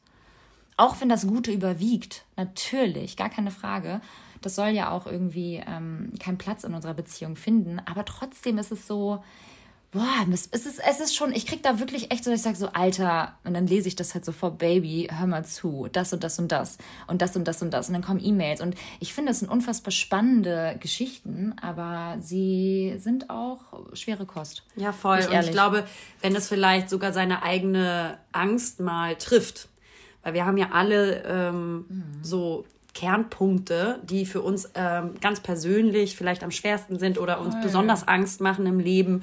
Auch 0.81 0.99
wenn 1.03 1.11
das 1.11 1.27
Gute 1.27 1.53
überwiegt, 1.53 2.25
natürlich, 2.39 3.19
gar 3.19 3.29
keine 3.29 3.51
Frage. 3.51 4.01
Das 4.41 4.55
soll 4.55 4.69
ja 4.69 4.91
auch 4.91 5.05
irgendwie 5.05 5.63
ähm, 5.67 6.15
keinen 6.19 6.39
Platz 6.39 6.65
in 6.65 6.73
unserer 6.73 6.95
Beziehung 6.95 7.37
finden. 7.37 7.83
Aber 7.85 8.07
trotzdem 8.07 8.57
ist 8.57 8.73
es 8.73 8.87
so, 8.87 9.23
boah, 9.93 10.27
es 10.33 10.47
ist, 10.47 10.79
es 10.79 11.01
ist 11.01 11.15
schon, 11.15 11.35
ich 11.35 11.45
krieg 11.45 11.63
da 11.63 11.81
wirklich 11.81 12.11
echt 12.11 12.25
so, 12.25 12.31
ich 12.31 12.41
sage 12.41 12.57
so, 12.57 12.69
Alter, 12.69 13.35
und 13.45 13.53
dann 13.53 13.67
lese 13.67 13.89
ich 13.89 13.97
das 13.97 14.15
halt 14.15 14.25
so 14.25 14.33
vor, 14.33 14.53
Baby, 14.53 15.11
hör 15.13 15.27
mal 15.27 15.45
zu, 15.45 15.87
das 15.93 16.15
und 16.15 16.25
das 16.25 16.39
und 16.39 16.51
das 16.51 16.79
und 17.07 17.21
das 17.21 17.37
und 17.37 17.45
das 17.45 17.61
und 17.61 17.73
das. 17.73 17.89
Und 17.89 17.93
dann 17.93 18.03
kommen 18.03 18.25
E-Mails. 18.25 18.63
Und 18.63 18.75
ich 19.01 19.13
finde, 19.13 19.33
es 19.33 19.41
sind 19.41 19.51
unfassbar 19.51 19.91
spannende 19.91 20.79
Geschichten, 20.81 21.57
aber 21.61 22.17
sie 22.23 22.95
sind 22.97 23.29
auch 23.29 23.59
schwere 23.93 24.25
Kost. 24.25 24.63
Ja, 24.77 24.93
voll. 24.93 25.19
Und 25.31 25.45
ich 25.45 25.51
glaube, 25.51 25.85
wenn 26.23 26.35
es 26.35 26.49
vielleicht 26.49 26.89
sogar 26.89 27.13
seine 27.13 27.43
eigene 27.43 28.17
Angst 28.33 28.81
mal 28.81 29.17
trifft, 29.17 29.69
weil 30.23 30.35
wir 30.35 30.47
haben 30.47 30.57
ja 30.57 30.69
alle 30.73 31.23
ähm, 31.25 31.85
so 32.23 32.65
Kernpunkte, 32.95 34.01
die 34.03 34.27
für 34.27 34.43
uns 34.43 34.71
ähm, 34.75 35.15
ganz 35.21 35.41
persönlich 35.41 36.17
vielleicht 36.17 36.43
am 36.43 36.51
schwersten 36.51 36.99
sind 36.99 37.19
oder 37.19 37.41
uns 37.41 37.55
besonders 37.63 38.07
Angst 38.09 38.41
machen 38.41 38.67
im 38.67 38.81
Leben. 38.81 39.23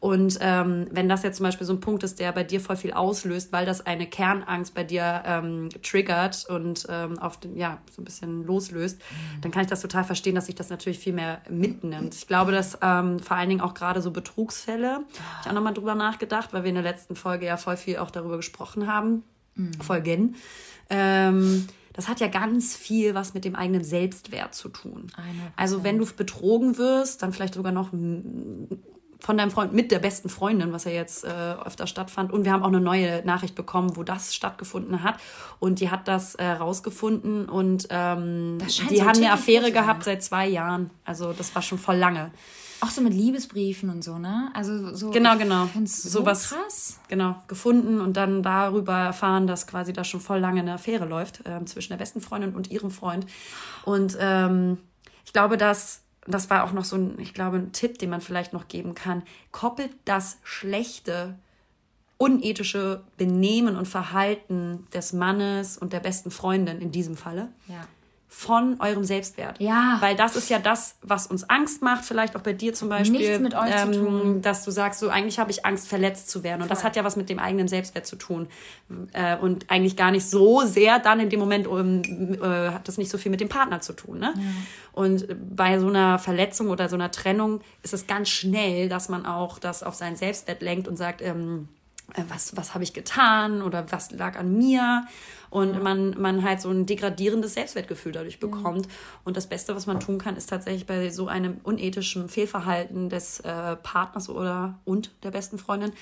Und 0.00 0.38
ähm, 0.40 0.86
wenn 0.92 1.08
das 1.08 1.22
jetzt 1.24 1.38
zum 1.38 1.44
Beispiel 1.44 1.66
so 1.66 1.72
ein 1.72 1.80
Punkt 1.80 2.04
ist, 2.04 2.20
der 2.20 2.30
bei 2.30 2.44
dir 2.44 2.60
voll 2.60 2.76
viel 2.76 2.92
auslöst, 2.92 3.52
weil 3.52 3.66
das 3.66 3.84
eine 3.84 4.06
Kernangst 4.06 4.74
bei 4.74 4.84
dir 4.84 5.22
ähm, 5.26 5.70
triggert 5.82 6.46
und 6.48 6.86
ähm, 6.88 7.18
auf 7.18 7.40
den, 7.40 7.56
ja, 7.56 7.78
so 7.90 8.02
ein 8.02 8.04
bisschen 8.04 8.44
loslöst, 8.44 9.00
dann 9.40 9.50
kann 9.50 9.62
ich 9.62 9.68
das 9.68 9.80
total 9.80 10.04
verstehen, 10.04 10.36
dass 10.36 10.46
sich 10.46 10.54
das 10.54 10.70
natürlich 10.70 11.00
viel 11.00 11.12
mehr 11.12 11.40
mitnimmt. 11.50 12.14
Ich 12.14 12.28
glaube, 12.28 12.52
dass 12.52 12.78
ähm, 12.80 13.18
vor 13.18 13.36
allen 13.36 13.48
Dingen 13.48 13.60
auch 13.60 13.74
gerade 13.74 14.00
so 14.00 14.12
Betrugsfälle, 14.12 15.00
ich 15.42 15.48
auch 15.48 15.54
nochmal 15.54 15.74
drüber 15.74 15.96
nachgedacht, 15.96 16.52
weil 16.52 16.62
wir 16.62 16.68
in 16.68 16.76
der 16.76 16.84
letzten 16.84 17.16
Folge 17.16 17.46
ja 17.46 17.56
voll 17.56 17.76
viel 17.76 17.98
auch 17.98 18.12
darüber 18.12 18.36
gesprochen 18.36 18.86
haben. 18.86 19.24
Folgen. 19.82 20.36
Ähm, 20.90 21.66
das 21.92 22.08
hat 22.08 22.20
ja 22.20 22.28
ganz 22.28 22.76
viel 22.76 23.14
was 23.14 23.34
mit 23.34 23.44
dem 23.44 23.56
eigenen 23.56 23.82
Selbstwert 23.82 24.54
zu 24.54 24.68
tun. 24.68 25.10
100%. 25.16 25.18
Also 25.56 25.82
wenn 25.82 25.98
du 25.98 26.06
betrogen 26.06 26.78
wirst, 26.78 27.22
dann 27.22 27.32
vielleicht 27.32 27.54
sogar 27.54 27.72
noch 27.72 27.90
von 29.20 29.36
deinem 29.36 29.50
Freund 29.50 29.72
mit 29.72 29.90
der 29.90 29.98
besten 29.98 30.28
Freundin, 30.28 30.72
was 30.72 30.84
ja 30.84 30.92
jetzt 30.92 31.24
äh, 31.24 31.28
öfter 31.28 31.86
stattfand. 31.86 32.32
Und 32.32 32.44
wir 32.44 32.52
haben 32.52 32.62
auch 32.62 32.68
eine 32.68 32.80
neue 32.80 33.24
Nachricht 33.26 33.54
bekommen, 33.54 33.96
wo 33.96 34.04
das 34.04 34.34
stattgefunden 34.34 35.02
hat. 35.02 35.16
Und 35.58 35.80
die 35.80 35.90
hat 35.90 36.06
das 36.06 36.36
äh, 36.36 36.46
rausgefunden 36.46 37.48
und 37.48 37.88
ähm, 37.90 38.58
die 38.90 38.98
so 38.98 39.04
haben 39.04 39.16
eine 39.16 39.32
Affäre 39.32 39.72
gehabt 39.72 40.04
seit 40.04 40.22
zwei 40.22 40.46
Jahren. 40.46 40.90
Also 41.04 41.32
das 41.32 41.52
war 41.54 41.62
schon 41.62 41.78
voll 41.78 41.96
lange. 41.96 42.30
Auch 42.80 42.90
so 42.90 43.00
mit 43.00 43.12
Liebesbriefen 43.12 43.90
und 43.90 44.02
so, 44.02 44.18
ne? 44.18 44.50
Also 44.54 44.94
so. 44.94 45.10
Genau, 45.10 45.36
genau. 45.36 45.68
so 45.84 46.08
Sowas. 46.08 46.50
krass. 46.50 47.00
Genau, 47.08 47.36
gefunden 47.48 48.00
und 48.00 48.16
dann 48.16 48.42
darüber 48.42 48.96
erfahren, 48.98 49.46
dass 49.46 49.66
quasi 49.66 49.92
da 49.92 50.04
schon 50.04 50.20
voll 50.20 50.38
lange 50.38 50.60
eine 50.60 50.74
Affäre 50.74 51.04
läuft 51.04 51.42
ähm, 51.44 51.66
zwischen 51.66 51.92
der 51.92 51.98
besten 51.98 52.20
Freundin 52.20 52.54
und 52.54 52.70
ihrem 52.70 52.90
Freund. 52.90 53.26
Und 53.84 54.16
ähm, 54.20 54.78
ich 55.24 55.32
glaube, 55.32 55.56
dass 55.56 56.02
das 56.28 56.50
war 56.50 56.64
auch 56.64 56.72
noch 56.72 56.84
so 56.84 56.96
ein, 56.96 57.18
ich 57.18 57.34
glaube, 57.34 57.56
ein 57.56 57.72
Tipp, 57.72 57.98
den 57.98 58.10
man 58.10 58.20
vielleicht 58.20 58.52
noch 58.52 58.68
geben 58.68 58.94
kann. 58.94 59.22
Koppelt 59.50 59.90
das 60.04 60.38
schlechte, 60.44 61.38
unethische 62.18 63.02
Benehmen 63.16 63.76
und 63.76 63.88
Verhalten 63.88 64.86
des 64.92 65.12
Mannes 65.12 65.78
und 65.78 65.92
der 65.92 66.00
besten 66.00 66.30
Freundin 66.30 66.80
in 66.80 66.92
diesem 66.92 67.16
Falle 67.16 67.48
Ja. 67.66 67.86
Von 68.30 68.78
eurem 68.80 69.04
Selbstwert. 69.04 69.58
Ja. 69.58 69.96
Weil 70.00 70.14
das 70.14 70.36
ist 70.36 70.50
ja 70.50 70.58
das, 70.58 70.96
was 71.00 71.26
uns 71.26 71.48
Angst 71.48 71.80
macht, 71.80 72.04
vielleicht 72.04 72.36
auch 72.36 72.42
bei 72.42 72.52
dir 72.52 72.74
zum 72.74 72.90
Beispiel. 72.90 73.18
Nichts 73.18 73.38
mit 73.40 73.54
euch 73.54 73.74
zu 73.76 73.92
tun. 73.92 74.42
Dass 74.42 74.64
du 74.64 74.70
sagst, 74.70 75.00
so 75.00 75.08
eigentlich 75.08 75.38
habe 75.38 75.50
ich 75.50 75.64
Angst, 75.64 75.88
verletzt 75.88 76.28
zu 76.28 76.42
werden. 76.42 76.60
Und 76.62 76.70
das 76.70 76.84
hat 76.84 76.94
ja 76.94 77.04
was 77.04 77.16
mit 77.16 77.30
dem 77.30 77.38
eigenen 77.38 77.68
Selbstwert 77.68 78.06
zu 78.06 78.16
tun. 78.16 78.46
Äh, 79.12 79.36
und 79.38 79.70
eigentlich 79.70 79.96
gar 79.96 80.10
nicht 80.10 80.28
so 80.28 80.62
sehr 80.64 80.98
dann 80.98 81.20
in 81.20 81.30
dem 81.30 81.40
Moment 81.40 81.66
um, 81.66 82.02
äh, 82.02 82.70
hat 82.70 82.86
das 82.86 82.98
nicht 82.98 83.10
so 83.10 83.16
viel 83.16 83.30
mit 83.30 83.40
dem 83.40 83.48
Partner 83.48 83.80
zu 83.80 83.94
tun. 83.94 84.18
Ne? 84.18 84.34
Und 84.92 85.26
bei 85.56 85.78
so 85.78 85.88
einer 85.88 86.18
Verletzung 86.18 86.68
oder 86.68 86.90
so 86.90 86.96
einer 86.96 87.10
Trennung 87.10 87.62
ist 87.82 87.94
es 87.94 88.06
ganz 88.06 88.28
schnell, 88.28 88.90
dass 88.90 89.08
man 89.08 89.24
auch 89.24 89.58
das 89.58 89.82
auf 89.82 89.94
seinen 89.94 90.16
Selbstwert 90.16 90.60
lenkt 90.60 90.86
und 90.86 90.96
sagt, 90.96 91.22
ähm, 91.22 91.68
äh, 91.68 91.77
was, 92.28 92.56
was 92.56 92.74
habe 92.74 92.84
ich 92.84 92.94
getan 92.94 93.62
oder 93.62 93.90
was 93.92 94.10
lag 94.10 94.38
an 94.38 94.56
mir 94.56 95.06
und 95.50 95.82
man, 95.82 96.18
man 96.20 96.42
halt 96.42 96.60
so 96.60 96.70
ein 96.70 96.86
degradierendes 96.86 97.54
Selbstwertgefühl 97.54 98.12
dadurch 98.12 98.40
bekommt. 98.40 98.88
Und 99.24 99.36
das 99.36 99.46
Beste, 99.46 99.76
was 99.76 99.86
man 99.86 100.00
tun 100.00 100.18
kann, 100.18 100.36
ist 100.36 100.48
tatsächlich 100.48 100.86
bei 100.86 101.10
so 101.10 101.28
einem 101.28 101.58
unethischen 101.64 102.28
Fehlverhalten 102.28 103.08
des 103.08 103.40
äh, 103.40 103.76
Partners 103.76 104.28
oder 104.28 104.78
und 104.84 105.10
der 105.22 105.30
besten 105.30 105.58
Freundin, 105.58 105.92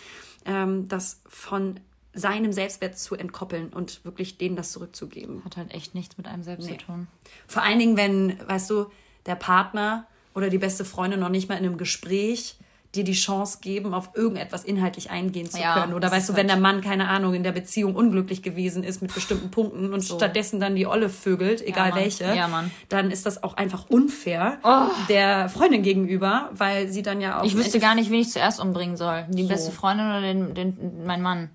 ähm, 0.45 0.89
das 0.89 1.23
von 1.29 1.81
seinem 2.13 2.53
Selbstwert 2.53 2.99
zu 2.99 3.15
entkoppeln 3.15 3.69
und 3.69 4.05
wirklich 4.05 4.39
denen 4.39 4.57
das 4.57 4.73
zurückzugeben. 4.73 5.45
Hat 5.45 5.57
halt 5.57 5.75
echt 5.75 5.95
nichts 5.95 6.17
mit 6.17 6.27
einem 6.27 6.43
selbst 6.43 6.67
Nee. 6.67 6.79
zu 6.79 6.87
tun. 6.87 7.09
Vor 7.47 7.63
allen 7.63 7.79
Dingen, 7.79 7.97
wenn, 7.97 8.39
weißt 8.49 8.71
du, 8.71 8.87
der 9.27 9.35
Partner 9.35 10.07
oder 10.35 10.49
die 10.49 10.59
beste 10.59 10.85
Freundin 10.85 11.21
noch 11.21 11.29
nicht 11.29 11.49
mal 11.49 11.57
in 11.57 11.65
einem 11.67 11.77
Gespräch 11.77 12.57
dir 12.97 13.05
die 13.05 13.13
Chance 13.13 13.59
geben, 13.61 13.95
auf 13.95 14.11
irgendetwas 14.15 14.65
inhaltlich 14.65 15.11
eingehen 15.11 15.49
zu 15.51 15.61
Ja, 15.61 15.75
können. 15.81 15.95
Oder 15.95 16.11
weißt 16.11 16.29
du, 16.29 16.33
wenn 16.33 16.49
halt- 16.49 16.51
der 16.51 16.57
Mann, 16.57 16.81
keine 16.81 17.09
Ahnung, 17.09 17.35
in 17.35 17.43
der 17.43 17.53
Beziehung 17.53 17.95
unglücklich 17.95 18.43
gewesen 18.43 18.83
ist 18.83 19.03
mit 19.03 19.15
bestimmten 19.15 19.51
Punkten 19.51 19.93
und 19.93 20.03
stattdessen 20.05 20.59
dann 20.61 20.75
die 20.75 20.87
Olle 20.87 21.09
vögelt, 21.09 21.61
egal 21.67 21.91
Mann. 21.91 22.01
welche, 22.01 22.25
Ja, 22.35 22.65
dann 22.89 23.11
ist 23.11 23.27
das 23.27 23.43
auch 23.43 23.55
einfach 23.55 23.89
unfair 23.89 24.59
der 25.09 25.49
Freundin 25.49 25.83
gegenüber, 25.83 26.51
weil 26.53 26.89
sie 26.89 27.03
dann 27.03 27.21
ja 27.21 27.41
auch... 27.41 27.45
Ich 27.45 27.57
wüsste 27.57 27.79
gar 27.79 27.95
nicht, 27.95 28.11
wen 28.11 28.21
ich 28.21 28.31
zuerst 28.31 28.61
umbringen 28.61 28.97
soll. 28.97 29.27
Die 29.29 29.45
beste 29.45 29.71
Freundin 29.71 30.07
oder 30.07 30.21
den, 30.21 30.55
den, 30.55 31.05
mein 31.07 31.23
Mann. 31.23 31.51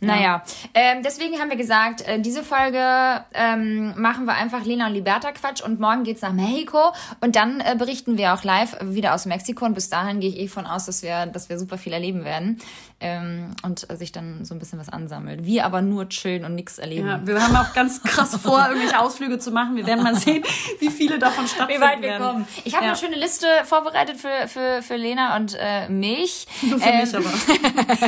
Naja, 0.00 0.42
ähm, 0.74 1.02
deswegen 1.02 1.38
haben 1.38 1.50
wir 1.50 1.56
gesagt, 1.56 2.02
äh, 2.02 2.20
diese 2.20 2.42
Folge 2.42 3.24
ähm, 3.34 3.94
machen 4.00 4.26
wir 4.26 4.34
einfach 4.34 4.64
Lena 4.64 4.86
und 4.86 4.94
Liberta 4.94 5.32
Quatsch 5.32 5.62
und 5.62 5.80
morgen 5.80 6.04
geht's 6.04 6.22
nach 6.22 6.32
Mexiko 6.32 6.92
und 7.20 7.36
dann 7.36 7.60
äh, 7.60 7.74
berichten 7.76 8.16
wir 8.16 8.34
auch 8.34 8.44
live 8.44 8.76
wieder 8.80 9.14
aus 9.14 9.26
Mexiko 9.26 9.64
und 9.64 9.74
bis 9.74 9.88
dahin 9.88 10.20
gehe 10.20 10.30
ich 10.30 10.38
eh 10.38 10.48
von 10.48 10.66
aus, 10.66 10.86
dass 10.86 11.02
wir, 11.02 11.26
dass 11.26 11.48
wir 11.48 11.58
super 11.58 11.78
viel 11.78 11.92
erleben 11.92 12.24
werden 12.24 12.60
ähm, 13.00 13.54
und 13.62 13.80
sich 13.98 14.10
dann 14.12 14.44
so 14.44 14.54
ein 14.54 14.58
bisschen 14.58 14.78
was 14.78 14.88
ansammelt. 14.88 15.44
Wir 15.44 15.66
aber 15.66 15.82
nur 15.82 16.08
chillen 16.08 16.44
und 16.44 16.54
nichts 16.54 16.78
erleben. 16.78 17.06
Ja, 17.06 17.26
wir 17.26 17.42
haben 17.42 17.54
auch 17.56 17.74
ganz 17.74 18.02
krass 18.02 18.34
vor, 18.36 18.64
irgendwelche 18.68 18.98
Ausflüge 18.98 19.38
zu 19.38 19.50
machen. 19.50 19.76
Wir 19.76 19.86
werden 19.86 20.02
mal 20.02 20.14
sehen, 20.16 20.42
wie 20.80 20.88
viele 20.88 21.18
davon 21.18 21.44
wie 21.44 21.48
stattfinden 21.48 21.82
weit 21.82 22.00
wir 22.00 22.08
werden. 22.08 22.22
kommen. 22.26 22.48
Ich 22.64 22.74
habe 22.74 22.86
Ja. 22.86 22.92
eine 22.92 22.98
schöne 22.98 23.16
Liste 23.16 23.46
vorbereitet 23.64 24.16
für, 24.16 24.48
für, 24.48 24.82
für 24.82 24.96
Lena 24.96 25.36
und 25.36 25.56
äh, 25.60 25.88
mich. 25.90 26.46
Nur 26.62 26.78
für 26.78 26.88
Ähm, 26.88 27.00
mich 27.00 27.14
aber. 27.14 27.24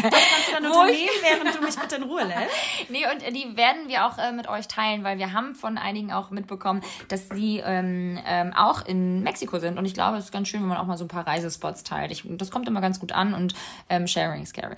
Das 0.08 0.12
kannst 0.12 0.48
du 0.48 0.52
dann 0.62 0.66
unternehmen, 0.66 1.08
während 1.22 1.56
du 1.56 1.62
mich 1.64 1.76
bitte 1.76 1.96
in 1.96 2.02
Ruhe 2.04 2.22
lässt. 2.24 2.90
Nee, 2.90 3.04
und 3.12 3.22
äh, 3.22 3.32
die 3.32 3.56
werden 3.56 3.88
wir 3.88 4.06
auch 4.06 4.16
äh, 4.18 4.32
mit 4.32 4.48
euch 4.48 4.68
teilen, 4.68 5.04
weil 5.04 5.18
wir 5.18 5.32
haben 5.32 5.54
von 5.54 5.76
einigen 5.78 6.12
auch 6.12 6.30
mitbekommen, 6.30 6.82
dass 7.08 7.28
sie 7.28 7.62
ähm, 7.64 8.18
ähm, 8.26 8.52
auch 8.54 8.86
in 8.86 9.22
Mexiko 9.22 9.58
sind. 9.58 9.78
Und 9.78 9.84
ich 9.84 9.94
glaube, 9.94 10.16
es 10.16 10.26
ist 10.26 10.32
ganz 10.32 10.48
schön, 10.48 10.60
wenn 10.62 10.68
man 10.68 10.78
auch 10.78 10.86
mal 10.86 10.96
so 10.96 11.04
ein 11.04 11.08
paar 11.08 11.26
Reisespots 11.26 11.82
teilt. 11.84 12.10
Ich, 12.10 12.22
das 12.26 12.50
kommt 12.50 12.66
immer 12.68 12.80
ganz 12.80 13.00
gut 13.00 13.12
an 13.12 13.34
und 13.34 13.54
ähm, 13.90 14.06
Sharing 14.06 14.42
is 14.42 14.52
caring. 14.52 14.77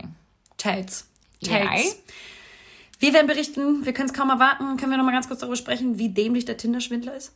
Tales. 0.60 1.06
Ja. 1.40 1.66
Tales. 1.66 1.96
Wir 2.98 3.14
werden 3.14 3.26
berichten, 3.26 3.86
wir 3.86 3.94
können 3.94 4.10
es 4.10 4.14
kaum 4.14 4.28
erwarten. 4.28 4.76
Können 4.76 4.90
wir 4.90 4.98
noch 4.98 5.06
mal 5.06 5.12
ganz 5.12 5.26
kurz 5.26 5.40
darüber 5.40 5.56
sprechen, 5.56 5.98
wie 5.98 6.10
dämlich 6.10 6.44
der 6.44 6.58
Tinder-Schwindler 6.58 7.16
ist? 7.16 7.32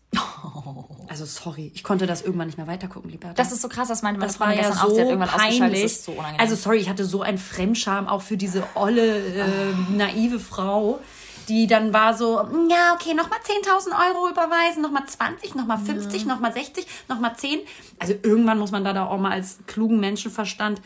Also 1.09 1.25
sorry, 1.25 1.71
ich 1.75 1.83
konnte 1.83 2.07
das 2.07 2.21
irgendwann 2.21 2.49
nicht 2.49 2.59
mehr 2.59 2.67
weitergucken, 2.67 3.11
lieber. 3.11 3.33
Das 3.35 3.51
ist 3.51 3.63
so 3.63 3.69
krass, 3.69 3.89
das 3.89 4.03
meinte 4.03 4.21
meine 4.21 4.31
das 4.31 4.41
war 4.41 4.49
Freundin 4.49 4.65
ja 4.65 4.71
gestern 4.71 4.87
auch. 4.87 4.95
Sie 4.95 5.01
hat 5.01 5.07
so 5.07 5.13
irgendwann 5.13 5.39
peinlich. 5.39 5.85
ist 5.85 6.05
so 6.05 6.13
unangenehm. 6.13 6.41
Also 6.41 6.55
sorry, 6.57 6.79
ich 6.79 6.89
hatte 6.91 7.05
so 7.07 7.23
einen 7.23 7.39
Fremdscham 7.39 8.09
auch 8.09 8.21
für 8.21 8.37
diese 8.37 8.65
olle, 8.75 9.19
äh, 9.19 9.47
naive 9.91 10.39
Frau, 10.39 11.01
die 11.49 11.67
dann 11.67 11.95
war 11.95 12.15
so, 12.15 12.37
ja, 12.69 12.95
okay, 12.95 13.15
nochmal 13.15 13.39
10.000 13.39 13.93
Euro 14.09 14.29
überweisen, 14.31 14.83
nochmal 14.83 15.07
20, 15.07 15.55
nochmal 15.55 15.79
50, 15.79 16.27
nochmal 16.27 16.53
60, 16.53 16.87
nochmal 17.09 17.37
10. 17.37 17.61
Also 17.99 18.15
irgendwann 18.23 18.59
muss 18.59 18.71
man 18.71 18.85
da, 18.85 18.93
da 18.93 19.07
auch 19.07 19.19
mal 19.19 19.33
als 19.33 19.59
klugen 19.67 20.01
Menschenverstand 20.01 20.83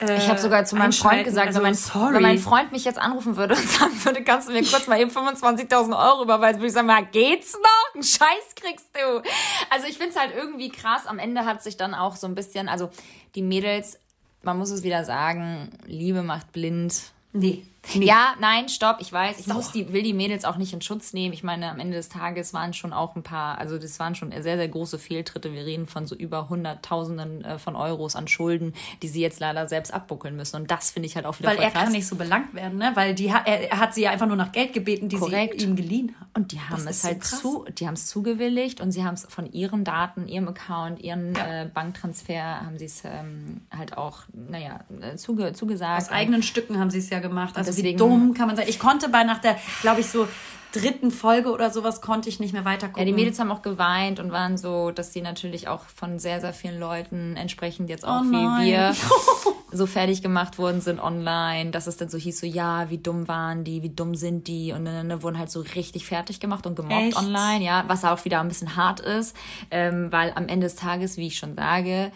Ich 0.00 0.28
habe 0.28 0.40
sogar 0.40 0.64
zu 0.64 0.74
meinem 0.74 0.92
Freund 0.92 1.22
gesagt, 1.22 1.48
also, 1.48 1.58
wenn, 1.58 1.66
mein, 1.66 1.74
sorry. 1.74 2.14
wenn 2.14 2.22
mein 2.22 2.38
Freund 2.38 2.72
mich 2.72 2.84
jetzt 2.84 2.98
anrufen 2.98 3.36
würde 3.36 3.54
und 3.54 3.62
sagen 3.68 4.04
würde, 4.04 4.24
kannst 4.24 4.48
du 4.48 4.52
mir 4.52 4.64
kurz 4.64 4.88
mal 4.88 5.00
eben 5.00 5.10
25.000 5.10 5.96
Euro 5.96 6.24
überweisen, 6.24 6.58
würde 6.58 6.66
ich 6.66 6.72
sagen, 6.72 6.88
na, 6.88 7.00
geht's 7.00 7.54
noch? 7.54 7.94
Einen 7.94 8.02
Scheiß 8.02 8.54
kriegst 8.56 8.88
du. 8.92 9.22
Also 9.70 9.86
ich 9.86 9.96
find's 9.96 10.18
halt 10.18 10.32
irgendwie 10.34 10.68
krass. 10.70 11.06
Am 11.06 11.20
Ende 11.20 11.44
hat 11.44 11.62
sich 11.62 11.76
dann 11.76 11.94
auch 11.94 12.16
so 12.16 12.26
ein 12.26 12.34
bisschen, 12.34 12.68
also 12.68 12.90
die 13.36 13.42
Mädels, 13.42 14.00
man 14.42 14.58
muss 14.58 14.70
es 14.70 14.82
wieder 14.82 15.04
sagen, 15.04 15.70
Liebe 15.86 16.22
macht 16.22 16.52
blind. 16.52 17.12
nee. 17.32 17.64
Nee. 17.94 18.06
Ja, 18.06 18.34
nein, 18.40 18.68
stopp, 18.68 18.96
ich 19.00 19.12
weiß, 19.12 19.38
ich 19.40 19.46
muss 19.46 19.72
die, 19.72 19.92
will 19.92 20.02
die 20.02 20.12
Mädels 20.12 20.44
auch 20.44 20.56
nicht 20.56 20.72
in 20.72 20.80
Schutz 20.80 21.12
nehmen. 21.12 21.32
Ich 21.34 21.42
meine, 21.42 21.70
am 21.70 21.78
Ende 21.80 21.96
des 21.96 22.08
Tages 22.08 22.52
waren 22.54 22.72
schon 22.72 22.92
auch 22.92 23.16
ein 23.16 23.22
paar, 23.22 23.58
also 23.58 23.78
das 23.78 23.98
waren 23.98 24.14
schon 24.14 24.30
sehr, 24.30 24.56
sehr 24.56 24.68
große 24.68 24.98
Fehltritte. 24.98 25.52
Wir 25.52 25.64
reden 25.66 25.86
von 25.86 26.06
so 26.06 26.14
über 26.14 26.48
Hunderttausenden 26.48 27.44
äh, 27.44 27.58
von 27.58 27.76
Euros 27.76 28.16
an 28.16 28.28
Schulden, 28.28 28.74
die 29.02 29.08
sie 29.08 29.20
jetzt 29.20 29.40
leider 29.40 29.68
selbst 29.68 29.92
abbuckeln 29.92 30.36
müssen. 30.36 30.56
Und 30.56 30.70
das 30.70 30.90
finde 30.90 31.06
ich 31.06 31.16
halt 31.16 31.26
auch 31.26 31.38
wieder 31.38 31.50
Weil 31.50 31.56
voll 31.56 31.64
er 31.64 31.70
krass. 31.70 31.84
kann 31.84 31.92
nicht 31.92 32.06
so 32.06 32.16
belangt 32.16 32.54
werden, 32.54 32.78
ne? 32.78 32.92
Weil 32.94 33.14
die, 33.14 33.26
er, 33.28 33.46
er 33.46 33.78
hat 33.78 33.94
sie 33.94 34.02
ja 34.02 34.10
einfach 34.10 34.26
nur 34.26 34.36
nach 34.36 34.52
Geld 34.52 34.72
gebeten, 34.72 35.08
die 35.08 35.16
Korrekt. 35.16 35.60
sie 35.60 35.66
ihm 35.66 35.76
geliehen 35.76 36.14
haben. 36.18 36.30
Und 36.34 36.52
die 36.52 36.60
haben 36.60 36.84
Das 36.84 36.96
es 36.96 37.02
so 37.02 37.08
halt 37.08 37.20
krass. 37.20 37.40
zu, 37.40 37.64
die 37.78 37.86
haben 37.86 37.94
es 37.94 38.06
zugewilligt 38.06 38.80
und 38.80 38.90
sie 38.92 39.04
haben 39.04 39.14
es 39.14 39.26
von 39.28 39.50
ihren 39.52 39.84
Daten, 39.84 40.26
ihrem 40.26 40.48
Account, 40.48 41.00
ihren 41.00 41.34
äh, 41.36 41.68
Banktransfer, 41.72 42.60
haben 42.64 42.78
sie 42.78 42.86
es 42.86 43.02
ähm, 43.04 43.60
halt 43.76 43.96
auch, 43.96 44.22
naja, 44.32 44.80
äh, 45.00 45.16
zuge, 45.16 45.52
zugesagt. 45.52 46.02
Aus 46.02 46.08
eigenen 46.10 46.42
Stücken 46.42 46.78
haben 46.78 46.90
sie 46.90 46.98
es 46.98 47.10
ja 47.10 47.20
gemacht. 47.20 47.56
Also 47.56 47.70
deswegen- 47.82 47.98
dumm 47.98 48.34
kann 48.34 48.46
man 48.46 48.56
sagen. 48.56 48.68
Ich 48.68 48.78
konnte 48.78 49.08
bei 49.08 49.24
nach 49.24 49.38
der, 49.38 49.56
glaube 49.82 50.00
ich, 50.00 50.06
so 50.08 50.28
dritten 50.72 51.12
Folge 51.12 51.52
oder 51.52 51.70
sowas 51.70 52.00
konnte 52.00 52.28
ich 52.28 52.40
nicht 52.40 52.52
mehr 52.52 52.64
weiter 52.64 52.88
gucken. 52.88 52.98
Ja, 53.00 53.04
die 53.06 53.12
Mädels 53.12 53.38
haben 53.38 53.52
auch 53.52 53.62
geweint 53.62 54.18
und 54.18 54.32
waren 54.32 54.58
so, 54.58 54.90
dass 54.90 55.12
sie 55.12 55.20
natürlich 55.22 55.68
auch 55.68 55.82
von 55.94 56.18
sehr, 56.18 56.40
sehr 56.40 56.52
vielen 56.52 56.80
Leuten 56.80 57.36
entsprechend 57.36 57.88
jetzt 57.88 58.04
auch 58.04 58.22
Oh 58.22 58.24
wie 58.32 58.66
wir 58.66 58.92
so 59.72 59.86
fertig 59.86 60.20
gemacht 60.20 60.58
worden 60.58 60.80
sind 60.80 60.98
online, 61.00 61.70
dass 61.70 61.86
es 61.86 61.96
dann 61.96 62.08
so 62.08 62.18
hieß, 62.18 62.40
so 62.40 62.46
ja, 62.46 62.90
wie 62.90 62.98
dumm 62.98 63.28
waren 63.28 63.62
die, 63.62 63.84
wie 63.84 63.90
dumm 63.90 64.16
sind 64.16 64.48
die 64.48 64.72
und 64.72 64.84
dann, 64.84 65.08
dann 65.08 65.22
wurden 65.22 65.38
halt 65.38 65.50
so 65.50 65.60
richtig 65.60 66.06
fertig 66.06 66.40
gemacht 66.40 66.66
und 66.66 66.74
gemobbt 66.74 66.92
Echt? 67.08 67.16
online, 67.18 67.64
ja, 67.64 67.84
was 67.86 68.04
auch 68.04 68.24
wieder 68.24 68.40
ein 68.40 68.48
bisschen 68.48 68.74
hart 68.74 68.98
ist, 68.98 69.36
ähm, 69.70 70.10
weil 70.10 70.32
am 70.34 70.48
Ende 70.48 70.66
des 70.66 70.74
Tages, 70.74 71.16
wie 71.16 71.28
ich 71.28 71.38
schon 71.38 71.54
sage, 71.54 72.10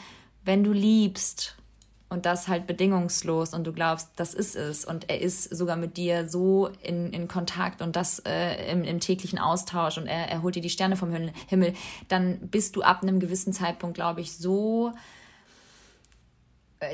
wenn 0.44 0.64
du 0.64 0.72
liebst 0.72 1.54
und 2.10 2.24
das 2.24 2.48
halt 2.48 2.66
bedingungslos 2.66 3.52
und 3.52 3.66
du 3.66 3.72
glaubst, 3.72 4.08
das 4.16 4.32
ist 4.32 4.56
es. 4.56 4.84
Und 4.84 5.10
er 5.10 5.20
ist 5.20 5.44
sogar 5.54 5.76
mit 5.76 5.96
dir 5.96 6.28
so 6.28 6.70
in, 6.82 7.12
in 7.12 7.28
Kontakt 7.28 7.82
und 7.82 7.96
das 7.96 8.20
äh, 8.20 8.70
im, 8.70 8.82
im 8.84 9.00
täglichen 9.00 9.38
Austausch 9.38 9.98
und 9.98 10.06
er, 10.06 10.28
er 10.28 10.42
holt 10.42 10.54
dir 10.54 10.62
die 10.62 10.70
Sterne 10.70 10.96
vom 10.96 11.12
Himmel- 11.12 11.74
dann 12.08 12.38
bist 12.48 12.76
du 12.76 12.82
ab 12.82 13.02
einem 13.02 13.20
gewissen 13.20 13.52
Zeitpunkt, 13.52 13.94
glaube 13.94 14.20
ich, 14.20 14.36
so 14.36 14.92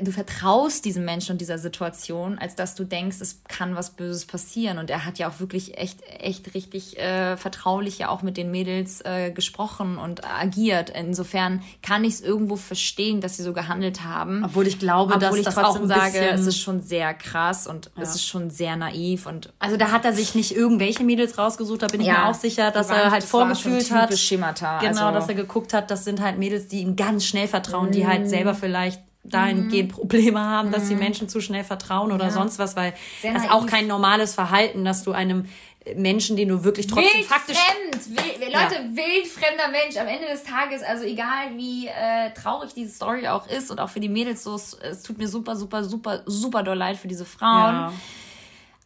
du 0.01 0.11
vertraust 0.11 0.83
diesem 0.83 1.05
Menschen 1.05 1.33
und 1.33 1.41
dieser 1.41 1.59
Situation, 1.59 2.39
als 2.39 2.55
dass 2.55 2.73
du 2.73 2.83
denkst, 2.85 3.17
es 3.21 3.41
kann 3.47 3.75
was 3.75 3.91
Böses 3.91 4.25
passieren. 4.25 4.79
Und 4.79 4.89
er 4.89 5.05
hat 5.05 5.19
ja 5.19 5.29
auch 5.29 5.39
wirklich 5.39 5.77
echt, 5.77 5.99
echt 6.19 6.55
richtig 6.55 6.97
äh, 6.97 7.37
vertraulich 7.37 7.99
ja 7.99 8.09
auch 8.09 8.23
mit 8.23 8.35
den 8.35 8.49
Mädels 8.49 9.01
äh, 9.05 9.29
gesprochen 9.31 9.99
und 9.99 10.25
agiert. 10.25 10.89
Insofern 10.89 11.61
kann 11.83 12.03
ich 12.03 12.15
es 12.15 12.21
irgendwo 12.21 12.55
verstehen, 12.55 13.21
dass 13.21 13.37
sie 13.37 13.43
so 13.43 13.53
gehandelt 13.53 14.03
haben. 14.03 14.43
Obwohl 14.43 14.65
ich 14.65 14.79
glaube, 14.79 15.13
Obwohl 15.13 15.29
dass 15.29 15.37
ich 15.37 15.45
das 15.45 15.53
trotzdem 15.53 15.81
auch 15.81 15.81
ein 15.83 15.87
sage, 15.87 16.11
bisschen- 16.13 16.35
es 16.39 16.47
ist 16.47 16.59
schon 16.59 16.81
sehr 16.81 17.13
krass 17.13 17.67
und 17.67 17.91
es 17.95 18.15
ist 18.15 18.25
schon 18.25 18.49
sehr 18.49 18.75
naiv 18.75 19.27
und 19.27 19.53
Also 19.59 19.77
da 19.77 19.91
hat 19.91 20.03
er 20.03 20.13
sich 20.13 20.33
nicht 20.33 20.55
irgendwelche 20.55 21.03
Mädels 21.03 21.37
rausgesucht, 21.37 21.83
da 21.83 21.87
bin 21.87 22.01
ich 22.01 22.07
Ja, 22.07 22.13
mir 22.23 22.25
auch 22.29 22.33
sicher, 22.33 22.71
dass 22.71 22.89
er 22.89 23.11
halt 23.11 23.21
das 23.21 23.29
vorgefühlt 23.29 23.91
hat. 23.91 24.17
Schemata, 24.17 24.79
Genau, 24.79 25.07
also- 25.07 25.19
dass 25.19 25.29
er 25.29 25.35
geguckt 25.35 25.73
hat, 25.73 25.91
das 25.91 26.03
sind 26.05 26.21
halt 26.21 26.39
Mädels, 26.39 26.67
die 26.67 26.79
ihm 26.81 26.95
ganz 26.95 27.23
schnell 27.25 27.47
vertrauen, 27.47 27.91
die 27.91 28.07
halt 28.07 28.27
selber 28.27 28.55
vielleicht 28.55 29.01
dahingehend 29.29 29.91
Probleme 29.91 30.39
haben, 30.39 30.71
dass 30.71 30.87
die 30.87 30.95
Menschen 30.95 31.29
zu 31.29 31.41
schnell 31.41 31.63
vertrauen 31.63 32.11
oder 32.11 32.31
sonst 32.31 32.59
was, 32.59 32.75
weil 32.75 32.93
Sehr 33.21 33.33
das 33.33 33.43
ist 33.43 33.51
auch 33.51 33.65
kein 33.65 33.87
normales 33.87 34.33
Verhalten, 34.33 34.85
dass 34.85 35.03
du 35.03 35.11
einem 35.11 35.45
Menschen, 35.95 36.35
den 36.35 36.49
du 36.49 36.63
wirklich 36.63 36.87
trotzdem 36.87 37.23
faktisch 37.23 37.57
Wildfremd, 37.57 38.17
wild, 38.17 38.53
Leute, 38.53 38.75
wildfremder 38.95 39.67
Mensch. 39.69 39.97
Am 39.97 40.07
Ende 40.07 40.25
des 40.27 40.43
Tages, 40.43 40.81
also 40.81 41.03
egal 41.03 41.55
wie 41.55 41.87
äh, 41.87 42.31
traurig 42.33 42.73
diese 42.73 42.91
Story 42.91 43.27
auch 43.27 43.47
ist 43.47 43.69
und 43.69 43.79
auch 43.79 43.89
für 43.89 43.99
die 43.99 44.09
Mädels 44.09 44.43
so, 44.43 44.55
es, 44.55 44.73
es 44.73 45.03
tut 45.03 45.19
mir 45.19 45.27
super, 45.27 45.55
super, 45.55 45.83
super, 45.83 46.23
super 46.25 46.63
doll 46.63 46.77
leid 46.77 46.97
für 46.97 47.07
diese 47.07 47.25
Frauen. 47.25 47.75
Ja. 47.75 47.93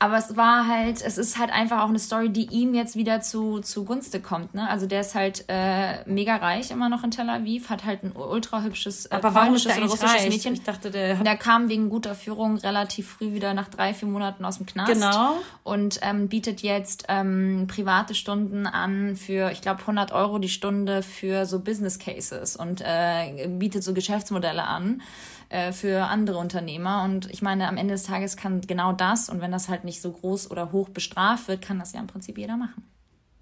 Aber 0.01 0.17
es 0.17 0.37
war 0.37 0.65
halt, 0.65 1.01
es 1.01 1.17
ist 1.17 1.37
halt 1.37 1.51
einfach 1.51 1.83
auch 1.83 1.89
eine 1.89 1.99
Story, 1.99 2.29
die 2.29 2.45
ihm 2.45 2.73
jetzt 2.73 2.95
wieder 2.95 3.19
zu 3.19 3.59
zugunste 3.59 4.21
kommt. 4.21 4.55
Ne? 4.55 4.65
Also 4.69 4.85
der 4.85 5.01
ist 5.01 5.13
halt 5.13 5.43
äh, 5.49 6.09
mega 6.09 6.37
reich 6.37 6.71
immer 6.71 6.87
noch 6.87 7.03
in 7.03 7.11
Tel 7.11 7.29
Aviv, 7.29 7.69
hat 7.69 7.83
halt 7.83 8.03
ein 8.03 8.13
ultra 8.13 8.61
hübsches, 8.61 9.07
äh, 9.07 9.15
Aber 9.15 9.35
warum 9.35 9.55
ist 9.55 9.65
der 9.65 9.77
russisches 9.81 10.09
reich? 10.09 10.29
Mädchen. 10.29 10.53
Ich 10.53 10.63
dachte, 10.63 10.89
der 10.89 11.15
Der 11.15 11.35
kam 11.35 11.67
wegen 11.67 11.89
guter 11.89 12.15
Führung 12.15 12.55
relativ 12.59 13.09
früh 13.09 13.33
wieder 13.33 13.53
nach 13.53 13.67
drei, 13.67 13.93
vier 13.93 14.07
Monaten 14.07 14.45
aus 14.45 14.55
dem 14.55 14.67
Knast. 14.67 14.93
Genau. 14.93 15.35
Und 15.63 15.99
ähm, 16.01 16.29
bietet 16.29 16.61
jetzt 16.61 17.03
ähm, 17.09 17.67
private 17.67 18.15
Stunden 18.15 18.67
an 18.67 19.17
für, 19.17 19.51
ich 19.51 19.61
glaube, 19.61 19.81
100 19.81 20.13
Euro 20.13 20.39
die 20.39 20.47
Stunde 20.47 21.03
für 21.03 21.45
so 21.45 21.59
Business 21.59 21.99
Cases 21.99 22.55
und 22.55 22.81
äh, 22.85 23.49
bietet 23.49 23.83
so 23.83 23.93
Geschäftsmodelle 23.93 24.63
an 24.63 25.01
äh, 25.49 25.71
für 25.71 26.05
andere 26.05 26.37
Unternehmer. 26.37 27.03
Und 27.03 27.29
ich 27.31 27.41
meine, 27.41 27.67
am 27.67 27.77
Ende 27.77 27.95
des 27.95 28.03
Tages 28.03 28.37
kann 28.37 28.61
genau 28.61 28.93
das, 28.93 29.29
und 29.29 29.41
wenn 29.41 29.51
das 29.51 29.67
halt 29.67 29.83
nicht 29.89 30.01
so 30.01 30.11
groß 30.11 30.51
oder 30.51 30.71
hoch 30.71 30.89
bestraft 30.89 31.47
wird, 31.47 31.61
kann 31.61 31.79
das 31.79 31.93
ja 31.93 31.99
im 31.99 32.07
Prinzip 32.07 32.37
jeder 32.37 32.55
machen. 32.57 32.83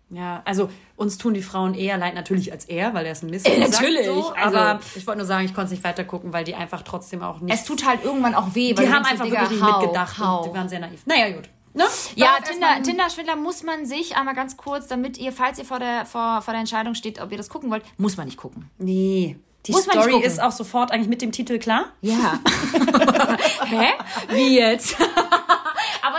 Ja, 0.10 0.42
also 0.46 0.70
uns 0.96 1.18
tun 1.18 1.34
die 1.34 1.42
Frauen 1.42 1.74
eher 1.74 1.98
leid 1.98 2.16
natürlich 2.16 2.54
als 2.54 2.64
er, 2.64 2.94
weil 2.94 3.06
er 3.06 3.12
ist 3.12 3.24
ein 3.24 3.30
Mist. 3.30 3.46
Äh, 3.46 3.60
natürlich, 3.70 4.06
So, 4.06 4.32
also- 4.34 4.58
aber 4.58 4.80
ich 4.96 5.06
wollte 5.06 5.18
nur 5.20 5.28
sagen, 5.28 5.44
ich 5.46 5.54
konnte 5.54 5.66
es 5.66 5.72
nicht 5.72 5.84
weiter 5.84 6.06
gucken, 6.06 6.32
weil 6.32 6.46
die 6.46 6.56
einfach 6.56 6.82
trotzdem 6.84 7.22
auch 7.22 7.42
nicht. 7.42 7.54
Es 7.54 7.66
tut 7.66 7.86
halt 7.86 8.06
irgendwann 8.06 8.34
auch 8.34 8.56
weh, 8.56 8.76
weil 8.78 8.86
die 8.86 8.92
haben 8.94 9.04
einfach 9.06 9.26
Digga, 9.26 9.42
wirklich 9.42 9.60
nicht 9.60 9.70
hau, 9.70 9.80
mitgedacht 9.82 10.18
hau. 10.18 10.38
und 10.44 10.50
die 10.52 10.58
waren 10.58 10.70
sehr 10.70 10.80
naiv. 10.80 11.06
Naja, 11.06 11.32
gut. 11.36 11.50
Ne? 11.74 11.84
Ja, 12.16 12.38
Tinder, 12.44 12.82
Tinder-Schwindler 12.82 13.36
muss 13.36 13.62
man 13.64 13.86
sich 13.86 14.16
einmal 14.16 14.34
ganz 14.34 14.56
kurz, 14.58 14.88
damit 14.88 15.18
ihr, 15.18 15.32
falls 15.34 15.60
ihr 15.60 15.66
vor 15.66 15.78
der, 15.80 16.06
vor, 16.06 16.42
vor 16.42 16.54
der 16.54 16.62
Entscheidung 16.62 16.96
steht, 16.96 17.22
ob 17.22 17.32
ihr 17.32 17.38
das 17.38 17.50
gucken 17.50 17.70
wollt, 17.70 17.84
muss 17.98 18.16
man 18.18 18.26
nicht 18.28 18.38
gucken. 18.38 18.70
Nee. 18.80 19.38
Die 19.66 19.74
Muss 19.74 19.84
Story 19.84 20.24
ist 20.24 20.42
auch 20.42 20.54
sofort 20.54 20.92
eigentlich 20.92 21.10
mit 21.10 21.22
dem 21.22 21.34
Titel 21.34 21.60
klar. 21.60 21.88
Ja. 22.02 22.40
Hä? 23.66 23.88
Wie 24.30 24.58
jetzt? 24.58 24.96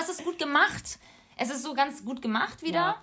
Es 0.09 0.19
ist 0.19 0.25
gut 0.25 0.39
gemacht. 0.39 0.99
Es 1.37 1.51
ist 1.51 1.63
so 1.63 1.75
ganz 1.75 2.05
gut 2.05 2.21
gemacht 2.23 2.63
wieder. 2.63 2.97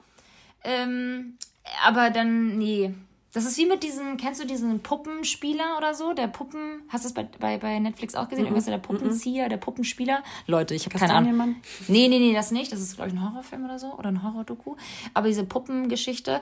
Ähm, 0.64 1.38
aber 1.86 2.10
dann, 2.10 2.58
nee. 2.58 2.93
Das 3.34 3.43
ist 3.43 3.58
wie 3.58 3.66
mit 3.66 3.84
diesen, 3.84 4.16
kennst 4.16 4.41
du 4.41 4.47
diesen 4.47 4.80
Puppenspieler 4.80 5.78
oder 5.78 5.93
so? 5.93 6.14
Der 6.14 6.28
Puppen, 6.28 6.84
hast 6.88 7.03
du 7.03 7.10
es 7.10 7.14
bei, 7.14 7.24
bei, 7.24 7.58
bei 7.58 7.80
Netflix 7.80 8.16
auch 8.16 8.30
gesehen? 8.30 8.45
Irgendwas 8.45 8.66
der 8.66 8.78
Puppenzieher, 8.78 9.49
der 9.49 9.58
Puppenspieler? 9.58 10.24
Leute, 10.47 10.74
ich 10.74 10.86
habe 10.86 10.97
keine 10.97 11.14
Ahnung. 11.14 11.58
Nee, 11.89 12.08
nee, 12.08 12.20
nee, 12.20 12.34
das 12.34 12.51
nicht. 12.51 12.72
Das 12.72 12.80
ist, 12.80 12.95
glaube 12.95 13.10
ich, 13.10 13.16
ein 13.16 13.22
Horrorfilm 13.22 13.66
oder 13.66 13.78
so. 13.78 13.93
Oder 13.93 14.08
ein 14.08 14.24
Horrordoku. 14.24 14.78
Aber 15.14 15.28
diese 15.28 15.43
Puppengeschichte, 15.43 16.39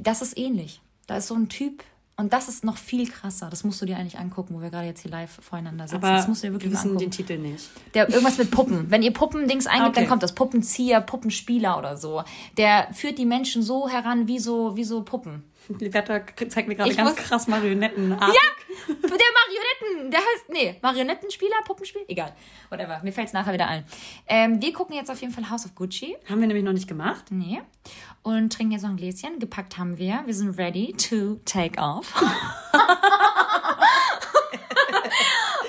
das 0.00 0.22
ist 0.22 0.38
ähnlich. 0.38 0.80
Da 1.06 1.18
ist 1.18 1.28
so 1.28 1.34
ein 1.34 1.50
Typ. 1.50 1.84
Und 2.22 2.32
das 2.32 2.48
ist 2.48 2.64
noch 2.64 2.76
viel 2.76 3.08
krasser. 3.10 3.50
Das 3.50 3.64
musst 3.64 3.82
du 3.82 3.86
dir 3.86 3.96
eigentlich 3.96 4.18
angucken, 4.18 4.54
wo 4.54 4.62
wir 4.62 4.70
gerade 4.70 4.86
jetzt 4.86 5.00
hier 5.00 5.10
live 5.10 5.38
voreinander 5.42 5.88
sitzen. 5.88 5.96
Aber 6.04 6.14
das 6.14 6.28
musst 6.28 6.44
du 6.44 6.46
dir 6.46 6.52
wirklich 6.52 6.72
wir 6.72 6.78
angucken. 6.78 6.98
den 6.98 7.10
Titel 7.10 7.36
nicht. 7.36 7.68
Der, 7.94 8.08
irgendwas 8.08 8.38
mit 8.38 8.52
Puppen. 8.52 8.86
Wenn 8.90 9.02
ihr 9.02 9.12
Puppendings 9.12 9.66
eingibt, 9.66 9.88
Okay. 9.88 10.00
dann 10.02 10.08
kommt 10.08 10.22
das. 10.22 10.32
Puppenzieher, 10.36 11.00
Puppenspieler 11.00 11.76
oder 11.78 11.96
so. 11.96 12.22
Der 12.56 12.86
führt 12.92 13.18
die 13.18 13.26
Menschen 13.26 13.62
so 13.62 13.88
heran 13.88 14.28
wie 14.28 14.38
so, 14.38 14.76
wie 14.76 14.84
so 14.84 15.02
Puppen. 15.02 15.42
Liberta 15.68 16.20
zeigt 16.48 16.68
mir 16.68 16.74
gerade 16.74 16.94
ganz 16.94 17.10
muss- 17.16 17.18
krass 17.18 17.46
Marionetten. 17.48 18.10
Ja! 18.10 18.18
Der 18.88 18.98
Marionetten, 19.08 20.10
der 20.10 20.20
heißt, 20.20 20.48
nee, 20.48 20.76
Marionettenspieler, 20.82 21.56
Puppenspiel? 21.64 22.02
Egal. 22.08 22.34
Whatever. 22.70 23.00
Mir 23.02 23.12
fällt's 23.12 23.32
nachher 23.32 23.52
wieder 23.52 23.68
ein. 23.68 23.84
Ähm, 24.26 24.60
wir 24.60 24.72
gucken 24.72 24.94
jetzt 24.96 25.10
auf 25.10 25.20
jeden 25.20 25.32
Fall 25.32 25.48
House 25.50 25.64
of 25.66 25.74
Gucci. 25.74 26.16
Haben 26.28 26.40
wir 26.40 26.46
nämlich 26.48 26.64
noch 26.64 26.72
nicht 26.72 26.88
gemacht. 26.88 27.26
Nee. 27.30 27.60
Und 28.22 28.52
trinken 28.52 28.72
jetzt 28.72 28.82
noch 28.82 28.90
ein 28.90 28.96
Gläschen. 28.96 29.38
Gepackt 29.38 29.78
haben 29.78 29.98
wir. 29.98 30.22
Wir 30.26 30.34
sind 30.34 30.58
ready 30.58 30.92
to 30.94 31.40
take 31.44 31.80
off. 31.80 32.12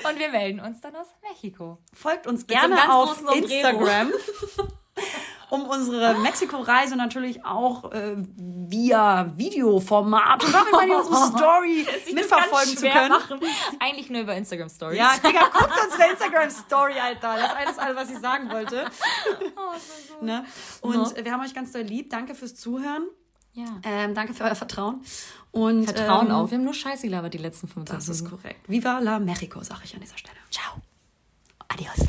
Und 0.08 0.18
wir 0.18 0.28
melden 0.30 0.60
uns 0.60 0.80
dann 0.80 0.94
aus 0.96 1.06
Mexiko. 1.22 1.78
Folgt 1.92 2.26
uns 2.26 2.46
gerne 2.46 2.92
auf. 2.92 3.22
Instagram, 3.34 4.12
um 5.54 5.66
unsere 5.68 6.14
Mexiko-Reise 6.18 6.96
natürlich 6.96 7.44
auch 7.44 7.90
äh, 7.92 8.16
via 8.36 9.32
Videoformat 9.36 10.44
und 10.44 10.52
damit 10.52 10.74
ich 10.88 10.94
unsere 10.96 11.26
Story 11.38 11.86
mitverfolgen 12.12 12.76
zu 12.76 12.88
können. 12.88 13.08
Machen. 13.10 13.40
Eigentlich 13.80 14.10
nur 14.10 14.22
über 14.22 14.34
Instagram 14.34 14.68
Stories. 14.68 14.98
Ja, 14.98 15.12
Digga, 15.16 15.48
guckt 15.52 15.72
unsere 15.84 16.10
Instagram-Story, 16.10 16.94
Alter. 17.00 17.36
Das 17.36 17.44
ist 17.50 17.56
alles, 17.56 17.78
alles, 17.78 17.96
was 17.96 18.10
ich 18.10 18.18
sagen 18.18 18.50
wollte. 18.50 18.84
ne? 20.20 20.44
Und 20.80 21.24
wir 21.24 21.32
haben 21.32 21.42
euch 21.44 21.54
ganz 21.54 21.72
doll 21.72 21.82
lieb. 21.82 22.10
Danke 22.10 22.34
fürs 22.34 22.54
Zuhören. 22.54 23.04
ja. 23.52 23.64
Ähm, 23.84 24.14
danke 24.14 24.34
für 24.34 24.44
euer 24.44 24.54
Vertrauen. 24.54 25.02
Und, 25.52 25.84
Vertrauen 25.84 26.26
ähm, 26.26 26.32
auf. 26.32 26.50
Wir 26.50 26.58
haben 26.58 26.64
nur 26.64 26.74
Scheiße 26.74 27.06
gelabert 27.06 27.32
die 27.34 27.38
letzten 27.38 27.68
25 27.68 28.06
Das 28.08 28.16
ist 28.16 28.22
Minuten. 28.22 28.42
korrekt. 28.42 28.68
Viva 28.68 28.98
la 28.98 29.18
Mexico, 29.20 29.62
sage 29.62 29.82
ich 29.84 29.94
an 29.94 30.00
dieser 30.00 30.18
Stelle. 30.18 30.36
Ciao. 30.50 30.74
Adios. 31.68 32.08